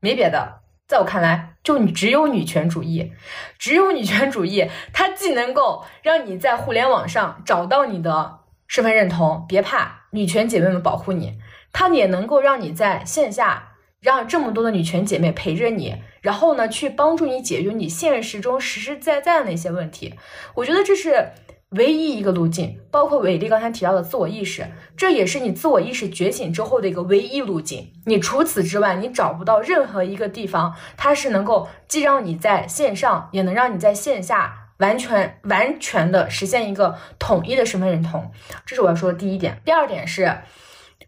[0.00, 3.10] 没别的，在我看来，就你只有女权主义，
[3.58, 11.38] 只有女权主义，它既能够让你在互联网上找到你的身份认同，别怕，女权姐妹们保护你。
[11.72, 20.14] 它也能够让你在线下让这么多的女权姐妹陪着你，然后呢，去帮助你解决你现实中实实在在的那些问题。
[20.54, 21.32] 我觉得这是。
[21.76, 24.66] 唯一一个路径，包括伟丽刚才提到的自我意识，
[24.96, 27.92] 这也是你自我意识觉醒之后的一个唯一路径。
[28.06, 38.32] 你除此之外，你找不到任何一个地方，它是能够既让你在线上，也能让你在线下完全完全的实现一个统一的身份认同。
[38.66, 39.62] 这是我要说的第一点。
[39.64, 40.38] 第二点是，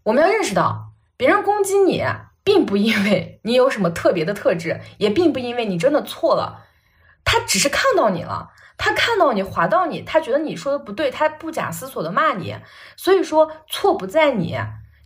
[0.03, 2.01] 我们要认识到，别人攻击你，
[2.43, 6.65] 并不因为你有什么特别的特质， 也并不因为你真的错了，
[7.23, 8.51] 他只是看到你了。
[8.77, 12.57] 他看到你划到你，他觉得你说的不对，他不假思索的骂你。
[12.97, 14.57] 所以说错不在你，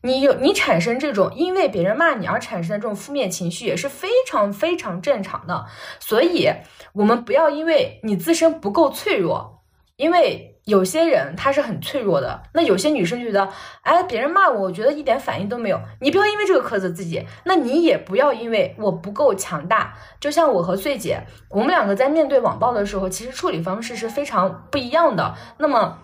[0.02, 5.68] 你有你产生这种因为别人骂你而产生的这种负面情绪也是非常非常正常的。
[6.00, 6.50] 所以
[6.94, 9.64] 我们不要因为你自身不够脆弱，
[9.98, 10.57] 因为。
[10.68, 13.50] 有些人他是很脆弱的，那有些女生就觉得，
[13.84, 15.80] 哎，别人骂我，我觉得一点反应都没有。
[16.02, 19.94] 你不要因为这个苛责自己，那你也不要因为我不够强大。
[20.20, 25.36] 就像我和穗姐，我们两个在面对网暴的时候，其实处理方式是非常不一样的。
[25.58, 26.00] 那么，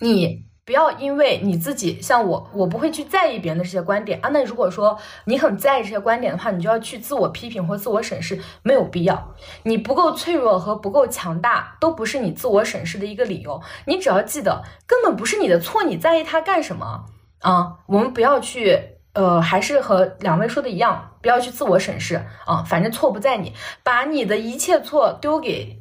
[0.00, 0.45] 你。
[0.66, 4.28] 不要因为你自己像我，我不会去在意别人的这些观点啊。
[4.30, 9.32] 那如果说你很在意这些观点的话，你就要去自我批评或自我审视，没有必要。
[9.62, 13.62] 你不够脆弱和不够强大，都不是你自我审视的一个理由。
[13.84, 17.04] 你只要记得，根本不是你的错，你在意他干什么
[17.42, 17.74] 啊？
[17.86, 18.76] 我们不要去，
[19.12, 22.64] 呃，还是和两位说的一样，不要去自我审视啊。
[22.64, 25.80] 反正错不在你，把你的一切错丢给。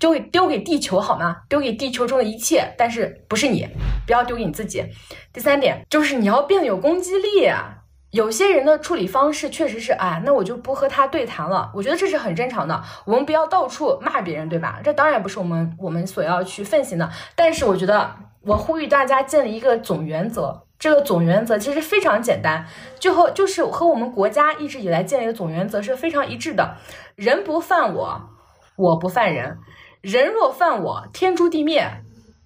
[0.00, 1.42] 丢给丢给地球好吗？
[1.48, 3.68] 丢给地球中的一切，但是不是你，
[4.06, 4.84] 不要丢给你自己。
[5.32, 7.76] 第三点就是你要变得有攻击力啊。
[8.10, 11.70] 有些人的处理方式确实是，哎，那我就不和他对谈了。
[11.74, 12.82] 我觉得这是很正常的。
[13.04, 14.80] 我们不要到处骂别人，对吧？
[14.82, 17.08] 这当然不是我们我们所要去奉行的。
[17.36, 20.66] 但是我觉得，我呼吁大家建立一个总原则。
[20.78, 22.66] 这个总原则其实非常简单，
[22.98, 26.78] 就和就是和我们国家一直以来建立的总原则是非常一致的。
[27.16, 28.30] 人不犯我，
[28.76, 29.58] 我不犯人。
[30.00, 31.82] 人若犯我，天诛地灭；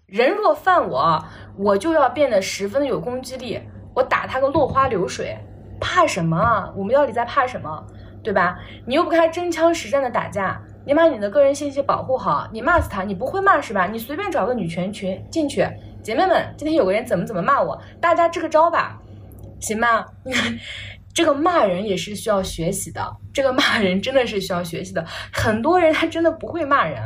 [0.07, 1.25] 人若犯我，
[1.57, 3.61] 我就要变得十分的有攻击力。
[3.95, 5.39] 我打他个落花流水，
[5.81, 6.73] 怕什么？
[6.77, 7.87] 我们到底在怕什么？
[8.25, 8.59] 对吧？
[8.87, 12.49] 你又不开真枪实战的打架，你把你的个人信息保护好。
[12.53, 13.87] 你骂死他，你不会骂是吧？
[13.87, 15.65] 你随便找个女权群进去，
[16.03, 18.99] 姐妹们，今天有个人怎么怎么骂我，大家支个招吧，
[19.61, 20.05] 行吗？
[21.15, 25.07] 这个骂人也是需要学习的，这个骂人真的是需要学习的。
[25.33, 27.01] 很多人他真的不会骂人。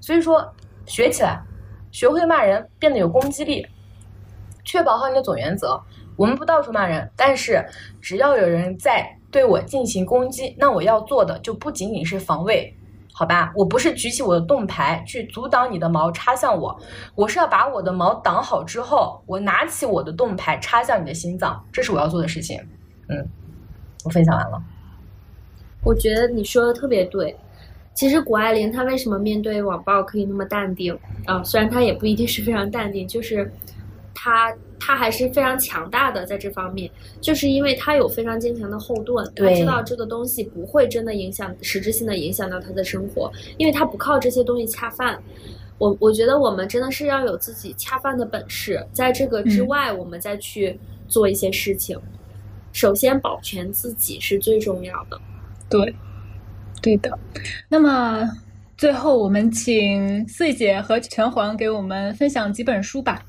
[0.00, 0.52] 所以说，
[0.86, 1.42] 学起来，
[1.90, 3.66] 学会骂人，变得有攻击力，
[4.64, 5.80] 确保好你的总原则。
[6.16, 7.64] 我们不到处骂人，但是
[8.00, 12.74] 只要有人在对我进行攻击，那我要做的就不仅仅是防卫，
[13.12, 13.52] 好吧？
[13.54, 16.76] 我不是举起我的盾牌去阻挡你的矛插向我，
[17.14, 22.60] 我是要把我的矛挡好之后，我拿起我的盾牌插向你的心脏，这是我要做的事情。
[23.08, 23.28] 嗯，
[24.04, 24.60] 我分享完了。
[25.84, 27.36] 我觉得你说的特别对。
[27.98, 30.96] 其实谷爱凌她为什么面对网暴可以那么淡定
[31.26, 31.42] 啊？
[31.42, 33.52] 虽然她也不一定是非常淡定，就是
[34.14, 36.88] 她她还是非常强大的在这方面，
[37.20, 45.20] 就是因为她有非常坚强的后盾，她知道这个东西不会真的影响实质性的影响到她的生活，因为她不靠这些东西恰饭。
[45.78, 51.98] 我我觉得我们真的是要有自己恰饭的本事，在这个之外，我们再去做一些事情。
[52.70, 55.20] 首先保全自己是最重要的。
[55.68, 55.92] 对。
[56.80, 57.18] 对的，
[57.68, 58.28] 那么
[58.76, 63.22] 最后我们请穗姐和拳皇给我们分享几本书吧。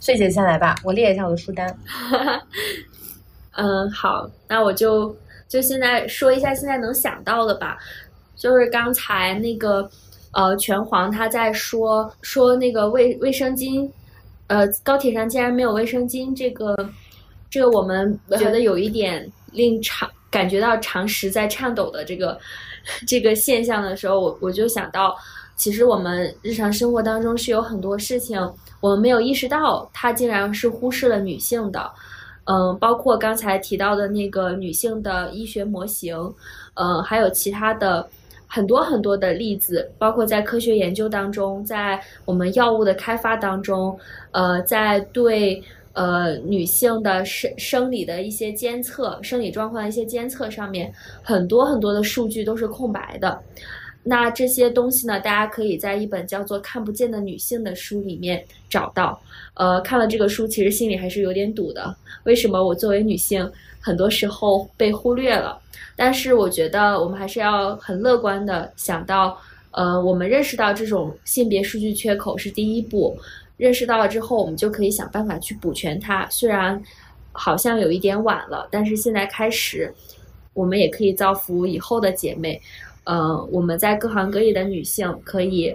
[0.00, 1.76] 穗姐先来吧，我列一下我的书单。
[3.52, 5.14] 嗯，好，那我就
[5.48, 7.76] 就现在说一下现在能想到的吧。
[8.36, 9.90] 就是刚才那个
[10.32, 13.90] 呃，拳皇他在说说那个卫卫生巾，
[14.46, 16.74] 呃，高铁上竟然没有卫生巾，这个
[17.50, 20.08] 这个我们觉得有一点令常。
[20.30, 22.38] 感觉到常识在颤抖的这个
[23.06, 25.16] 这个现象的时候，我我就想到，
[25.56, 28.38] 其实我们日常生活当中是有很多事情
[28.80, 31.90] 我们没有意识到，它竟然是忽视了女性的。
[32.44, 36.16] 嗯，包括刚才提到的那个女性的医学模型，
[36.74, 38.08] 嗯，还有其他的
[38.46, 43.98] 很多很多的例子，包括在科学研究当中，在我们药物的开发当中，
[44.32, 45.62] 呃，在对。
[45.92, 50.92] 呃，女性的生生理的一些监测，生理状况的一些监测上面，
[51.22, 53.40] 很多很多的数据都是空白的。
[54.04, 59.20] 那这些东西呢，大家可以在一本叫做《看不见的女性》的书里面找到。
[59.54, 61.94] 呃，看了这个书，其实心里还是有点堵的。
[62.24, 63.50] 为什么我作为女性，
[63.80, 65.60] 很多时候被忽略了？
[65.96, 69.36] 但是我觉得我们还是要很乐观的想到，
[69.72, 73.18] 呃，我们认识到这种性别数据缺口是第一步。
[73.58, 76.26] 认识到了之后，我们就可以想办法去补全它。
[76.30, 76.82] 虽然
[77.32, 79.92] 好像有一点晚了，但是现在开始，
[80.54, 82.58] 我们也可以造福以后的姐妹。
[83.04, 85.74] 呃，我们在各行各业的女性可以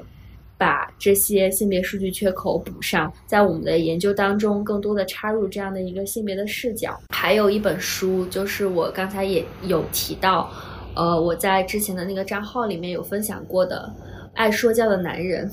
[0.57, 6.97] 把这些性别数据缺口补上，在我们的研究当中更多的插入这样的一个性别的视角。
[7.09, 10.49] 还有一本书，就是我刚才也有提到，
[10.95, 13.91] 呃，我在之前的那个账号里面有分享过的
[14.33, 15.49] 《爱说教的男人》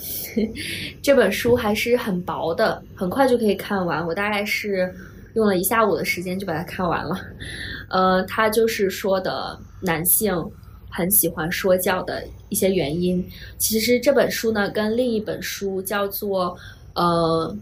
[1.02, 4.06] 这本书还是很薄的，很快就可以看完。
[4.06, 4.92] 我大概是
[5.34, 7.16] 用了一下午的时间就把它看完了。
[7.88, 10.32] 呃，他就是说的男性。
[10.92, 13.24] 很喜欢说教的一些原因，
[13.56, 16.50] 其实这本书呢，跟另一本书叫做
[16.94, 17.56] 《呃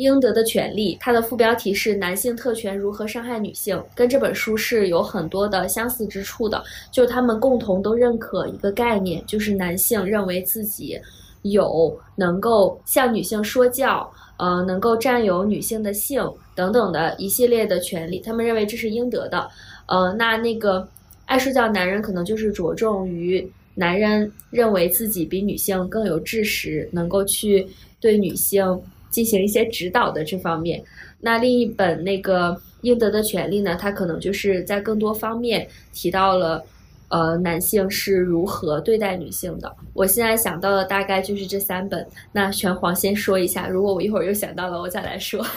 [0.00, 6.62] 应得的权利》，它的副标题是“男性特权如何伤害女性”，跟这本书是有很多的相似之处的。
[6.90, 10.98] 就他们共同都认可一个概念，就是男性认为自己
[11.42, 19.48] 有能够向女性说教，呃，能够占有女性的性等等的一系列的权利，他们认为这是应得的。
[19.86, 20.88] 呃，那那个。
[21.26, 27.64] 爱说教男人可能就是着重于男人认为自己比女性更有知识，能够去
[28.00, 30.82] 对女性进行一些指导的这方面。
[31.20, 36.64] 那另一本那个应得的权利呢，它可能就是在更多方面提到了，
[37.08, 39.76] 呃，男性是如何对待女性的。
[39.92, 42.06] 我现在想到的大概就是这三本。
[42.32, 45.44] 那玄黄先说一下，如果我一会儿又想到了，我再来说。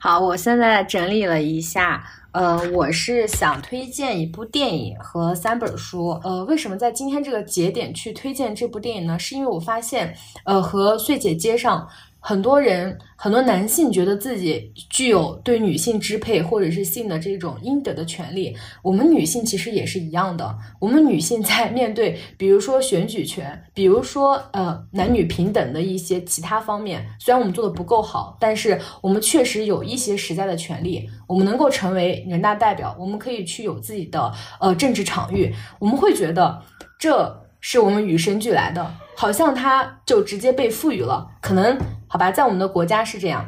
[0.00, 6.18] 好，我现在整理了一下，呃，我是想推荐一部电影和三本书。
[6.24, 9.18] 呃，为什么在今天这个节点去推荐这部电影呢？
[9.18, 11.86] 是因为我发现，呃，和穗姐接上。
[12.24, 18.56] 很多人，很多男性觉得自己具有对女性支配或者是性的这种应得的权利。
[18.80, 20.56] 我们女性其实也是一样的。
[20.78, 31.10] 我们女性在面对，比如说选举权，比如说呃男女平等的一些其他方面，虽然我们做的不够好，但是我们确实有一些实在的权利。
[31.26, 35.52] 我们能够成为人大代表，我们可以去有自己的呃政治场域。
[35.80, 36.62] 我们会觉得
[37.00, 41.76] 这是我们与生俱来的，好像它就直接被赋予了，可能。
[42.12, 43.42] 好吧，在我们的国家是这样，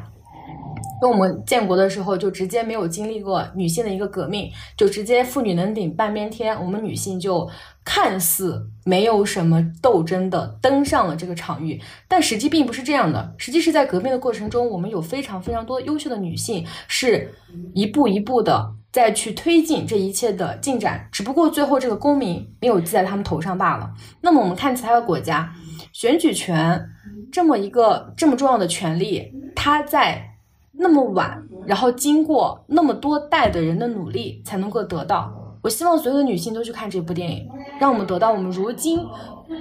[0.99, 7.47] 跟我们建国的时候就直接没有经历过女性的一个革命，就直接妇女能顶半边天，我们女性就
[7.83, 13.35] 看似没有什么斗争的登上了这个场域，但实际并不是这样的。
[13.37, 17.35] 实际是在革命的过程中，我们有非常非常多优秀的女性，是
[17.75, 23.91] 一步一步的再去推进这一切的进展，只不过最后这个功名没有记在他们头上罢了。
[24.21, 25.53] 那么我们看其他的国家，
[25.91, 26.81] 选举权。
[27.29, 30.37] 这么一个这么重要的权利，它在
[30.71, 35.33] 那么晚，然后经过那么多代的人的努力才能够得到。
[35.61, 37.49] 我希望所有的女性都去看这部电影，
[37.81, 39.01] 让我们得到我们如今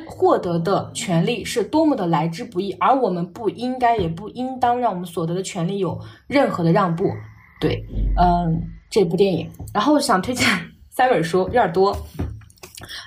[0.07, 5.99] 获得的权利是多么的来之不易，而我们不应该也不应当让我们所得的权利有
[6.29, 7.11] 任何的让步。
[7.61, 7.85] 对，
[8.17, 8.63] 嗯，
[8.95, 10.47] 这部电影，然后想推荐
[10.89, 11.97] 三本书，有点多。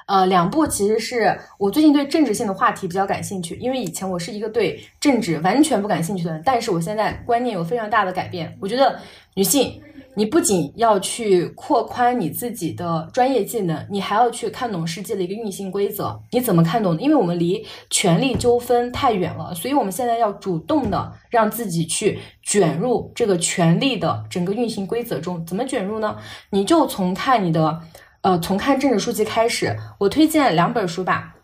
[0.05, 8.53] 呃，两部其实是我最近对政治性的话题比较感兴趣，因为以前我是一个对政治完全不感兴趣的人，但是我现在观念有非常大的改变。
[8.59, 8.99] 我觉得
[9.35, 9.81] 女性，
[10.17, 16.19] 你不仅要去扩宽你自己的专业技能，你还要去看懂世界的一个运行规则。
[16.31, 16.99] 你怎么看懂？
[16.99, 25.45] 因为我们离权力纠纷太远了，所以我们现在要主动的让自己去卷入这个权力的整个运行规则中。
[25.45, 26.17] 怎么卷入呢？
[26.49, 27.79] 你就从看你的。
[28.21, 31.35] 呃，从看政治书籍开始，我推荐两本书吧。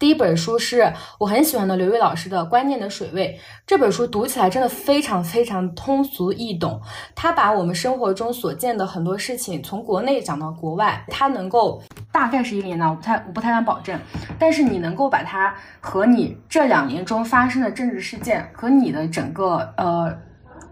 [0.00, 6.80] 第一本书是我很喜欢的刘瑜老师的《观念的水位》，这本书读起来真的非常非常通俗易懂。
[7.14, 14.00] 他把我们生活中所见的很多事情，从国内讲到国外，他能够大概是一年代，我不太我不太敢保证，
[14.38, 20.10] 但是你能够把它和你这两年中发生的政治事件和你的整个呃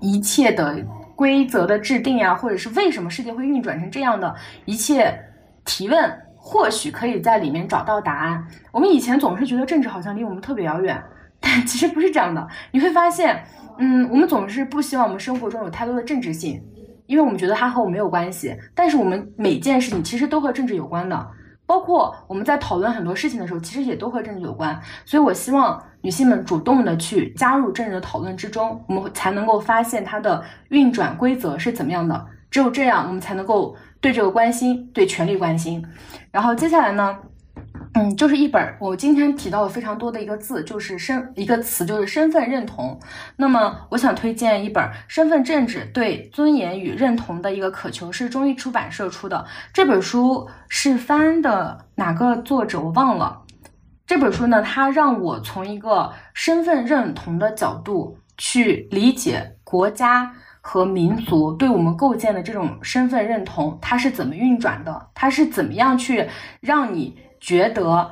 [0.00, 0.82] 一切的。
[1.14, 4.32] 规则的制定呀，或者是为什么世界会运转成这样的
[4.66, 5.20] 一切
[5.64, 8.46] 提问，或许可以在里面找到答案。
[8.72, 11.02] 我们以前总是觉得政治好像离我们特别遥远，
[11.38, 12.48] 但其实不是这样的。
[12.70, 13.44] 你会发现，
[13.78, 16.62] 嗯，我们总是不希望我们生活中有太多的政治性，
[17.06, 18.56] 因为我们觉得它和我们没有关系。
[18.74, 21.28] 但是我们每件事情其实都和政治有关的。
[21.66, 24.80] 包括我们在讨论很多事情的时候，其实也都和政治有关。
[25.04, 32.26] 所以我希望女性们主动的去加入政治的讨论之中，我们才能够发现它的运转规则是怎么样的。
[32.50, 35.84] 只有这样，我们才能够对这个关心，对权力关心。
[36.30, 37.16] 然后接下来呢？
[37.94, 42.96] 嗯，就是一本我今天提到的非常多的一个字，就是身一个词，就是身份认同。
[43.36, 49.44] 那么，我想推荐一本《身份政治对尊严与认同的一个渴求》，是中译出版社出的。
[49.72, 53.42] 这本书是翻的哪个作者我忘了，
[54.06, 60.32] 这本书呢，它让我从一个身份认同的角度去理解国家
[60.70, 66.28] 和民族对我们构建的这种身份认同，它是怎么运转的，它是怎么样去
[66.60, 68.10] 让你觉得。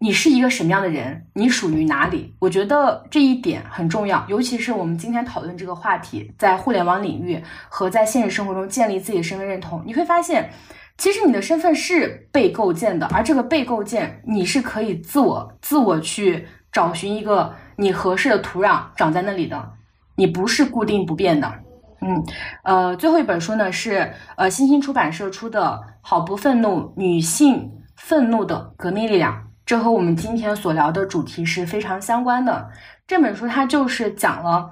[0.00, 1.26] 你是一个什么样的人？
[1.34, 2.32] 你属于哪里？
[2.38, 10.50] 我觉得这一点很重要，尤其是我们今天讨论这个话题，在互联网领域和在现实生活中建立自己的身份认同，你会发现，
[10.98, 19.72] 其实你的身份是被构建的，而这个被构建，你是可以自我自我去找寻一个你合适的土壤长在那里的，
[20.14, 21.52] 你不是固定不变的。
[22.00, 22.24] 嗯，
[22.62, 25.60] 呃，最后一本书呢是呃新星出版社出的
[26.00, 29.34] 《好不愤怒：女性愤怒的革命力量》。
[29.66, 32.70] 这和我们今天所聊的主题是非常相关的。
[33.06, 34.70] 这本书它就是讲了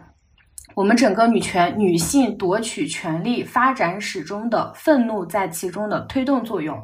[0.75, 6.83] 我们整个女权女性夺取权利发展史中的愤怒在其中的推动作用。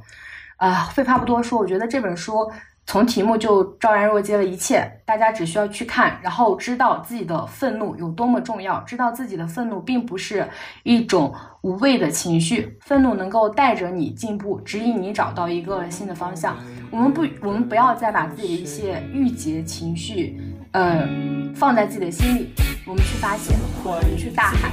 [0.56, 2.50] 啊，废话不多说，我觉得这本书。
[2.84, 10.46] 从题目就昭然若揭了一切，大家只需要去看，然后知道自己的愤怒有多么重要，知道自己的愤怒并不是
[10.82, 11.32] 一种
[11.62, 16.56] 无谓的情绪，愤怒能够带着你进步，指引你找到一个新的方向。
[16.90, 20.38] 我们不，我们不要再把自己的一些郁结情绪，
[20.72, 21.08] 呃，
[21.54, 22.52] 放在自己的心里，
[22.84, 23.54] 我们去发泄，
[23.84, 24.70] 我们去大喊，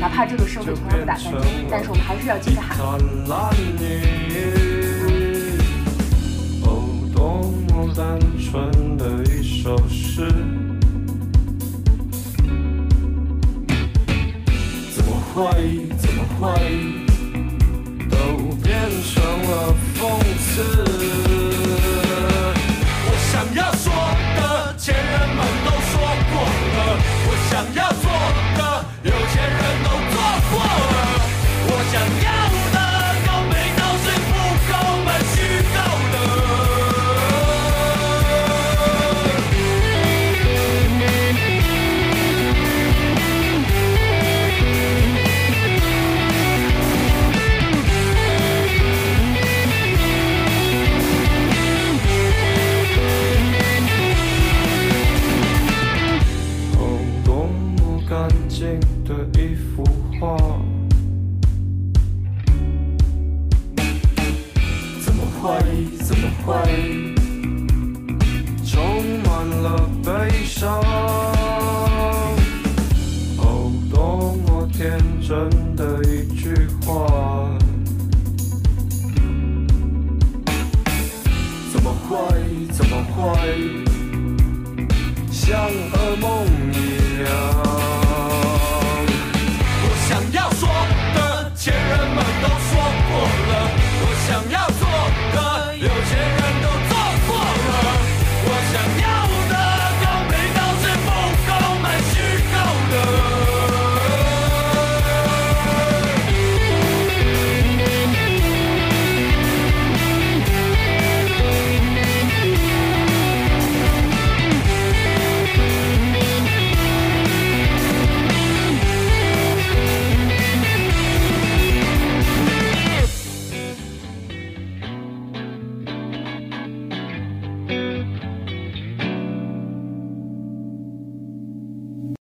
[0.00, 2.76] 哪怕这个社会从来不打算听，但是我们还是要继续喊。
[7.88, 10.26] 单纯的一首诗，
[14.94, 15.42] 怎么会，
[15.98, 16.46] 怎么会，
[18.08, 18.16] 都
[18.62, 18.72] 变
[19.02, 20.00] 成了讽
[20.38, 20.52] 刺。
[23.04, 23.92] 我想要说
[24.36, 25.92] 的，前人们都说
[26.30, 26.78] 过了；
[27.26, 28.04] 我想要做
[28.58, 28.60] 的，
[29.02, 30.16] 有钱人都做
[30.50, 30.94] 过了。
[31.66, 31.94] 我想
[32.24, 32.41] 要。